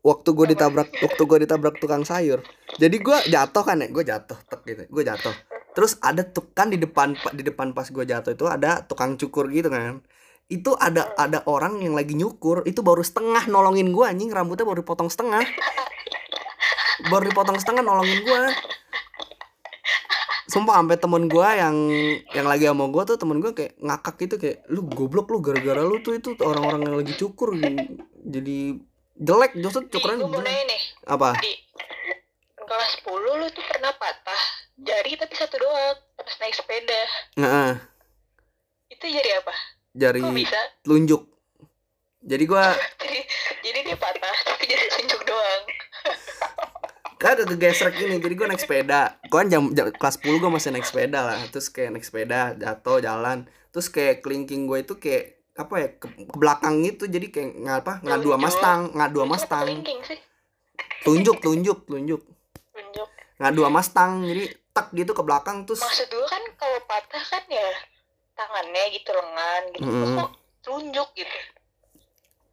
Waktu 0.03 0.29
gue 0.35 0.47
ditabrak 0.51 0.91
waktu 0.99 1.23
gue 1.23 1.39
ditabrak 1.47 1.79
tukang 1.79 2.03
sayur. 2.03 2.43
Jadi 2.77 2.97
gue 2.99 3.19
jatuh 3.31 3.63
kan 3.63 3.79
ya, 3.79 3.87
gue 3.87 4.05
jatuh 4.05 4.39
tek 4.51 4.61
gitu. 4.67 4.83
Gue 4.91 5.03
jatuh. 5.07 5.31
Terus 5.73 5.97
ada 6.05 6.21
tuh 6.25 6.53
kan 6.53 6.69
di 6.69 6.77
depan 6.77 7.17
di 7.33 7.43
depan 7.45 7.73
pas 7.73 7.89
gue 7.89 8.05
jatuh 8.05 8.37
itu 8.37 8.45
ada 8.45 8.85
tukang 8.85 9.17
cukur 9.17 9.49
gitu 9.49 9.73
kan. 9.73 10.05
Itu 10.53 10.77
ada 10.77 11.17
ada 11.17 11.41
orang 11.49 11.81
yang 11.81 11.97
lagi 11.97 12.13
nyukur, 12.13 12.63
itu 12.69 12.85
baru 12.85 13.01
setengah 13.01 13.49
nolongin 13.49 13.89
gue 13.89 14.05
anjing, 14.05 14.29
rambutnya 14.29 14.69
baru 14.69 14.85
dipotong 14.85 15.09
setengah. 15.09 15.41
Baru 17.09 17.25
dipotong 17.25 17.57
setengah 17.57 17.81
nolongin 17.81 18.21
gue. 18.21 18.43
Sumpah 20.53 20.85
sampai 20.85 21.01
temen 21.01 21.33
gua 21.33 21.57
yang 21.57 21.73
yang 22.37 22.45
lagi 22.45 22.69
sama 22.69 22.85
gua 22.93 23.09
tuh 23.09 23.17
temen 23.17 23.41
gua 23.41 23.57
kayak 23.57 23.73
ngakak 23.81 24.21
gitu 24.21 24.37
kayak 24.37 24.61
lu 24.69 24.85
goblok 24.85 25.33
lu 25.33 25.41
gara-gara 25.41 25.81
lu 25.81 26.05
tuh 26.05 26.13
itu 26.13 26.37
orang-orang 26.45 26.85
yang 26.85 26.97
lagi 27.01 27.17
cukur 27.17 27.57
jadi 28.21 28.77
jelek 29.17 29.57
justru 29.57 29.89
Di, 29.89 29.97
cukuran 29.97 30.21
gue 30.21 30.29
mau 30.29 30.45
jelek. 30.45 30.53
nanya 30.53 30.65
nih 30.69 30.83
apa 31.09 31.29
Di 31.41 31.53
kelas 32.61 32.93
10 33.01 33.41
lu 33.41 33.47
tuh 33.49 33.65
pernah 33.65 33.93
patah 33.97 34.22
Jari 34.83 35.15
tapi 35.15 35.35
satu 35.35 35.57
doang 35.57 35.97
Pas 36.17 36.37
naik 36.39 36.55
sepeda. 36.55 37.01
Nah 37.37 37.79
Itu 38.89 39.07
jari 39.07 39.31
apa? 39.35 39.55
jari 39.93 40.19
Kok 40.19 40.33
bisa? 40.33 40.61
telunjuk. 40.83 41.23
Jadi 42.19 42.45
gua 42.45 42.73
Jadi, 43.03 43.19
jadi 43.61 43.79
dia 43.83 43.97
patah 43.97 44.37
Tapi 44.45 44.65
jari 44.65 44.87
tunjuk 44.91 45.21
doang. 45.23 45.63
Kagak 47.21 47.47
kegesrek 47.49 47.95
ini 48.01 48.19
jadi 48.19 48.35
gua 48.35 48.47
naik 48.49 48.59
sepeda. 48.59 49.15
Gua 49.27 49.43
kan 49.43 49.49
jam, 49.49 49.63
jam 49.71 49.87
kelas 49.91 50.19
10 50.19 50.39
gua 50.39 50.51
masih 50.51 50.71
naik 50.71 50.83
sepeda 50.83 51.23
lah. 51.23 51.39
Terus 51.49 51.69
kayak 51.69 51.95
naik 51.95 52.03
sepeda 52.03 52.55
jatuh 52.55 52.99
jalan. 52.99 53.47
Terus 53.71 53.87
kayak 53.87 54.21
kelingking 54.21 54.67
gua 54.67 54.83
itu 54.83 54.99
kayak 54.99 55.39
apa 55.53 55.75
ya 55.77 55.89
ke, 55.95 56.07
ke 56.09 56.37
belakang 56.37 56.83
gitu. 56.83 57.07
Jadi 57.07 57.31
kayak 57.31 57.51
ngapa 57.61 57.93
ngadu 58.03 58.33
sama 58.33 58.41
Telunjuk. 58.41 58.59
stang 58.59 58.81
ngadu 58.93 59.19
sama 59.19 59.29
Itu 59.29 59.31
apa 59.33 59.39
stang 59.41 59.65
kelingking 59.67 60.01
sih? 60.03 60.19
tunjuk 61.03 61.37
tunjuk 61.39 61.79
tunjuk 61.85 62.23
Tunjuk 62.73 63.09
ngadu 63.37 63.61
sama 63.63 63.81
stang 63.83 64.13
jadi 64.23 64.45
tak 64.73 64.89
gitu 64.97 65.13
ke 65.13 65.23
belakang 65.23 65.69
terus 65.69 65.85
Maksud 65.85 66.09
gue 66.09 66.29
kan 66.29 66.43
kalau 66.57 66.81
patah 66.89 67.25
kan 67.25 67.45
ya 67.49 67.71
Tangannya 68.33 68.85
gitu 68.97 69.13
lengan 69.13 69.63
gitu 69.77 69.85
Mm-mm. 69.85 70.17
Kok 70.17 70.31
tunjuk 70.65 71.09
gitu 71.17 71.37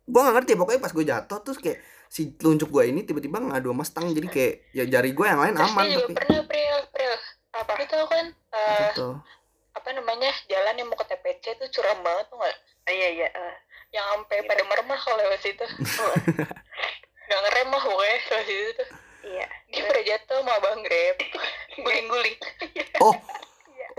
gue 0.09 0.17
gak 0.25 0.35
ngerti 0.41 0.53
pokoknya 0.57 0.81
pas 0.81 0.93
gue 0.93 1.05
jatuh 1.05 1.39
terus 1.45 1.59
kayak 1.61 1.79
si 2.09 2.33
telunjuk 2.33 2.73
gue 2.73 2.83
ini 2.89 3.05
tiba-tiba 3.05 3.37
ngadu 3.37 3.69
sama 3.69 3.85
stang 3.85 4.09
jadi 4.09 4.25
kayak 4.25 4.53
ya 4.73 4.83
jari 4.89 5.13
gue 5.13 5.25
yang 5.29 5.37
lain 5.37 5.53
Terus 5.53 5.69
aman 5.69 5.83
dia 5.85 5.93
juga 5.93 6.01
tapi 6.01 6.17
pernah 6.17 6.41
Pril 6.49 6.77
Pril 6.89 7.13
Apa? 7.53 7.71
Tau 7.85 8.05
kan 8.09 8.25
gitu 8.89 9.09
Apa 9.77 9.89
namanya 9.93 10.33
Jalan 10.49 10.75
yang 10.81 10.89
mau 10.89 10.97
ke 10.97 11.05
TPC 11.05 11.61
tuh 11.61 11.69
curam 11.69 12.01
banget 12.01 12.25
tuh 12.33 12.41
gak? 12.41 12.57
Oh, 12.89 12.93
iya 12.93 13.09
iya. 13.13 13.27
eh. 13.29 13.55
Yang 13.93 14.05
sampai 14.09 14.37
pada 14.49 14.63
merem 14.65 14.87
lah 14.89 14.99
kalau 14.99 15.17
lewat 15.21 15.39
situ 15.45 15.65
Gak 17.29 17.39
ngerem 17.45 17.69
lah 17.69 17.81
pokoknya 17.85 18.17
lewat 18.33 18.45
situ 18.49 18.69
tuh 18.81 18.89
Iya. 19.29 19.45
Dia 19.69 19.81
pada 19.85 20.01
jatuh 20.01 20.37
sama 20.41 20.53
abang 20.57 20.81
Grab. 20.81 21.17
Guling-guling. 21.85 22.37
Oh. 23.05 23.15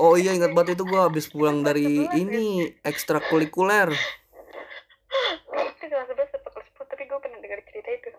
Oh 0.00 0.16
iya 0.16 0.32
ingat 0.32 0.56
banget 0.56 0.80
itu 0.80 0.84
gue 0.88 0.96
habis 0.96 1.28
pulang 1.28 1.60
dari 1.60 2.08
ini 2.16 2.72
ekstrakurikuler. 2.80 3.92
Itu 3.92 5.84
kelas 5.86 6.08
11 6.08 6.40
atau 6.40 6.50
kelas 6.56 6.68
10 6.72 6.88
tapi 6.88 7.04
gue 7.04 7.18
pernah 7.20 7.38
dengar 7.44 7.60
cerita 7.68 7.90
itu. 7.92 8.10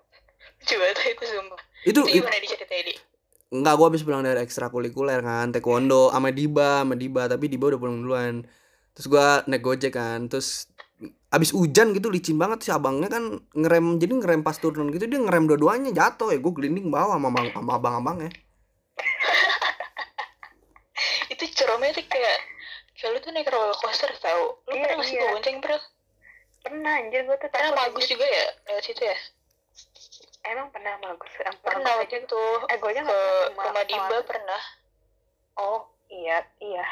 Coba 0.62 0.86
tuh 0.93 1.07
itu 1.09 1.24
sumpah. 1.26 1.62
Itu, 1.82 1.99
gimana 2.05 2.38
diceritain 2.38 2.86
di? 2.86 2.95
enggak 3.51 3.74
gue 3.76 3.88
habis 3.91 4.03
pulang 4.07 4.24
dari 4.24 4.39
ekstrakurikuler 4.39 5.20
kan 5.20 5.51
taekwondo 5.51 6.07
sama 6.16 6.32
Diba 6.32 6.88
sama 6.88 6.95
Diba 6.95 7.28
tapi 7.28 7.51
Diba 7.51 7.68
udah 7.68 7.80
pulang 7.82 7.99
duluan. 7.99 8.36
Terus 8.95 9.07
gua 9.07 9.43
naik 9.47 9.64
gojek 9.64 9.95
kan 9.95 10.28
terus 10.28 10.70
abis 11.32 11.55
hujan 11.55 11.95
gitu 11.95 12.11
licin 12.11 12.36
banget 12.36 12.67
sih 12.67 12.71
abangnya 12.75 13.07
kan 13.07 13.39
ngerem 13.55 13.95
jadi 14.03 14.19
ngerem 14.19 14.43
pas 14.43 14.59
turun 14.59 14.91
gitu 14.91 15.07
dia 15.07 15.15
ngerem 15.15 15.47
dua-duanya 15.47 15.95
jatuh 15.95 16.36
ya. 16.36 16.43
Gue 16.43 16.51
gelinding 16.51 16.91
bawah 16.91 17.15
sama 17.15 17.32
abang 17.32 17.47
sama 17.55 17.71
abang-abangnya. 17.79 18.32
Itu 21.34 21.43
ceromnya 21.55 21.95
tuh 21.95 22.03
kayak 22.11 22.38
kayak 22.99 23.09
lu 23.15 23.19
tuh 23.23 23.32
naik 23.32 23.47
roller 23.47 23.71
coaster 23.79 24.11
tau. 24.19 24.59
Lu 24.67 24.75
Iya, 24.75 24.84
pernah 24.84 24.95
nggak 24.99 25.07
sih 25.07 25.15
iya. 25.15 25.32
bonceng 25.32 25.57
bro? 25.63 25.77
Pernah 26.61 26.93
anjir 26.99 27.21
gue 27.23 27.38
tuh 27.39 27.49
pernah 27.49 27.71
bagus 27.79 28.03
anjir. 28.03 28.11
juga 28.13 28.25
ya 28.27 28.45
lewat 28.67 28.84
situ 28.84 29.03
ya? 29.07 29.17
Emang 30.51 30.67
pernah 30.75 30.93
bagus 30.99 31.32
pernah 31.63 31.93
aja. 31.95 32.17
itu 32.17 32.43
eh 32.67 32.75
gue 32.75 32.89
aja 32.91 33.01
ke 33.07 33.19
rumah 33.55 33.86
Dimba 33.88 34.17
pernah. 34.27 34.61
Oh 35.55 35.88
iya 36.11 36.43
iya. 36.59 36.84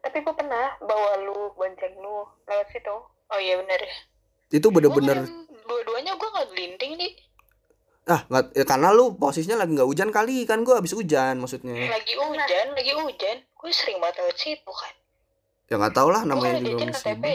Tapi 0.00 0.24
gue 0.24 0.32
pernah 0.32 0.80
bawa 0.80 1.20
lu 1.28 1.52
bonceng 1.52 1.92
lu 2.00 2.24
lewat 2.48 2.72
situ 2.72 2.96
oh 3.30 3.38
iya 3.40 3.54
bener 3.60 3.80
ya. 3.80 3.94
Itu 4.52 4.68
bener-bener 4.74 5.24
dua-duanya 5.64 6.12
gue 6.18 6.28
nggak 6.28 6.46
gelinding 6.52 6.92
nih. 7.00 7.12
Ah 8.04 8.20
nggak 8.28 8.52
ya 8.52 8.64
karena 8.68 8.92
lu 8.92 9.16
posisinya 9.16 9.64
lagi 9.64 9.72
nggak 9.72 9.88
hujan 9.88 10.12
kali 10.12 10.44
kan 10.44 10.60
gua 10.60 10.84
abis 10.84 10.92
hujan 10.92 11.40
maksudnya. 11.40 11.72
Lagi 11.72 12.14
hujan 12.20 12.66
lagi 12.76 12.92
hujan. 12.92 13.36
Gue 13.56 13.72
sering 13.72 13.96
banget 13.96 14.20
lewat 14.20 14.36
situ 14.36 14.72
kan. 14.72 14.94
Ya 15.72 15.80
nggak 15.80 15.96
tau 15.96 16.12
lah 16.12 16.20
gue 16.20 16.28
namanya 16.28 16.60
kan 16.60 16.64
juga 16.68 16.84
musibah. 16.92 17.32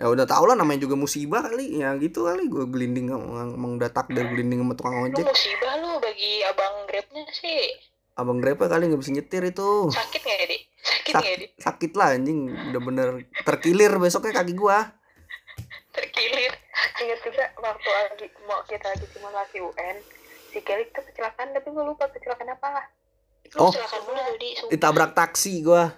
Ya 0.00 0.06
udah 0.08 0.24
tau 0.24 0.44
lah 0.46 0.54
namanya 0.54 0.80
juga 0.86 0.94
musibah 0.94 1.42
kali. 1.42 1.82
Ya 1.82 1.90
gitu 1.98 2.30
kali 2.30 2.46
gue 2.46 2.64
gelinding 2.70 3.10
emang, 3.10 3.74
udah 3.74 3.90
takdir 3.90 4.22
gelinding 4.30 4.62
sama 4.62 4.74
tukang 4.78 4.94
lu 5.02 5.10
ojek. 5.10 5.26
musibah 5.26 5.74
lu 5.82 5.98
bagi 5.98 6.32
abang 6.46 6.74
grabnya 6.86 7.26
sih. 7.34 7.74
Abang 8.14 8.38
grepe 8.38 8.70
kali 8.70 8.86
nggak 8.86 9.02
bisa 9.02 9.10
nyetir 9.18 9.42
itu. 9.50 9.90
Sakit 9.90 10.20
nggak 10.22 10.38
ya 10.38 10.46
di 10.46 10.58
sakit 10.80 11.12
Sak- 11.12 11.24
ya 11.24 11.36
sakit 11.58 11.92
lah 11.94 12.12
anjing. 12.12 12.38
Udah 12.70 12.80
bener 12.80 13.08
terkilir 13.42 13.90
besoknya 13.96 14.34
kaki 14.34 14.52
gua. 14.52 14.92
Terkilir. 15.90 16.52
Ingat 16.96 17.18
juga 17.20 17.44
waktu 17.58 17.88
lagi 17.88 18.26
mau 18.44 18.60
kita 18.62 18.86
lagi 18.86 19.06
simulasi 19.08 19.58
UN 19.58 19.96
si 20.48 20.58
Kelly 20.60 20.86
tuh 20.90 21.02
kecelakaan 21.02 21.52
tapi 21.52 21.66
gue 21.66 21.80
lupa 21.80 22.06
kecelakaan 22.06 22.50
apa 22.50 22.66
lu 23.54 23.60
Oh. 23.60 23.72
ditabrak 24.66 25.12
taksi 25.12 25.60
gua 25.60 25.90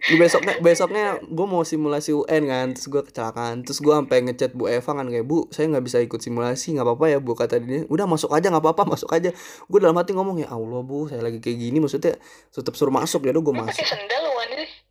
besoknya 0.00 0.56
besoknya 0.64 1.20
gue 1.20 1.46
mau 1.46 1.60
simulasi 1.60 2.16
UN 2.16 2.42
kan 2.48 2.66
terus 2.72 2.88
gue 2.88 3.02
kecelakaan. 3.04 3.62
Terus 3.68 3.84
gue 3.84 3.92
sampai 3.92 4.24
ngechat 4.24 4.56
Bu 4.56 4.66
Eva 4.70 4.90
kan 4.96 5.06
kayak 5.06 5.26
Bu 5.28 5.48
saya 5.52 5.68
nggak 5.68 5.84
bisa 5.84 5.98
ikut 6.00 6.20
simulasi 6.24 6.76
nggak 6.76 6.86
apa-apa 6.88 7.06
ya 7.12 7.18
Bu 7.20 7.36
kata 7.36 7.60
dia. 7.60 7.84
Udah 7.92 8.08
masuk 8.08 8.32
aja 8.32 8.48
nggak 8.48 8.64
apa-apa 8.64 8.88
masuk 8.96 9.12
aja. 9.12 9.30
Gue 9.68 9.78
dalam 9.78 9.96
hati 10.00 10.16
ngomong 10.16 10.40
ya 10.40 10.48
Allah 10.48 10.80
Bu 10.80 11.06
saya 11.12 11.20
lagi 11.20 11.38
kayak 11.38 11.58
gini 11.60 11.78
maksudnya 11.78 12.16
tetap 12.50 12.72
suruh 12.76 12.92
masuk 12.92 13.28
ya 13.28 13.30
udah 13.36 13.42
gue 13.44 13.54
masuk 13.56 13.76
pakai 13.76 13.88
sendal 13.88 14.20
lu 14.24 14.32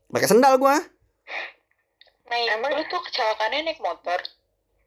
pakai 0.10 0.28
sendal 0.28 0.54
gue 0.58 0.76
nah 2.30 2.38
Emang- 2.38 2.78
lu 2.78 2.84
tuh 2.86 3.02
kecelakaannya 3.10 3.60
naik 3.66 3.82
motor? 3.82 4.22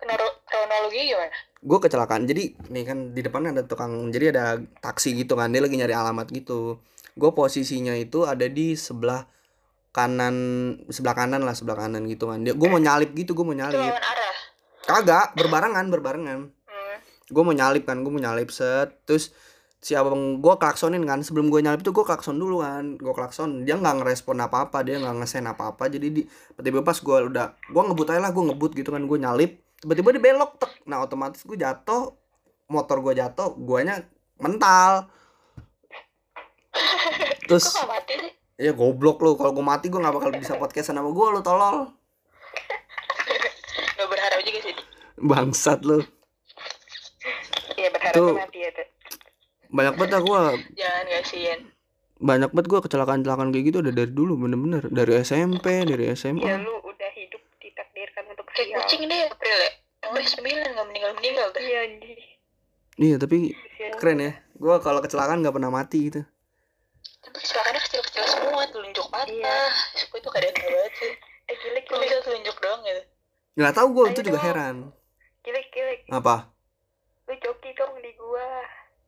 Kronologi 0.03 1.15
gimana? 1.15 1.31
Gue 1.63 1.79
kecelakaan 1.79 2.27
jadi 2.27 2.59
nih 2.75 2.85
kan 2.87 2.99
di 3.15 3.23
depannya 3.23 3.55
ada 3.55 3.63
tukang 3.63 4.11
jadi 4.11 4.35
ada 4.35 4.59
taksi 4.83 5.15
gitu 5.15 5.39
kan 5.39 5.51
dia 5.55 5.63
lagi 5.63 5.79
nyari 5.79 5.95
alamat 5.95 6.31
gitu. 6.35 6.83
Gue 7.15 7.31
posisinya 7.35 7.95
itu 7.95 8.27
ada 8.27 8.47
di 8.51 8.75
sebelah 8.75 9.27
kanan 9.93 10.35
sebelah 10.89 11.13
kanan 11.13 11.45
lah 11.45 11.53
sebelah 11.53 11.85
kanan 11.85 12.09
gitu 12.09 12.33
kan. 12.33 12.41
Dia 12.41 12.57
gue 12.57 12.69
mau 12.69 12.81
nyalip 12.81 13.13
gitu 13.13 13.37
gue 13.37 13.45
mau 13.45 13.55
nyalip. 13.55 13.93
arah? 13.93 14.37
Kagak 14.83 15.37
berbarengan 15.39 15.87
berbarengan. 15.93 16.41
Hmm. 16.49 16.97
gue 17.33 17.43
mau 17.45 17.55
nyalip 17.55 17.85
kan 17.87 18.01
gue 18.01 18.13
mau 18.13 18.19
nyalip 18.19 18.49
set. 18.49 19.05
Terus 19.05 19.31
si 19.85 19.93
abang 19.93 20.41
gue 20.41 20.55
klaksonin 20.57 21.05
kan 21.05 21.21
sebelum 21.21 21.53
gue 21.53 21.61
nyalip 21.61 21.85
itu 21.85 21.93
gue 21.93 22.05
klakson 22.09 22.41
dulu 22.41 22.65
kan. 22.65 22.97
Gue 22.97 23.13
klakson 23.13 23.69
dia 23.69 23.77
nggak 23.77 24.03
ngerespon 24.03 24.41
apa 24.41 24.67
apa 24.67 24.81
dia 24.81 24.97
nggak 24.99 25.23
ngesen 25.23 25.45
apa 25.47 25.77
apa 25.77 25.93
jadi 25.93 26.09
di 26.09 26.25
tiba-tiba 26.57 26.81
pas 26.83 26.97
gue 26.97 27.17
udah 27.29 27.47
gue 27.69 27.83
ngebut 27.85 28.09
aja 28.11 28.21
lah 28.25 28.33
gue 28.33 28.45
ngebut 28.49 28.73
gitu 28.73 28.91
kan 28.91 29.05
gue 29.05 29.19
nyalip. 29.21 29.61
Tiba-tiba 29.79 30.09
dia 30.17 30.23
belok 30.25 30.57
tek. 30.57 30.73
Nah 30.89 31.05
otomatis 31.05 31.45
gue 31.45 31.61
jatuh 31.61 32.17
motor 32.73 33.05
gue 33.05 33.21
jatuh 33.21 33.53
guanya 33.61 34.01
mental. 34.41 35.13
Terus 37.49 37.69
kok 38.71 38.79
gak 38.79 38.95
mati 38.95 39.19
sih 39.19 39.19
ya 39.19 39.19
goblok 39.19 39.19
lu. 39.19 39.31
Kalau 39.35 39.51
gue 39.51 39.65
mati 39.67 39.87
gue 39.91 39.99
nggak 39.99 40.15
bakal 40.15 40.31
bisa 40.39 40.55
podcast 40.55 40.95
sama 40.95 41.11
gue 41.11 41.27
lu 41.35 41.41
tolol. 41.43 41.91
Gak 43.99 44.07
berharap 44.07 44.39
juga 44.47 44.61
sih. 44.63 44.75
Bangsat 45.19 45.81
lu. 45.83 45.99
Iya 47.75 47.89
berharap 47.91 48.15
Tuh. 48.15 48.35
mati 48.39 48.59
ya 48.63 48.71
tuh 48.71 48.87
banyak 49.73 49.95
banget 49.97 50.21
gue 50.21 50.43
jangan 50.77 51.05
kasihan 51.09 51.61
banyak 52.23 52.51
banget 52.53 52.67
gue 52.71 52.81
kecelakaan-kecelakaan 52.87 53.51
kayak 53.51 53.65
gitu 53.73 53.79
udah 53.83 53.95
dari 53.99 54.13
dulu 54.15 54.47
bener-bener. 54.47 54.87
Dari 54.95 55.27
SMP 55.27 55.83
dari 55.83 56.07
ya 56.07 56.15
SMA 56.15 56.63
lu 56.63 56.79
udah 56.87 57.11
hidup 57.19 57.43
ditakdirkan 57.59 58.31
untuk 58.31 58.47
kayak 58.55 58.79
kucing 58.79 59.11
deh 59.11 59.27
April 59.27 59.59
ya? 59.59 59.71
Sampai 60.07 60.23
sembilan 60.23 60.69
gak 60.71 60.87
meninggal 60.87 61.13
meninggal 61.19 61.47
tuh 61.51 61.63
iya 61.67 61.79
anjir 61.83 62.19
iya 63.01 63.17
tapi 63.19 63.59
keren 63.99 64.23
ya. 64.23 64.33
Gue 64.55 64.77
kalau 64.79 65.03
kecelakaan 65.03 65.43
nggak 65.43 65.57
pernah 65.57 65.73
mati 65.75 65.99
gitu 66.13 66.23
tapi 67.33 67.49
kecelakaannya 67.49 67.81
kecil-kecil 67.89 68.25
semua 68.29 68.69
telunjuk 68.69 69.07
patah 69.09 69.33
Iya. 69.33 69.57
Sumpah 69.97 70.19
itu 70.21 70.29
keadaan 70.29 70.53
gak 70.53 70.69
banget 70.69 70.93
sih. 71.01 71.13
Eh 71.49 71.57
gilik 71.65 71.85
Kok 71.89 71.97
bisa 72.05 72.17
telunjuk 72.21 72.57
doang 72.61 72.81
gitu? 72.85 73.03
Nggak 73.57 73.73
tahu 73.73 73.87
gue 73.89 74.05
itu 74.13 74.21
juga 74.21 74.37
dong. 74.37 74.47
heran. 74.53 74.77
Gilik 75.41 75.67
gilik 75.73 76.01
apa? 76.13 76.53
Lu 77.25 77.35
joki 77.41 77.71
dong 77.73 77.97
di 78.05 78.13
gua. 78.21 78.49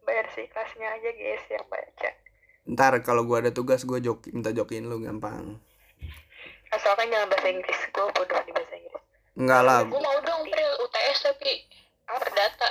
Bayar 0.09 0.25
si 0.33 0.49
kelasnya 0.49 0.89
aja 0.89 1.11
guys 1.13 1.45
yang 1.53 1.65
baca 1.69 2.11
ntar 2.65 2.97
kalau 3.05 3.29
gue 3.29 3.37
ada 3.45 3.53
tugas 3.53 3.85
gue 3.85 4.01
joki 4.01 4.33
minta 4.33 4.49
jokiin 4.49 4.89
lu 4.89 4.97
gampang. 5.05 5.61
Asalkan 6.73 7.13
jangan 7.13 7.29
bahasa 7.29 7.53
Inggris. 7.53 7.81
Gua 7.93 8.09
bodoh 8.17 8.41
di 8.41 8.53
bahasa 8.57 8.73
Inggris. 8.73 9.05
Enggak 9.37 9.63
lah. 9.69 9.81
Gue 9.85 10.01
mau 10.01 10.19
dong 10.25 10.49
April 10.49 10.71
UTS 10.81 11.19
tapi 11.29 11.53
perdata 12.09 12.69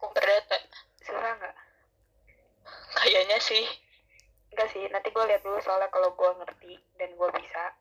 kok 0.00 0.10
perdata 0.16 0.56
susah 1.04 1.32
nggak? 1.36 1.54
Kayaknya 2.96 3.38
sih 3.44 3.64
enggak 4.56 4.72
sih 4.72 4.88
nanti 4.88 5.12
gua 5.12 5.28
lihat 5.28 5.44
dulu 5.44 5.60
soalnya 5.60 5.92
kalau 5.92 6.16
gua 6.16 6.32
ngerti 6.40 6.80
dan 6.96 7.12
gua 7.20 7.28
bisa 7.36 7.76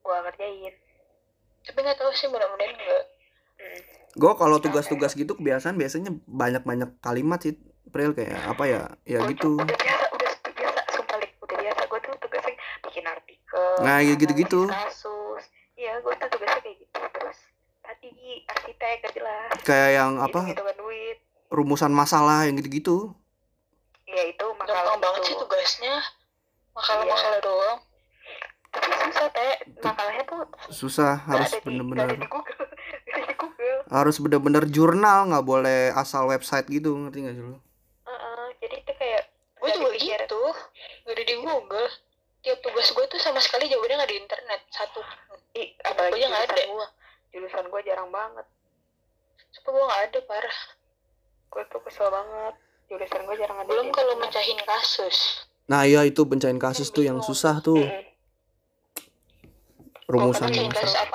gua 0.00 0.24
ngerjain. 0.24 0.72
Tapi 1.68 1.78
nggak 1.84 2.00
tahu 2.00 2.10
sih 2.16 2.32
mudah-mudahan 2.32 2.72
enggak 2.72 3.04
hmm. 3.60 3.80
gue 4.12 4.32
kalau 4.36 4.60
tugas-tugas 4.60 5.16
gitu 5.16 5.32
kebiasaan 5.36 5.76
biasanya 5.80 6.12
banyak-banyak 6.28 7.00
kalimat 7.00 7.40
sih 7.40 7.56
Pril 7.88 8.12
kayak 8.12 8.44
apa 8.44 8.64
ya 8.64 8.82
ya 9.04 9.20
Gua 9.20 9.30
gitu. 9.36 9.52
udah 9.60 9.68
biasa 9.68 10.04
udah 10.16 10.32
biasa 10.56 10.80
sumpah 10.96 11.16
Lik. 11.20 11.32
udah 11.44 11.56
biasa. 11.60 11.80
Gua 11.92 11.98
tuh 12.00 12.12
tugasnya 12.24 12.54
bikin 12.88 13.04
artikel 13.04 13.68
Nah, 13.84 14.00
ya 14.00 14.14
gitu-gitu. 14.16 14.60
kasus. 14.68 15.44
Iya 15.76 16.00
gua 16.00 16.16
tuh 16.16 16.28
tugasnya 16.32 16.60
kayak 16.64 16.76
gitu. 16.80 16.96
Terus 16.96 17.38
tadi 17.84 18.10
arsitek 18.48 18.96
gak 19.04 19.12
jelas. 19.12 19.48
Kayak 19.60 19.90
yang 20.00 20.12
apa? 20.24 20.40
hitung 20.48 20.72
duit. 20.80 21.16
Rumusan 21.52 21.92
masalah 21.92 22.48
yang 22.48 22.56
gitu-gitu 22.56 23.12
ya 24.12 24.24
itu 24.28 24.46
makalah 24.60 24.82
gampang 24.92 25.00
banget 25.00 25.20
itu. 25.24 25.28
sih 25.32 25.36
tugasnya 25.62 25.94
makalah-makalah 26.74 27.38
doang. 27.38 27.78
Tapi 28.74 28.90
susah 28.98 29.26
teh. 29.30 29.54
Makalahnya 29.78 30.24
tuh 30.26 30.42
susah 30.74 31.12
harus 31.22 31.54
nggak 31.54 31.62
nggak 31.62 31.62
bener-bener 31.62 32.06
nggak 32.18 33.34
Google. 33.38 33.78
Harus 33.86 34.16
bener-bener 34.18 34.64
jurnal 34.66 35.30
nggak 35.30 35.46
boleh 35.46 35.94
asal 35.94 36.26
website 36.26 36.66
gitu 36.66 36.98
ngerti 36.98 37.30
gak 37.30 37.34
sih 37.38 37.44
lu? 37.46 37.56
Heeh, 38.10 38.44
jadi 38.58 38.74
itu 38.82 38.92
kayak 38.98 39.22
gue 39.30 39.62
nggak 39.62 39.78
juga 39.78 39.90
dipikir. 39.94 40.20
gitu. 40.26 40.42
gak 41.06 41.14
ada 41.14 41.22
di 41.22 41.34
Google. 41.38 41.88
Tiap 42.42 42.58
tugas 42.58 42.88
gue 42.90 43.04
tuh 43.06 43.20
sama 43.22 43.38
sekali 43.38 43.70
jawabannya 43.70 44.02
nggak 44.02 44.10
di 44.10 44.18
internet 44.18 44.60
satu. 44.74 44.98
Ih, 45.54 45.78
apalagi 45.86 46.18
Pokoknya 46.18 46.26
nggak 46.26 46.44
ada. 46.50 46.62
gua. 46.74 46.86
Jurusan 47.30 47.64
gua 47.70 47.80
jarang 47.86 48.10
banget. 48.10 48.46
Supaya 49.54 49.70
gue 49.78 49.84
nggak 49.86 50.02
ada 50.10 50.18
parah. 50.26 50.58
Gua 51.54 51.62
tuh 51.70 51.80
kesel 51.86 52.10
banget. 52.10 52.54
Jurusan 52.90 53.20
gua 53.30 53.36
jarang 53.38 53.58
ada 53.62 53.68
belum 53.70 53.94
kalau 53.94 54.18
mecahin 54.18 54.58
kasus 54.66 55.46
nah 55.70 55.86
iya 55.86 56.02
itu 56.06 56.22
pencarian 56.26 56.58
kasus 56.58 56.90
tuh 56.90 57.06
yang 57.06 57.22
susah 57.22 57.62
tuh. 57.62 57.80
Rumusan 60.10 60.52
masalah. 60.52 61.08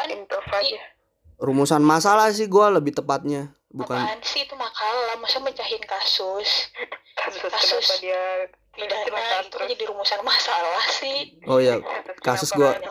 rumusan 1.37 1.83
masalah 1.85 2.33
sih 2.33 2.49
gua 2.49 2.73
lebih 2.73 2.97
tepatnya 2.97 3.53
bukan 3.69 3.93
apaan 3.93 4.17
sih 4.25 4.41
itu 4.41 4.57
makalah 4.57 5.13
masa 5.21 5.37
mecahin 5.37 5.83
kasus? 5.85 6.73
Kasus, 7.13 7.45
Kasus. 7.45 7.85
kenapa 7.85 7.93
dia 8.01 8.23
pidana 8.73 9.45
itu 9.45 9.57
jadi 9.69 9.83
rumusan 9.93 10.21
masalah 10.25 10.85
sih? 10.89 11.37
Oh 11.45 11.61
ya 11.61 11.77
Kasus 12.25 12.49
orang. 12.57 12.81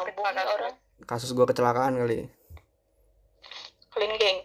Kasus 1.10 1.34
gua 1.34 1.50
kecelakaan 1.50 1.98
kali. 1.98 2.30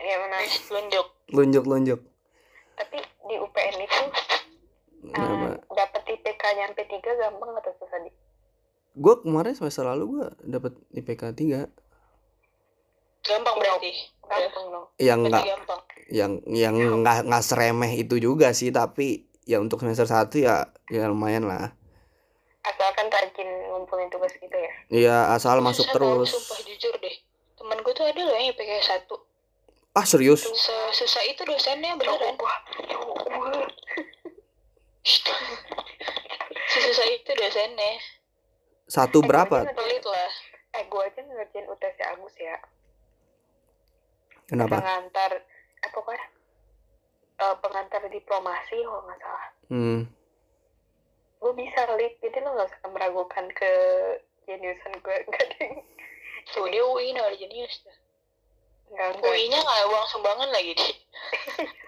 Ya 0.02 0.16
mana 0.18 0.38
lunjuk 0.74 1.08
lunjuk 1.30 1.64
lunjuk 1.70 2.00
tapi 2.82 2.98
di 3.30 3.36
UPN 3.38 3.76
itu 3.86 4.02
Kenapa? 5.02 5.58
dapat 5.74 6.02
IPK 6.06 6.44
nyampe 6.62 6.86
tiga 6.86 7.12
gampang 7.18 7.58
atau 7.58 7.74
susah 7.82 8.00
di? 8.06 8.14
Gue 8.94 9.16
kemarin 9.26 9.58
semester 9.58 9.82
lalu 9.82 10.20
gue 10.20 10.26
dapet 10.46 10.78
IPK 10.94 11.22
3 11.34 11.66
gampang 13.22 13.56
berarti? 13.58 13.92
Gampang 14.22 14.66
dong. 14.70 14.86
Yang 15.02 15.20
enggak 15.26 15.46
yang 16.12 16.32
yang 16.46 16.76
nggak 17.02 17.26
nggak 17.26 17.44
seremeh 17.46 17.92
itu 17.98 18.20
juga 18.20 18.52
sih 18.52 18.70
tapi 18.70 19.26
ya 19.48 19.58
untuk 19.64 19.82
semester 19.82 20.06
satu 20.06 20.38
ya 20.38 20.70
ya 20.92 21.10
lumayan 21.10 21.50
lah. 21.50 21.74
Asalkan 22.62 23.10
rajin 23.10 23.50
ngumpulin 23.74 24.06
tugas 24.14 24.38
gitu 24.38 24.54
ya? 24.54 24.72
Iya, 24.94 25.18
asal 25.34 25.66
masuk 25.66 25.90
Susah 25.90 25.96
terus. 25.98 26.30
sumpah 26.30 26.60
jujur 26.62 26.94
deh 27.02 27.16
temen 27.58 27.78
gue 27.82 27.94
tuh 27.94 28.06
ada 28.06 28.22
loh 28.22 28.36
yang 28.38 28.54
IPK 28.54 28.72
satu. 28.86 29.16
Ah, 29.92 30.08
serius? 30.08 30.46
sesusah 30.48 31.24
itu 31.28 31.42
dosennya 31.44 31.98
beneran. 32.00 32.38
Wah 32.38 32.60
ya. 32.86 32.98
Sesusah 36.68 37.08
itu 37.12 37.32
dosennya 37.32 37.94
Satu 38.86 39.20
Eh, 39.20 39.26
berapa? 39.26 39.58
pelit 39.68 40.04
lah 40.04 40.32
eh 40.72 40.84
gue 40.84 41.02
aja 41.02 41.20
ngerjain 41.20 41.68
UTS 41.68 41.98
Agus 42.06 42.36
ya 42.38 42.56
Kenapa? 44.46 44.78
pengantar 44.78 45.32
eh 45.78 45.90
pokoknya 45.90 46.26
eh, 47.38 47.56
pengantar 47.58 48.02
diplomasi 48.08 48.78
kalau 48.78 49.02
nggak 49.02 49.20
salah 49.20 49.46
Hmm. 49.68 50.04
gue 51.38 51.54
bisa 51.56 51.88
lihat 51.90 52.14
jadi 52.20 52.38
lo 52.40 52.54
nggak 52.54 52.68
usah 52.68 52.90
meragukan 52.90 53.46
ke 53.50 53.72
jeniusan 54.44 54.94
gue 54.98 55.16
enggak 55.22 55.46
deh 55.54 55.72
tuh 56.48 56.68
dia 56.68 56.84
UI 56.84 57.12
nah 57.12 57.32
jenius 57.32 57.82
dah 57.82 57.98
enggak 58.88 59.08
enggak 59.14 59.26
UI 59.26 59.44
nya 59.48 59.58
nggak 59.58 59.82
uang 59.88 60.06
sumbangan 60.08 60.50
lagi 60.50 60.74
di 60.74 60.88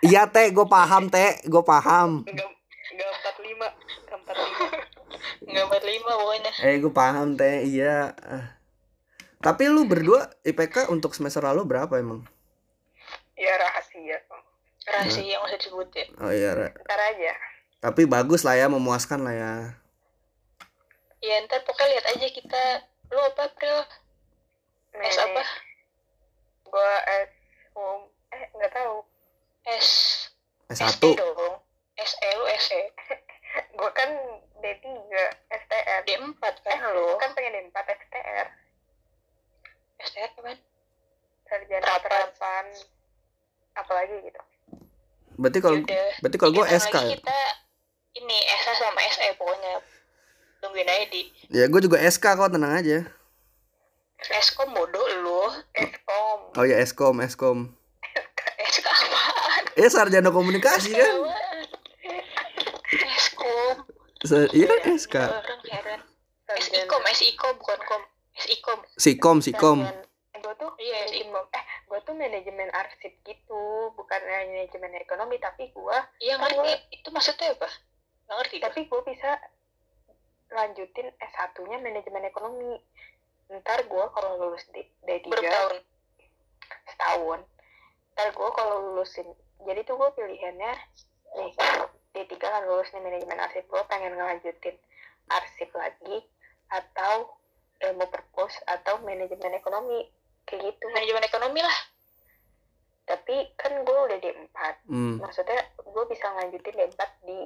Iya, 0.03 0.27
Teh, 0.27 0.49
gue 0.49 0.63
paham, 0.65 1.07
Teh. 1.07 1.39
Gue 1.43 1.59
paham. 1.61 2.23
enggak 2.23 2.47
enggak 2.93 3.09
empat 3.09 3.35
lima 3.41 3.67
enggak 4.05 4.17
empat 4.21 4.37
lima 4.37 4.65
nggak 5.43 5.63
empat 5.65 5.83
lima 5.83 6.11
pokoknya 6.21 6.51
Eh, 6.63 6.75
gue 6.79 6.93
paham, 6.93 7.27
Teh. 7.33 7.65
Iya. 7.65 8.13
Ah. 8.21 8.45
Tapi 9.41 9.67
lu 9.67 9.83
berdua 9.83 10.31
IPK 10.45 10.87
untuk 10.87 11.11
semester 11.11 11.43
lalu 11.43 11.65
berapa 11.67 11.91
emang? 11.97 12.23
ya 13.33 13.53
rahasia 13.57 14.17
rahasia 14.85 15.25
yang 15.25 15.41
usah 15.43 15.57
disebut 15.57 15.89
ya 15.91 16.05
Oh 16.21 16.31
iya, 16.31 16.53
Ra. 16.53 16.69
ntar 16.85 16.99
aja 17.01 17.33
tapi 17.83 18.07
bagus 18.07 18.47
lah 18.47 18.55
ya, 18.55 18.71
memuaskan 18.71 19.27
lah 19.27 19.35
ya. 19.35 19.53
ya 21.19 21.35
ntar 21.43 21.59
pokoknya 21.67 21.99
lihat 21.99 22.05
aja 22.15 22.27
kita 22.31 22.63
lu 23.11 23.19
apa 23.19 23.51
April 23.51 23.77
S 24.95 25.17
apa 25.19 25.43
gue 26.63 26.91
S 27.27 27.31
home 27.75 28.05
eh 28.31 28.43
nggak 28.55 28.71
tahu 28.71 28.95
S 29.67 29.87
S1. 30.71 30.93
SE 31.03 31.09
dong 31.19 31.59
SE 31.95 32.27
lu 32.33 32.45
SE 32.57 32.81
gue 33.77 33.89
kan 33.91 34.09
D3 34.59 34.85
STR 35.51 35.99
D4 36.03 36.41
eh 36.41 36.53
kan? 36.73 36.77
Lu 36.89 37.03
lu 37.05 37.17
kan 37.17 37.29
pengen 37.31 37.67
D4 37.67 37.77
STR 37.77 38.45
STR 40.01 40.29
kan 40.35 40.57
sarjana 41.45 41.81
Terapan. 41.81 42.01
terapan. 42.03 42.65
Apalagi 43.73 44.15
gitu. 44.23 44.41
Berarti 45.33 45.59
kalau 45.59 45.77
Yaudah. 45.79 46.09
berarti 46.19 46.37
kalau 46.37 46.51
gue 46.51 46.63
Bentar 46.63 46.79
SK 46.79 46.95
lagi 46.95 47.05
ya. 47.05 47.15
kita 47.15 47.39
ini 48.15 48.37
SA 48.55 48.73
sama 48.75 49.01
SE 49.07 49.27
pokoknya. 49.35 49.73
Tungguin 50.59 50.87
aja 50.87 51.05
di. 51.09 51.21
Ya, 51.49 51.65
gue 51.65 51.81
juga 51.81 51.97
SK 51.99 52.23
kok, 52.23 52.49
tenang 52.49 52.71
aja. 52.71 53.03
Eskom 54.31 54.71
bodoh 54.71 55.03
lu. 55.19 55.41
Eskom 55.73 56.39
Oh 56.55 56.63
ya, 56.63 56.79
Eskom, 56.79 57.19
Eskom. 57.19 57.73
SK 58.55 58.85
apaan? 58.87 59.63
Eh, 59.75 59.89
sarjana 59.89 60.29
komunikasi 60.29 60.93
kan? 60.93 61.11
Eskom 63.43 63.77
Se- 64.23 64.51
iya 64.51 64.65
kan? 64.69 64.79
SK. 64.93 65.15
orang 65.19 65.61
heran. 65.67 65.99
SIKOM 66.53 67.03
SIKOM 67.05 67.53
bukan 67.57 67.79
kom. 67.83 68.03
SIKOM 68.35 68.79
Sikom, 68.95 69.37
Sikom. 69.39 69.79
gue 70.33 70.53
tuh 70.57 70.71
Iya, 70.75 71.07
manajemen 71.07 71.43
eh 71.49 71.63
gue 71.85 71.99
tuh 72.01 72.13
manajemen 72.13 72.69
arsip 72.73 73.13
gitu. 73.21 73.63
Bukan 73.93 74.21
manajemen 74.21 74.91
ekonomi 74.97 75.39
tapi 75.39 75.69
gue 75.69 75.97
iya 76.19 76.35
Kan 76.35 76.51
ngerti. 76.51 76.73
itu 76.93 77.07
maksudnya 77.09 77.51
apa? 77.53 77.69
Nggak 78.23 78.37
ngerti 78.37 78.55
gua. 78.57 78.65
tapi 78.65 78.79
gue 78.83 79.01
bisa 79.05 79.29
lanjutin 80.49 81.07
S1 81.17 81.55
nya 81.65 81.77
manajemen 81.79 82.23
ekonomi. 82.23 82.75
Ntar 83.49 83.83
gue 83.83 84.05
kalau 84.09 84.31
lulus 84.37 84.63
D, 84.69 84.83
D3 85.01 85.25
berapa 85.25 85.47
tahun 85.47 85.75
setahun. 86.85 87.39
Ntar 88.13 88.27
gue 88.29 88.49
kalau 88.51 88.75
lulusin 88.83 89.27
jadi 89.61 89.81
tuh 89.83 89.95
gue 89.95 90.09
pilihannya 90.13 90.73
nih 91.33 91.51
D3 92.13 92.37
kan 92.37 92.63
lulus 92.69 92.93
nih 92.93 93.01
manajemen 93.01 93.41
arsip. 93.41 93.65
Gue 93.65 93.81
pengen 93.89 94.13
ngelanjutin 94.13 94.77
arsip 95.33 95.69
lagi 95.73 96.21
atau 96.69 97.33
ilmu 97.81 98.05
perpus 98.07 98.53
atau 98.69 99.01
manajemen 99.01 99.57
ekonomi 99.57 100.07
kayak 100.45 100.61
gitu. 100.71 100.85
Manajemen 100.93 101.25
ekonomi 101.25 101.59
lah. 101.65 101.79
Tapi 103.03 103.51
kan 103.59 103.73
gue 103.83 103.97
udah 104.07 104.17
D4 104.21 104.57
Hmm. 104.87 105.19
maksudnya 105.19 105.59
gue 105.75 106.03
bisa 106.07 106.25
ngelanjutin 106.31 106.75
D4 106.79 107.01
di 107.27 107.39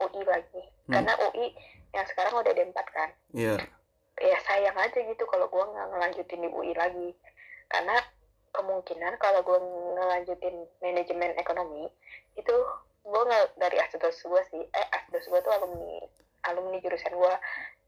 UI 0.00 0.22
lagi. 0.24 0.62
Hmm. 0.86 0.92
karena 1.02 1.12
UI 1.28 1.46
yang 1.92 2.06
sekarang 2.08 2.34
udah 2.38 2.52
D4 2.54 2.78
kan. 2.94 3.10
Iya. 3.34 3.56
ya 4.16 4.38
sayang 4.48 4.72
aja 4.80 4.96
gitu 4.96 5.28
kalau 5.28 5.44
gue 5.44 5.60
nggak 5.60 5.86
ngelanjutin 5.92 6.40
di 6.40 6.48
UI 6.48 6.72
lagi. 6.72 7.12
Karena 7.68 8.00
kemungkinan 8.56 9.20
kalau 9.20 9.44
gue 9.44 9.58
ngelanjutin 9.92 10.64
manajemen 10.80 11.36
ekonomi 11.36 11.84
itu 12.32 12.56
gue 13.06 13.22
nggak 13.22 13.44
dari 13.56 13.76
asdos 13.78 14.18
gue 14.18 14.42
sih. 14.48 14.62
Eh 14.66 14.86
asdos 14.92 15.24
gue 15.24 15.40
tuh 15.40 15.52
alumni 15.52 15.96
alumni 16.44 16.76
jurusan 16.78 17.12
gue 17.12 17.34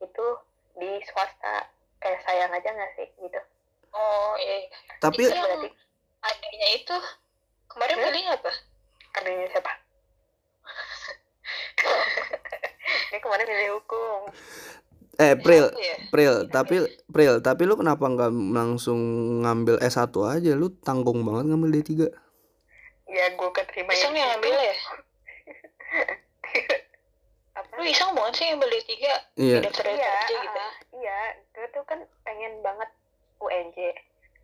itu 0.01 0.27
di 0.77 0.91
swasta. 1.05 1.69
Kayak 1.99 2.21
sayang 2.23 2.53
aja 2.53 2.69
nggak 2.69 2.93
sih 2.95 3.09
gitu. 3.19 3.41
Oh 3.91 4.33
iya 4.37 4.69
Tapi 4.99 5.21
Itu 5.21 5.31
yang 5.31 5.45
berarti- 5.45 5.75
adanya 6.21 6.69
itu 6.73 6.97
kemarin 7.69 7.95
Hah? 7.95 8.05
pilih 8.05 8.25
apa 8.29 8.53
adanya 9.15 9.47
siapa? 9.49 9.73
Ini 13.09 13.19
kemarin 13.19 13.47
milih 13.47 13.71
hukum. 13.75 14.21
Eh 15.19 15.35
Pril, 15.35 15.67
S1 15.67 15.77
ya 15.77 15.97
Pril, 16.09 16.35
tapi 16.47 16.75
Pril, 17.09 17.35
tapi 17.41 17.63
lu 17.65 17.75
kenapa 17.75 18.07
nggak 18.07 18.31
langsung 18.55 18.99
ngambil 19.43 19.81
S1 19.81 20.13
aja? 20.15 20.53
Lu 20.55 20.71
tanggung 20.77 21.23
banget 21.23 21.45
ngambil 21.49 21.71
D3. 21.75 21.91
ya 23.09 23.25
gue 23.33 23.51
keterima 23.51 23.89
iseng 23.91 24.13
yang 24.13 24.37
ambil 24.37 24.53
ya 24.53 24.75
lu 27.75 27.85
iseng 27.85 28.11
banget 28.11 28.35
sih 28.35 28.47
ambil 28.51 28.69
D3 28.69 28.91
Iya. 28.91 29.59
di 29.59 29.65
daftar 29.65 29.87
iya 29.87 30.11
aja 30.17 30.35
gitu 30.37 30.59
ah, 30.59 30.73
iya. 30.93 31.19
Gue 31.51 31.67
tuh 31.71 31.83
kan 31.85 31.99
pengen 32.23 32.59
banget 32.59 32.91
UNJ 33.39 33.79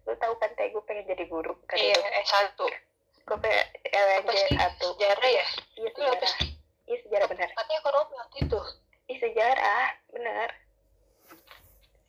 lu 0.04 0.14
tahu 0.14 0.34
kan 0.36 0.50
teh 0.54 0.68
gue 0.68 0.82
pengen 0.84 1.02
jadi 1.04 1.24
guru 1.26 1.54
kan 1.66 1.74
iya 1.76 1.96
S1 2.22 2.54
gue 2.54 3.36
pengen 3.40 3.64
apa 3.88 4.22
UNJ 4.22 4.38
sih? 4.38 4.54
satu. 4.54 4.86
Sejarah 4.94 5.28
ya? 5.28 5.46
Iya 5.74 5.88
itu 5.88 6.00
apa 6.00 6.14
sejarah. 6.20 6.34
iya 6.84 6.96
sejarah 7.00 7.26
benar. 7.26 7.48
Katanya 7.50 7.78
ekonomi 7.80 8.14
waktu 8.14 8.36
itu. 8.40 8.60
Iya 9.04 9.16
sejarah 9.20 9.84
benar. 10.10 10.48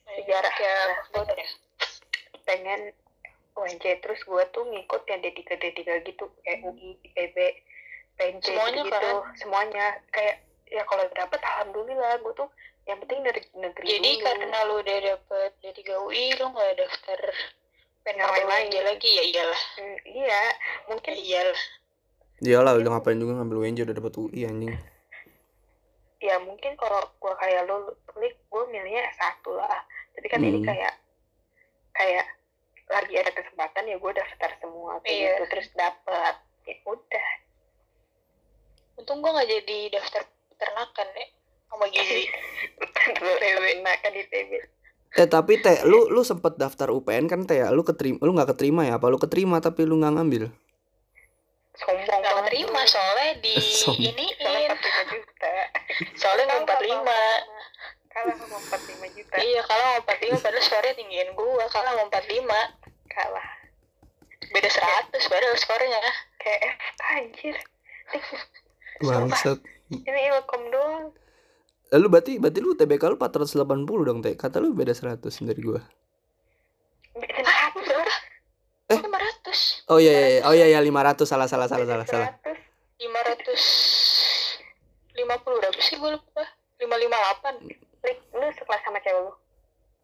Sejarah. 0.07 0.53
ya 0.55 0.75
Nah, 0.85 0.97
bener 1.15 1.37
ya. 1.37 1.49
pengen 2.43 2.81
UNJ 3.55 3.83
terus 3.97 4.19
gue 4.21 4.43
tuh 4.51 4.63
ngikut 4.63 5.01
yang 5.05 5.19
D3 5.19 5.41
D3 5.47 5.79
gitu 6.03 6.25
kayak 6.43 6.59
UI 6.61 6.99
IPB 7.01 7.37
PNJ 8.15 8.45
Semuanya 8.45 8.81
gitu 8.81 8.95
kan? 8.95 9.15
semuanya 9.35 9.85
kayak 10.09 10.35
ya 10.65 10.81
kalau 10.83 11.05
dapet 11.11 11.39
alhamdulillah 11.39 12.15
gue 12.17 12.33
tuh 12.33 12.49
yang 12.85 12.97
penting 12.99 13.19
dari 13.21 13.41
negeri 13.53 13.85
jadi 13.87 14.11
dulu. 14.11 14.23
karena 14.23 14.57
lu 14.63 14.75
udah 14.79 14.97
dapet 15.05 15.49
D3 15.59 15.79
UI 15.99 16.25
lu 16.33 16.45
nggak 16.47 16.71
daftar 16.75 17.19
pengen 18.01 18.21
lain-lain. 18.23 18.65
UNJ 18.67 18.75
lagi 18.83 19.09
ya 19.11 19.23
iyalah 19.25 19.61
Hmm, 19.75 19.97
iya 20.05 20.41
mungkin 20.85 21.11
ya 21.11 21.21
iyalah 21.21 21.61
Iyalah 22.37 22.71
udah 22.75 22.91
ngapain 22.91 23.15
juga 23.15 23.33
ngambil 23.35 23.57
UNJ 23.63 23.79
udah 23.83 23.95
dapat 23.95 24.13
UI 24.15 24.41
anjing. 24.43 24.75
ya 26.17 26.35
mungkin 26.39 26.73
kalau 26.75 27.05
gue 27.13 27.33
kayak 27.35 27.61
lo 27.63 27.77
klik 28.07 28.33
gue 28.43 28.63
milihnya 28.67 29.03
S1 29.13 29.45
lah 29.51 29.81
tapi 30.11 30.25
kan 30.25 30.39
ini 30.39 30.57
Hmm. 30.57 30.67
kayak 30.67 30.93
kayak 31.93 32.25
lagi 32.87 33.13
ada 33.15 33.31
kesempatan 33.31 33.85
ya 33.85 33.95
gue 33.95 34.11
daftar 34.11 34.51
semua 34.57 34.97
kayak 34.99 35.09
Iya. 35.11 35.29
gitu 35.31 35.43
terus 35.47 35.67
dapet 35.73 36.35
ya 36.63 36.75
udah 36.83 37.27
untung 38.99 39.19
gua 39.23 39.35
nggak 39.39 39.49
jadi 39.49 39.77
daftar 39.99 40.23
peternakan 40.51 41.07
ya 41.15 41.27
sama 41.71 41.85
gizi 41.91 42.23
nah 43.83 43.95
kan 43.99 44.11
di 44.13 44.23
TB 44.27 44.51
Eh 45.15 45.31
tapi 45.31 45.63
teh 45.63 45.79
lu 45.87 46.11
lu 46.11 46.27
sempet 46.27 46.59
daftar 46.59 46.91
UPN 46.91 47.31
kan 47.31 47.47
teh 47.47 47.63
ya? 47.63 47.71
Lu 47.71 47.87
keterima 47.87 48.19
lu 48.19 48.35
nggak 48.35 48.51
keterima 48.51 48.83
ya? 48.83 48.99
Apa 48.99 49.07
lu 49.07 49.15
keterima 49.15 49.63
tapi 49.63 49.87
lu 49.87 49.95
nggak 49.95 50.11
ngambil? 50.19 50.51
sombong 51.75 52.03
nggak 52.03 52.35
banget. 52.35 52.47
terima 52.51 52.81
lu. 52.83 52.91
soalnya 52.91 53.31
di 53.39 53.53
Sombong. 53.83 53.95
soalnya 53.95 54.11
iniin 54.11 54.71
45 54.75 55.11
juta. 55.15 55.55
Soalnya 56.19 56.43
nggak 56.51 56.61
empat 56.67 56.79
lima. 56.83 57.23
kalah 58.11 58.35
sama 58.39 58.57
45 58.59 59.15
juta. 59.15 59.35
Iya 59.39 59.61
kalau 59.67 59.83
mau 59.83 59.97
empat 60.03 60.17
lima 60.23 60.37
padahal 60.39 60.63
skornya 60.63 60.93
tinggiin 60.95 61.29
gua. 61.35 61.65
Kalau 61.71 61.89
mau 61.95 62.05
empat 62.07 62.25
lima. 62.31 62.61
Kalah. 63.11 63.49
Beda 64.51 64.69
seratus 64.71 65.23
padahal 65.31 65.55
skornya. 65.59 66.03
Kayak 66.39 66.59
F 66.75 66.75
anjir 67.15 67.55
Bangsat. 68.97 69.59
ini 69.89 70.01
ilkom 70.29 70.63
doang 70.67 71.05
Eh, 71.85 71.97
lu 71.97 72.07
berarti 72.07 72.35
berarti 72.35 72.59
lu 72.59 72.73
TBK 72.73 73.03
lu 73.07 73.15
480 73.15 73.61
dong 74.03 74.19
teh. 74.19 74.33
Kata 74.33 74.57
lu 74.57 74.71
beda 74.71 74.91
100 74.91 75.21
dari 75.43 75.61
gua. 75.61 75.79
satu 77.15 77.79
berapa 77.79 78.13
Eh? 78.85 78.99
lima 78.99 79.17
ratus 79.17 79.81
Oh 79.87 79.97
iya 79.97 80.11
iya, 80.11 80.27
iya. 80.29 80.41
oh 80.43 80.53
iya 80.53 80.65
iya 80.67 80.79
500 80.79 81.23
salah 81.23 81.45
salah 81.45 81.65
salah 81.65 81.83
salah 81.83 82.05
salah. 82.05 82.29
lima 82.95 83.19
ratus 83.23 83.63
lima 85.15 85.35
puluh 85.39 85.57
berapa 85.57 85.79
sih 85.79 85.95
gue 85.95 86.11
lupa 86.11 86.43
lima 86.77 86.95
558 86.95 87.65
Lik, 88.03 88.17
lu 88.31 88.45
sekelas 88.51 88.81
sama 88.81 88.99
cewek 88.99 89.21
lu 89.21 89.33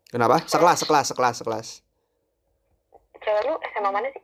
Kenapa? 0.07 0.37
Sekelas, 0.43 0.77
sekelas, 0.79 1.05
sekelas, 1.07 1.35
sekelas. 1.37 1.67
cewek 3.17 3.41
lu 3.43 3.53
SMA 3.67 3.89
mana 3.89 4.07
sih 4.07 4.23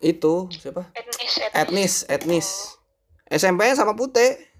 Itu 0.00 0.46
siapa? 0.52 0.86
etnis 0.92 1.32
Etnis, 1.52 1.94
etnis. 2.06 2.48
SMP-nya 3.32 3.72
sama 3.72 3.96
Pute. 3.96 4.52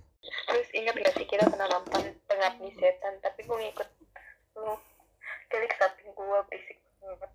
terus 0.48 0.68
ingat 0.72 0.96
gak 0.96 1.12
sih 1.20 1.28
kita 1.28 1.44
pernah 1.44 1.68
nonton 1.68 2.08
pengabdi 2.24 2.72
setan? 2.80 3.20
Tapi 3.20 3.44
gue 3.44 3.56
ngikut 3.68 3.88
lu 4.56 4.72
jadi 5.52 5.68
samping 5.76 6.08
gue 6.16 6.38
berisik 6.48 6.80
banget. 7.04 7.30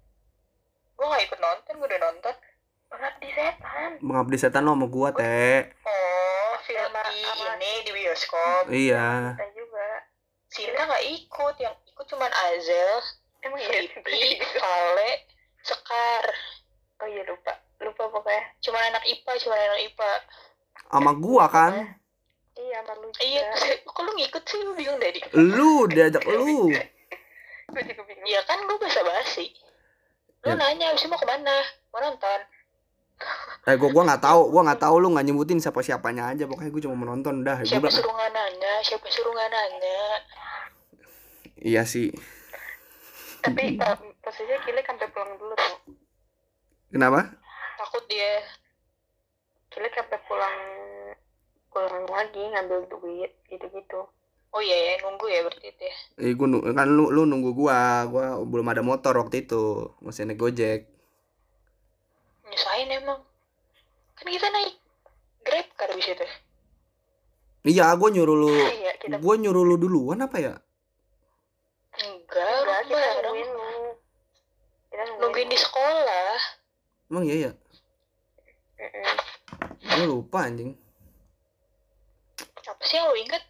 Gue 0.98 1.06
gak 1.06 1.24
ikut 1.30 1.40
nonton 1.40 1.74
gue 1.78 1.88
udah 1.94 2.02
nonton. 2.10 2.36
Pengabdi 2.90 3.30
setan. 3.38 3.90
Mengabdi 4.02 4.38
setan 4.42 4.66
lo 4.66 4.74
sama 4.74 4.88
gua, 4.90 5.14
Teh. 5.14 5.70
oh 5.86 6.54
film 6.66 6.94
ini 7.54 7.72
di 7.86 7.92
bioskop. 7.94 8.64
Iya. 8.74 9.38
kita 9.38 9.48
juga. 9.54 9.88
Sinta 10.50 10.82
gak 10.90 11.06
ikut 11.06 11.56
yang 11.62 11.76
ikut 11.86 12.06
cuman 12.18 12.32
Azel 12.34 12.92
emang 13.46 13.62
iya? 13.62 13.86
Kale 14.58 15.12
Sekar. 15.62 16.26
Oh 16.98 17.06
iya 17.06 17.22
lupa. 17.30 17.54
Lupa 17.78 18.10
pokoknya. 18.10 18.58
Cuman 18.66 18.82
anak 18.90 19.06
IPA 19.06 19.32
cuman 19.46 19.60
anak 19.70 19.80
IPA 19.86 20.12
Sama 20.88 21.12
gua 21.14 21.46
kan. 21.48 21.74
iya 22.54 22.82
sama 22.82 22.98
lu 22.98 23.08
juga 23.08 23.22
iya 23.22 23.46
kok 23.86 24.02
lu 24.02 24.12
ngikut 24.14 24.44
sih 24.44 24.60
lu 24.60 24.72
bingung 24.74 24.98
dari 24.98 25.20
Lu 25.32 25.86
diajak 25.86 26.24
lu. 26.24 26.70
gue 27.68 27.82
juga 27.84 28.02
bingung 28.02 28.26
Iya 28.26 28.42
kan 28.44 28.58
lu 28.62 28.76
basa 28.76 29.02
basi 29.02 29.52
lu 30.40 30.48
Ya. 30.48 30.56
nanya 30.56 30.90
abis 30.90 31.06
mau 31.06 31.16
ke 31.16 31.26
mana 31.26 31.58
mau 31.90 32.00
nonton 32.00 32.40
Eh 33.64 33.76
gua 33.76 33.90
gua 33.90 34.04
nggak 34.06 34.22
tahu, 34.22 34.42
gua 34.48 34.62
nggak 34.64 34.78
tahu 34.80 34.96
lu 34.98 35.10
nggak 35.10 35.26
nyebutin 35.26 35.58
siapa 35.58 35.82
siapanya 35.82 36.30
aja. 36.30 36.46
Pokoknya 36.46 36.70
gua 36.70 36.82
cuma 36.82 36.96
menonton 36.96 37.42
dah. 37.42 37.58
Gua 37.58 37.66
siapa 37.68 37.90
suruh 37.90 38.10
nggak 38.10 38.30
nanya 38.32 38.74
siapa 38.80 39.08
suruh 39.08 39.34
nggak 39.34 39.50
nanya 39.50 40.02
Iya 41.58 41.82
sih. 41.84 42.14
tapi 43.38 43.76
uh, 43.76 43.96
posisinya 44.20 44.58
Kile 44.62 44.82
sampai 44.82 45.08
pulang 45.08 45.34
dulu 45.36 45.54
tuh 45.54 45.76
Kenapa? 46.90 47.32
takut 47.76 48.04
dia 48.08 48.44
Kile 49.78 49.94
sampai 49.94 50.18
pulang 50.26 50.58
pulang 51.70 52.06
lagi 52.10 52.42
ngambil 52.50 52.90
duit 52.90 53.30
gitu-gitu 53.46 54.10
oh 54.50 54.62
iya 54.64 54.74
ya 54.74 55.06
nunggu 55.06 55.30
ya 55.30 55.46
berarti 55.46 55.70
itu 55.70 55.84
ya 55.86 55.96
Eh 56.18 56.34
gua 56.34 56.50
kan 56.74 56.90
lu 56.90 57.14
lu 57.14 57.30
nunggu 57.30 57.54
gua. 57.54 58.10
Gua 58.10 58.42
belum 58.42 58.66
ada 58.74 58.82
motor 58.82 59.14
waktu 59.22 59.46
itu. 59.46 59.94
Masih 60.02 60.26
naik 60.26 60.42
Gojek. 60.42 60.90
nyusahin 62.48 62.90
emang 62.90 63.22
kan 64.18 64.26
kita 64.26 64.48
naik 64.50 64.74
grab 65.46 65.68
car 65.78 65.92
di 65.94 66.02
situ 66.02 66.26
Iya, 67.68 67.92
gua 68.00 68.08
nyuruh 68.10 68.34
lu. 68.34 68.50
iya 68.50 68.98
kita 68.98 69.20
Gua 69.20 69.36
nyuruh 69.38 69.62
lu 69.62 69.76
duluan 69.78 70.24
apa 70.24 70.38
ya? 70.42 70.56
enggak 71.98 72.50
enggak 72.64 72.82
lu 72.88 72.96
kita 72.98 73.20
nungguin 73.22 73.50
lu 73.52 73.70
kita 74.90 75.04
nungguin 75.22 75.50
di 75.52 75.60
sekolah 75.60 76.40
Emang 77.12 77.24
iya 77.28 77.36
ya? 77.46 77.52
Mm-mm. 78.80 79.16
Gua 79.98 80.06
lupa 80.08 80.46
anjing. 80.46 80.72
apa 82.68 82.84
sih 82.84 83.00
yang 83.00 83.08
lu 83.08 83.16
inget 83.18 83.44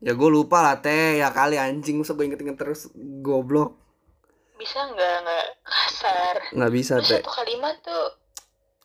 Ya 0.00 0.16
gua 0.16 0.28
lupa 0.28 0.58
lah 0.60 0.80
teh. 0.80 1.20
Ya 1.20 1.28
kali 1.30 1.54
anjing 1.56 2.00
masa 2.00 2.12
gua 2.12 2.24
inget-inget 2.24 2.56
terus 2.56 2.88
goblok. 3.20 3.76
bisa 4.56 4.76
nggak 4.82 5.14
nggak 5.24 5.46
kasar 5.62 6.34
Nggak 6.52 6.72
bisa 6.74 6.94
Terus 6.98 7.08
teh. 7.08 7.20
satu 7.20 7.32
kalimat 7.32 7.74
tuh 7.80 8.04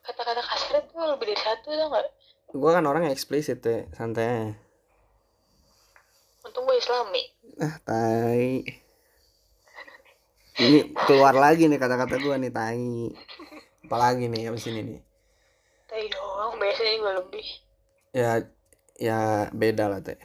kata-kata 0.01 0.39
kasar 0.39 0.75
tuh 0.85 1.03
lebih 1.03 1.27
dari 1.27 1.35
satu 1.37 1.67
tuh 1.67 1.87
nggak 1.89 2.05
Gua 2.53 2.69
kan 2.71 2.85
orang 2.85 3.03
yang 3.03 3.11
eksplisit 3.11 3.59
teh, 3.59 3.83
santai. 3.91 4.55
untung 6.41 6.63
gue 6.63 6.77
islami 6.77 7.23
Ah, 7.57 7.75
tai. 7.81 8.63
Ini 10.55 10.79
keluar 10.95 11.35
lagi 11.35 11.67
nih 11.67 11.75
kata-kata 11.75 12.15
gua 12.17 12.35
nih, 12.35 12.47
tai. 12.49 13.11
Apalagi 13.83 14.27
nih 14.27 14.47
abis 14.47 14.67
ini 14.67 14.81
nih. 14.85 14.99
Tapi 15.95 16.11
doang 16.11 16.59
biasanya 16.59 16.93
gue 16.99 17.13
lebih 17.23 17.47
Ya 18.11 18.43
ya 18.99 19.47
beda 19.55 19.87
lah 19.87 20.03
teh. 20.03 20.19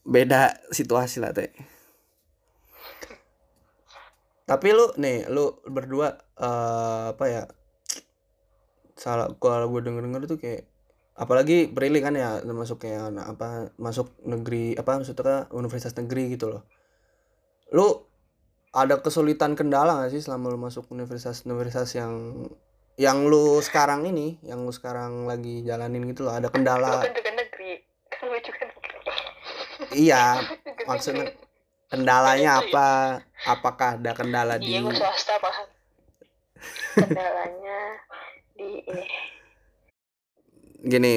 Beda 0.00 0.56
situasi 0.72 1.20
lah 1.20 1.36
teh. 1.36 1.52
Tapi 4.48 4.68
lu 4.72 4.92
nih, 4.96 5.28
lu 5.28 5.60
berdua 5.68 6.24
eh 6.40 7.12
apa 7.12 7.24
ya? 7.28 7.44
Salah 8.96 9.28
kalau 9.36 9.68
gue 9.76 9.84
denger-denger 9.84 10.24
tuh 10.24 10.40
kayak 10.40 10.68
apalagi 11.20 11.68
Prilly 11.68 12.00
kan 12.00 12.16
ya 12.16 12.40
masuk 12.40 12.80
kayak 12.88 13.12
anak 13.12 13.36
apa 13.36 13.48
masuk 13.76 14.08
negeri 14.24 14.72
apa 14.76 15.00
maksudnya 15.00 15.20
kan 15.20 15.40
universitas 15.52 15.92
negeri 16.00 16.32
gitu 16.32 16.48
loh. 16.48 16.64
Lu 17.76 18.08
ada 18.72 19.04
kesulitan 19.04 19.52
kendala 19.52 20.00
gak 20.00 20.16
sih 20.16 20.24
selama 20.24 20.48
lu 20.48 20.60
masuk 20.60 20.88
universitas 20.92 21.44
universitas 21.44 21.92
yang 21.92 22.48
yang 22.94 23.26
lu 23.26 23.58
sekarang 23.58 24.06
ini, 24.06 24.38
yang 24.46 24.62
lu 24.62 24.70
sekarang 24.70 25.26
lagi 25.26 25.62
jalanin 25.66 26.06
gitu 26.06 26.26
loh, 26.26 26.34
ada 26.38 26.46
lu 26.48 26.54
kendala. 26.54 27.02
kan 27.02 27.12
juga 27.12 27.30
negeri 27.34 27.72
kan 28.08 28.22
lu 28.30 28.38
juga 28.38 28.62
negeri 28.70 28.98
Iya, 29.94 30.24
maksudnya 30.86 31.26
kendalanya 31.90 32.52
Itu 32.62 32.70
ya. 32.70 32.70
apa? 32.70 32.86
Apakah 33.44 33.88
ada 34.00 34.12
kendala 34.16 34.54
di 34.56 34.72
iya 34.72 34.80
gue 34.80 34.94
swasta 34.94 35.36
paham 35.38 35.66
kendalanya 36.96 37.78
di 38.56 38.68
ini 38.86 39.06
gini 40.84 41.14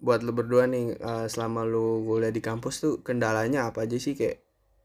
buat 0.00 0.24
lu 0.24 0.32
berdua 0.32 0.64
nih 0.64 0.96
eh, 0.96 1.26
selama 1.28 1.68
lu 1.68 2.00
kuliah 2.08 2.32
di 2.32 2.40
kampus 2.40 2.80
tuh 2.80 2.94
kendalanya 3.04 3.68
apa 3.68 3.84
aja 3.84 3.96
sih 4.00 4.16
kayak 4.16 4.40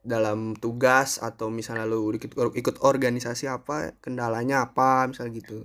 dalam 0.05 0.53
tugas 0.59 1.17
atau 1.17 1.47
misalnya 1.49 1.87
lu 1.87 2.11
ikut 2.13 2.31
ikut 2.35 2.75
organisasi 2.83 3.47
apa 3.47 3.95
kendalanya 4.03 4.67
apa 4.67 5.07
misal 5.09 5.31
gitu 5.31 5.63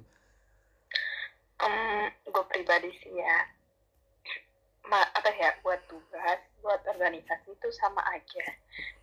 Em, 1.60 2.08
gue 2.24 2.44
pribadi 2.48 2.90
sih 3.04 3.12
ya 3.12 3.36
ma 4.88 4.98
apa 5.14 5.30
ya 5.38 5.54
buat 5.62 5.78
tugas 5.86 6.40
buat 6.64 6.82
organisasi 6.82 7.52
itu 7.52 7.68
sama 7.78 8.02
aja. 8.10 8.44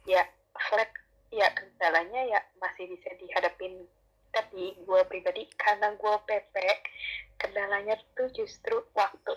Ya 0.03 0.25
flat 0.57 0.89
ya 1.31 1.47
kendalanya 1.53 2.21
ya 2.27 2.39
masih 2.59 2.91
bisa 2.91 3.13
dihadapin 3.15 3.87
tapi 4.35 4.75
gue 4.83 5.01
pribadi 5.07 5.47
karena 5.55 5.95
gue 5.95 6.15
PP 6.27 6.55
kendalanya 7.39 7.95
tuh 8.17 8.27
justru 8.33 8.83
waktu. 8.97 9.33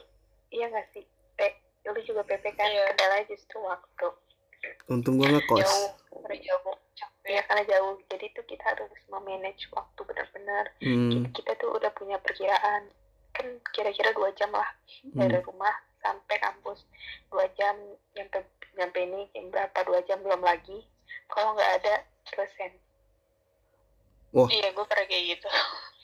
Iya 0.51 0.73
gak 0.75 0.89
sih 0.97 1.07
Teh, 1.39 1.53
lu 1.87 2.01
juga 2.03 2.27
PP 2.27 2.57
kan? 2.57 2.67
Iya. 2.67 2.91
kendalanya 2.97 3.27
justru 3.31 3.59
waktu. 3.63 4.09
Untung 4.93 5.17
gua 5.17 5.29
ngekos. 5.31 5.65
Jauh 5.65 5.93
udah 6.21 6.37
jauh 6.37 6.77
capek. 6.99 7.31
Ya 7.33 7.43
karena 7.49 7.65
jauh. 7.65 7.97
Jadi 8.13 8.27
tuh 8.37 8.45
kita 8.45 8.65
harus 8.75 8.93
memanage 9.09 9.71
waktu 9.73 10.01
benar-benar. 10.05 10.65
Hmm, 10.85 11.33
kita 11.33 11.57
tuh 11.57 11.73
udah 11.81 11.89
punya 11.97 12.21
perkiraan 12.21 12.93
kira-kira 13.75 14.11
dua 14.13 14.31
jam 14.37 14.51
lah. 14.53 14.69
Dari 15.15 15.39
hmm. 15.39 15.47
rumah 15.47 15.75
sampai 16.03 16.37
kampus. 16.41 16.85
Dua 17.31 17.47
jam 17.57 17.77
nyampe 18.17 18.45
nyampe 18.79 18.99
ini 19.03 19.27
jam 19.35 19.51
berapa 19.51 19.79
dua 19.87 20.01
jam 20.07 20.21
belum 20.23 20.43
lagi. 20.43 20.85
Kalau 21.31 21.55
nggak 21.55 21.73
ada 21.83 21.95
dosen 22.37 22.73
iya 24.31 24.71
gue 24.71 24.85
pernah 24.87 25.07
kayak 25.11 25.25
gitu. 25.37 25.49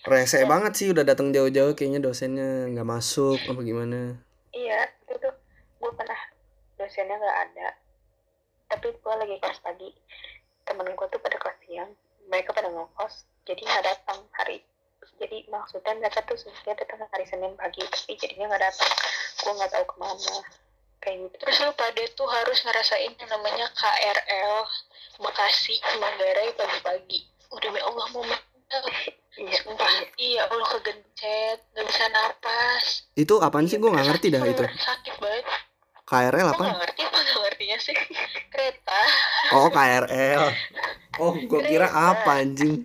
Rese 0.07 0.43
banget 0.53 0.73
sih 0.75 0.87
udah 0.91 1.05
datang 1.07 1.31
jauh-jauh 1.31 1.79
kayaknya 1.79 2.03
dosennya. 2.03 2.67
Nggak 2.75 2.89
masuk 2.89 3.39
apa 3.47 3.61
gimana? 3.63 4.19
Iya 4.51 4.91
itu 5.07 5.15
tuh 5.23 5.35
gue 5.79 5.91
pernah 5.95 6.21
dosennya 6.75 7.17
nggak 7.17 7.39
ada. 7.51 7.69
Tapi 8.75 8.87
gue 8.99 9.15
lagi 9.15 9.37
kelas 9.39 9.61
pagi. 9.63 9.91
Temen 10.67 10.91
gue 10.91 11.07
tuh 11.07 11.21
pada 11.23 11.39
kelas 11.39 11.59
siang. 11.63 11.91
Mereka 12.27 12.51
pada 12.51 12.67
ngekos 12.67 13.15
jadi 13.47 13.63
nggak 13.63 13.85
datang 13.87 14.27
hari 14.35 14.59
jadi 15.17 15.49
maksudnya 15.49 15.93
mereka 15.97 16.21
tuh 16.25 16.37
sebenarnya 16.37 16.75
datang 16.85 17.09
hari 17.09 17.27
Senin 17.29 17.53
pagi 17.57 17.81
tapi 17.85 18.13
jadinya 18.21 18.53
nggak 18.53 18.63
datang. 18.69 18.93
Gue 19.43 19.53
nggak 19.57 19.71
tahu 19.73 19.85
ke 19.89 19.97
mana. 19.97 20.37
Kayak 21.01 21.17
gitu. 21.25 21.35
Terus 21.45 21.57
lu 21.65 21.73
pada 21.77 22.03
tuh 22.17 22.29
harus 22.29 22.59
ngerasain 22.65 23.13
yang 23.17 23.31
namanya 23.31 23.67
KRL 23.73 24.55
Bekasi 25.21 25.75
Manggarai 25.97 26.51
pagi-pagi. 26.57 27.21
Udah 27.53 27.71
ya 27.73 27.83
Allah 27.87 28.07
mau 28.13 28.23
iya 29.37 29.57
sumpah. 29.63 29.91
iya. 30.19 30.43
Allah 30.49 30.67
kegencet 30.77 31.59
nggak 31.73 31.85
bisa 31.87 32.05
napas. 32.11 32.85
Itu 33.15 33.39
apaan 33.41 33.69
sih? 33.69 33.77
Gua 33.79 33.95
nggak 33.95 34.09
ngerti 34.13 34.27
dah 34.33 34.43
itu. 34.45 34.65
Sakit 34.65 35.15
banget. 35.21 35.45
KRL 36.07 36.47
apa? 36.55 36.63
nggak 36.63 36.81
ngerti 36.87 37.01
apa 37.03 37.19
nggak 37.19 37.41
ngertinya 37.47 37.79
sih? 37.81 37.95
Kereta. 38.53 39.01
Oh 39.55 39.69
KRL 39.71 40.45
oh 41.21 41.33
gua 41.49 41.61
kira 41.65 41.89
apa 41.89 42.45
anjing 42.45 42.85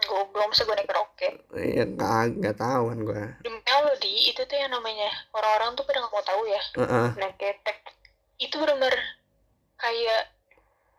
gue 0.00 0.22
belum 0.28 0.48
bisa 0.48 0.62
gue 0.62 0.74
naik 0.74 0.90
roket 0.90 1.34
Iya, 1.50 1.82
nggak 1.86 2.38
nggak 2.38 2.56
tahu 2.56 2.82
kan 2.86 2.98
gua. 3.02 3.24
demi 3.40 3.60
Allah 3.66 3.96
di 3.96 4.12
itu 4.26 4.40
tuh 4.40 4.54
yang 4.54 4.70
namanya 4.70 5.10
orang-orang 5.30 5.74
tuh 5.74 5.82
pada 5.82 5.98
nggak 5.98 6.12
mau 6.12 6.22
tahu 6.22 6.42
ya 6.44 6.62
Heeh. 6.76 7.08
nah 7.16 7.30
ketek 7.34 7.78
itu 8.36 8.54
benar-benar 8.54 8.94
kayak 9.76 10.22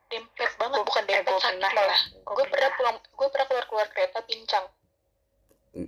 dempet 0.08 0.50
banget 0.56 0.80
bukan 0.82 1.04
dempet 1.06 1.24
gua 1.26 1.38
sakit 1.38 1.54
pernah 1.54 1.70
ya. 1.70 1.78
malah 1.78 2.00
gue 2.10 2.46
pernah 2.48 2.70
pulang 2.74 2.96
gue 2.98 3.28
pernah 3.30 3.46
keluar 3.46 3.66
keluar 3.66 3.88
kereta 3.90 4.20
pincang 4.22 4.66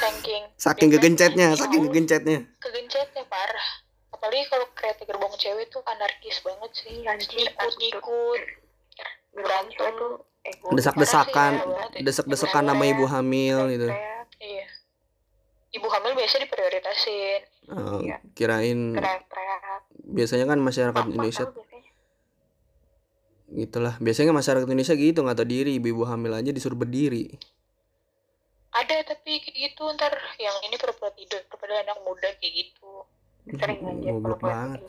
saking 0.00 0.42
Saking 0.54 0.88
kegencetnya, 0.88 1.48
saking 1.52 1.82
kegencetnya. 1.84 2.38
kegencetnya 2.58 3.26
parah 3.26 3.68
apalagi 4.08 4.46
kalau 4.46 4.66
kereta 4.72 5.02
gerbong 5.02 5.34
cewek 5.34 5.68
tuh 5.68 5.82
anarkis 5.84 6.38
banget 6.40 6.70
sih 6.72 7.02
Iya, 7.02 7.12
anjir, 7.12 7.44
ngikut 7.44 7.58
asli. 7.58 7.76
ngikut 7.82 8.40
Gerbang 9.34 9.66
cewek 9.66 9.74
berantem 9.74 9.94
desak-desakan 10.70 11.52
Parah 11.52 11.60
sih, 11.60 11.66
ya 11.66 11.74
banget 11.74 11.90
ya. 11.94 12.00
desak-desakan 12.04 12.64
nama 12.64 12.84
ibu 12.84 13.04
hamil 13.04 13.58
gitu. 13.70 13.88
Iya. 14.38 14.64
Ibu 15.72 15.86
hamil 15.88 16.12
biasa 16.14 16.36
diprioritasin. 16.38 17.40
Eh, 17.64 17.98
Iya. 18.04 18.16
kirain 18.32 18.92
biasanya 20.04 20.44
kan 20.46 20.58
masyarakat 20.58 20.94
Apa 20.94 21.08
Indonesia 21.08 21.44
biasanya. 21.44 21.92
gitulah. 23.54 23.94
Biasanya 23.96 24.32
masyarakat 24.32 24.64
Indonesia 24.64 24.94
gitu 24.94 25.18
nggak 25.20 25.36
tahu 25.36 25.48
diri. 25.48 25.72
Ibu-ibu 25.74 26.04
hamil 26.04 26.32
aja 26.34 26.50
disuruh 26.50 26.76
berdiri. 26.76 27.32
Ada 28.70 29.06
tapi 29.06 29.38
gitu. 29.40 29.86
Ntar 29.88 30.12
yang 30.36 30.56
ini 30.62 30.74
pura-pura 30.74 31.08
tidur 31.10 31.40
kepada 31.46 31.80
anak 31.80 31.98
muda 32.02 32.28
kayak 32.36 32.52
gitu. 32.54 32.90
Sering 33.46 33.80
aja 33.80 34.10
goblok 34.10 34.40
banget. 34.40 34.80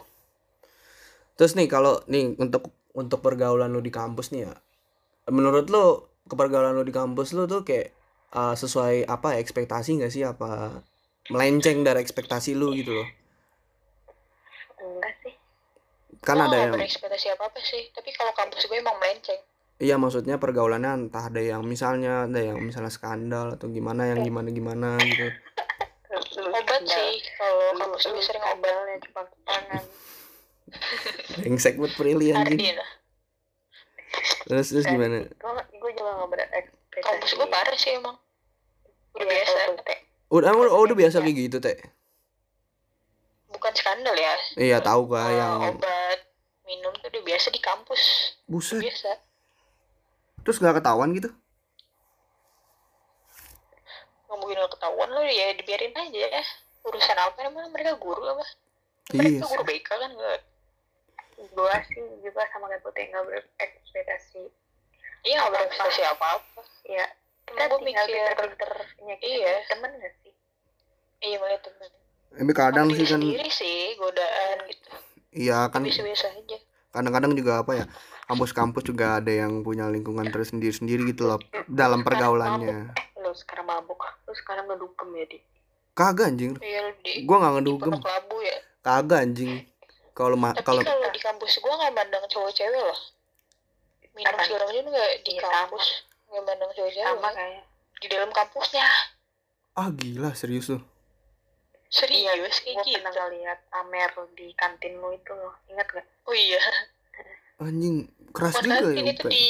terus 1.35 1.51
nih 1.51 1.67
kalau 1.67 1.99
nih 2.05 2.31
untuk 2.35 2.71
untuk 2.95 3.19
pergaulan 3.19 3.67
lu 3.67 3.83
di 3.83 3.91
kampus 3.91 4.31
nih 4.31 4.47
ya 4.47 4.55
menurut 5.29 5.65
lu 5.69 6.05
kepergaulan 6.25 6.73
lu 6.73 6.83
di 6.85 6.93
kampus 6.93 7.37
lu 7.37 7.45
tuh 7.45 7.61
kayak 7.61 7.93
uh, 8.33 8.53
sesuai 8.57 9.05
apa 9.05 9.37
ya, 9.37 9.39
ekspektasi 9.41 10.01
nggak 10.01 10.13
sih? 10.13 10.23
Apa 10.25 10.81
melenceng 11.33 11.81
dari 11.81 12.01
ekspektasi 12.01 12.53
lu 12.53 12.73
gitu 12.77 13.01
loh? 13.01 13.07
Enggak 14.81 15.13
sih. 15.25 15.33
Kan 16.21 16.41
ada 16.41 16.57
yang 16.57 16.73
berekspektasi 16.73 17.33
apa 17.33 17.49
apa 17.49 17.59
sih. 17.61 17.89
Tapi 17.93 18.09
kalau 18.13 18.33
kampus 18.33 18.65
gue 18.65 18.77
emang 18.77 18.97
melenceng. 19.01 19.41
Iya 19.75 19.99
maksudnya 19.99 20.39
pergaulannya 20.39 21.11
entah 21.11 21.27
ada 21.27 21.43
yang 21.43 21.59
misalnya 21.67 22.23
ada 22.31 22.39
yang 22.39 22.63
misalnya 22.63 22.87
skandal 22.87 23.59
atau 23.59 23.67
gimana 23.67 24.07
yang 24.07 24.23
gimana 24.23 24.47
gimana 24.49 24.89
gitu. 25.03 25.27
Obat 26.55 26.83
sih 26.87 27.19
kalau 27.35 27.75
kampus 27.75 28.07
gue 28.07 28.23
sering 28.23 28.43
obat. 28.47 28.71
Skandalnya 28.71 28.95
Jepang 29.03 29.27
Jepangan 29.27 29.83
brengsek 31.39 31.77
buat 31.77 31.91
Prilly 31.93 32.33
anjing 32.33 32.75
Terus 34.45 34.67
terus 34.69 34.85
gimana? 34.85 35.25
gue 35.25 35.51
gue 35.81 35.91
juga 35.97 36.11
nggak 36.21 36.29
berekspektasi 36.29 37.01
kampus 37.01 37.31
gue 37.33 37.47
parah 37.49 37.77
sih 37.77 37.91
emang. 37.97 38.15
Udah 39.17 39.27
biasa 39.27 39.53
teh. 39.81 39.99
udah 40.25 40.47
emang 40.51 40.67
oh, 40.73 40.81
udah 40.85 40.97
biasa 40.97 41.21
kayak 41.21 41.37
gitu 41.49 41.57
teh? 41.61 41.77
Bukan 43.49 43.73
skandal 43.73 44.15
ya. 44.15 44.35
Iya 44.59 44.77
tahu 44.83 45.09
kah 45.09 45.31
Eh, 45.31 45.37
yang 45.39 45.61
obat 45.75 46.19
minum 46.65 46.93
tuh 46.99 47.09
udah 47.09 47.23
biasa 47.23 47.47
di 47.49 47.61
kampus. 47.61 48.01
Buset. 48.45 48.81
Biasa. 48.81 49.17
Terus 50.45 50.57
nggak 50.61 50.81
ketahuan 50.81 51.09
gitu? 51.17 51.29
Nggak 54.29 54.37
mungkin 54.37 54.55
nggak 54.61 54.73
ketahuan 54.77 55.09
lo 55.09 55.21
ya 55.25 55.53
dibiarin 55.57 55.95
aja. 55.95 56.21
Ya 56.29 56.43
urusan 56.85 57.17
apa 57.17 57.37
emang 57.49 57.73
mereka 57.73 57.97
guru 57.97 58.21
apa? 58.21 58.45
Iya 59.13 59.41
mereka 59.41 59.45
guru 59.49 59.63
BK 59.65 59.89
kan 59.89 60.11
nggak 60.13 60.39
gue 61.35 61.75
sih 61.91 62.03
juga 62.23 62.41
sama 62.51 62.71
kayak 62.71 62.83
putih 62.83 63.03
nggak 63.11 63.23
berekspektasi. 63.27 64.43
Iya 65.25 65.35
nggak 65.43 65.51
berekspektasi 65.53 66.01
apa 66.07 66.25
apa 66.39 66.61
ya 66.85 67.05
kita 67.45 67.61
gue 67.69 67.79
tinggal 67.85 68.05
mikir 68.09 68.25
pinter-pinter 68.25 68.71
nyakitin 69.05 69.37
Iya. 69.37 69.53
temen 69.69 69.91
gak 70.01 70.13
sih? 70.25 70.33
Iya 71.21 71.35
malah 71.39 71.61
temen. 71.61 71.89
Tapi 72.35 72.51
kadang 72.51 72.87
sih 72.91 73.05
kan 73.05 73.21
sendiri 73.21 73.47
sih 73.47 73.95
godaan 73.95 74.57
gitu. 74.67 74.89
Iya 75.35 75.57
kan 75.69 75.81
biasa-biasa 75.83 76.27
aja. 76.31 76.57
kadang-kadang 76.95 77.35
juga 77.35 77.59
apa 77.59 77.71
ya 77.75 77.85
kampus-kampus 78.31 78.87
juga 78.87 79.19
ada 79.19 79.27
yang 79.27 79.67
punya 79.67 79.91
lingkungan 79.91 80.31
tersendiri-sendiri 80.31 81.11
gitu 81.11 81.27
loh 81.27 81.43
dalam 81.67 82.07
pergaulannya. 82.07 82.95
eh 82.95 83.05
lu 83.19 83.35
sekarang 83.35 83.67
mabuk. 83.67 83.99
Lu 84.25 84.33
sekarang 84.33 84.65
ngedukem 84.71 85.11
ya 85.11 85.25
di? 85.27 85.37
Kagak 85.91 86.31
anjing. 86.31 86.55
Iya 86.63 86.95
di. 87.03 87.27
Gua 87.27 87.43
nggak 87.43 87.51
di 87.51 87.55
ngedugem 87.59 87.93
ya? 87.99 88.57
Kagak 88.79 89.19
anjing. 89.27 89.51
Kalau 90.15 90.39
kalau 90.63 90.81
kampus 91.25 91.57
gua 91.57 91.73
nggak 91.81 91.93
mandang 91.97 92.25
cowok 92.29 92.53
cewek 92.53 92.77
loh. 92.77 92.99
Minum 94.13 94.37
segala 94.45 94.63
macam 94.69 94.85
nggak 94.93 95.11
di 95.25 95.31
Iya, 95.35 95.41
kampus 95.49 95.85
nggak 96.29 96.43
mandang 96.45 96.71
cowok 96.77 96.91
sama 96.93 97.01
cewek 97.01 97.33
kayak 97.33 97.63
di 97.95 98.07
dalam 98.11 98.29
kampusnya. 98.29 98.87
Ah 99.75 99.89
gila 99.89 100.29
serius 100.37 100.69
lu? 100.69 100.79
Serius 101.89 102.55
kayak 102.61 102.75
gue 102.81 102.85
gitu. 102.91 102.97
pernah 103.01 103.13
ngeliat 103.13 103.59
Amer 103.71 104.11
di 104.37 104.47
kantin 104.53 104.93
lu 105.01 105.09
itu 105.15 105.31
loh. 105.33 105.53
Ingat 105.71 105.87
gak 105.89 106.05
oh 106.27 106.35
iya. 106.35 106.61
Anjing 107.59 108.05
keras 108.35 108.59
Bukan 108.59 108.67
juga 108.67 108.75
kantin 108.83 109.05
ya 109.07 109.13
itu 109.15 109.23
Upe. 109.25 109.31
di 109.31 109.45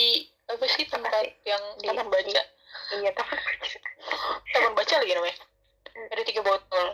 apa 0.45 0.65
sih 0.69 0.85
tempat 0.85 1.25
yang 1.41 1.63
Di- 1.81 1.87
taman 1.89 2.07
baca? 2.07 2.41
Iya 3.01 3.09
teman 3.17 3.37
taman 4.53 4.73
baca 4.77 4.93
lagi 5.01 5.13
namanya. 5.13 5.37
Ada 6.13 6.21
tiga 6.23 6.41
botol. 6.45 6.87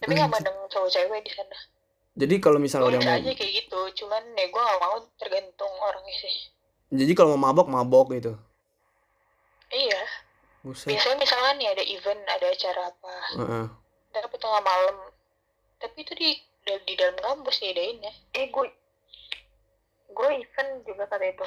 Tapi 0.00 0.12
nggak 0.12 0.28
mandang 0.28 0.56
cowok 0.68 0.88
cewek 0.92 1.24
di 1.24 1.32
sana 1.32 1.56
jadi 2.18 2.34
kalau 2.42 2.58
misalnya 2.58 2.90
gue 2.90 2.98
udah 2.98 3.06
mau 3.06 3.18
aja 3.22 3.32
kayak 3.38 3.52
gitu. 3.64 3.80
Cuman 4.02 4.22
ya 4.34 4.46
gue 4.50 4.62
gak 4.62 4.80
mau 4.82 4.96
tergantung 5.14 5.72
orangnya 5.78 6.16
sih. 6.18 6.34
Jadi 6.90 7.12
kalau 7.14 7.38
mau 7.38 7.50
mabok 7.50 7.70
mabok 7.70 8.06
gitu. 8.18 8.34
Iya. 9.70 10.02
Buset. 10.66 10.90
Biasanya 10.90 11.16
misalnya 11.22 11.52
nih 11.56 11.68
ada 11.72 11.84
event 11.86 12.22
ada 12.28 12.46
acara 12.52 12.82
apa 12.92 13.14
Heeh. 13.38 13.66
tapi 14.12 14.36
tengah 14.36 14.60
malam. 14.60 14.96
Tapi 15.80 15.96
itu 16.02 16.12
di 16.18 16.30
di, 16.66 16.72
di 16.84 16.94
dalam 16.98 17.16
kampus 17.16 17.64
diadain 17.64 18.04
ya 18.04 18.12
eh 18.36 18.52
gue 18.52 18.66
gue 20.10 20.28
event 20.36 20.70
juga 20.84 21.08
kata 21.08 21.24
itu 21.24 21.46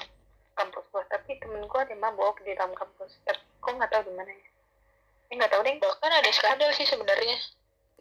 kampus 0.57 0.85
gue 0.89 1.03
tapi 1.13 1.37
temen 1.37 1.61
gue 1.69 1.79
ada 1.79 1.93
yang 1.93 2.01
mabok 2.01 2.39
di 2.41 2.55
dalam 2.55 2.71
kampus. 2.73 3.19
Tapi 3.27 3.43
kok 3.59 3.73
nggak 3.75 3.91
tahu 3.91 4.01
di 4.07 4.13
mana 4.15 4.31
ya. 4.31 4.47
Eh 5.29 5.33
nggak 5.35 5.51
tahu 5.51 5.61
deh. 5.67 5.75
Bahkan 5.77 6.11
ada 6.23 6.31
skandal 6.31 6.71
sih 6.71 6.87
sebenarnya. 6.87 7.37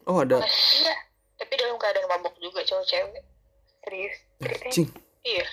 Oh 0.06 0.22
ada? 0.22 0.40
Pas 0.40 0.56
iya 0.78 1.11
tapi 1.42 1.58
dalam 1.58 1.74
keadaan 1.74 2.06
mabok 2.06 2.38
juga 2.38 2.62
cowok 2.62 2.86
cewek. 2.86 3.22
Serius. 3.82 4.16
Ceritanya 4.38 4.70
anjing 4.70 4.88
iya. 5.26 5.46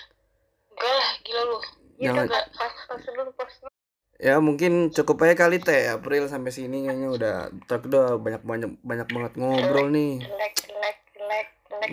Enggak 0.70 0.92
lah 0.94 1.08
gila 1.26 1.42
lu. 1.50 1.58
Jangan- 1.98 2.26
enggak 2.30 2.44
pas 2.54 2.74
pas 2.86 3.02
dulu 3.02 3.30
pas 3.34 3.52
dulu 3.58 3.74
ya 4.20 4.36
mungkin 4.36 4.92
cukup 4.94 5.16
aja 5.26 5.34
kali 5.34 5.58
teh. 5.58 5.90
April 5.90 6.30
sampai 6.30 6.54
sini 6.54 6.86
kayaknya 6.86 7.08
udah 7.10 7.36
tak 7.66 7.90
udah 7.90 8.20
banyak 8.22 8.42
banyak 8.46 8.70
banyak 8.86 9.08
banget 9.10 9.32
ngobrol 9.34 9.90
nih. 9.90 10.22
jelek 10.22 10.54
jelek 10.62 10.96
jelek 11.18 11.48
jelek 11.66 11.90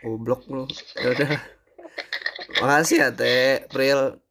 goblok 0.00 0.42
lu. 0.48 0.64
Ya 0.96 1.08
udah. 1.12 1.30
Makasih 2.62 2.96
ya 3.04 3.08
teh 3.12 3.66
April 3.68 4.22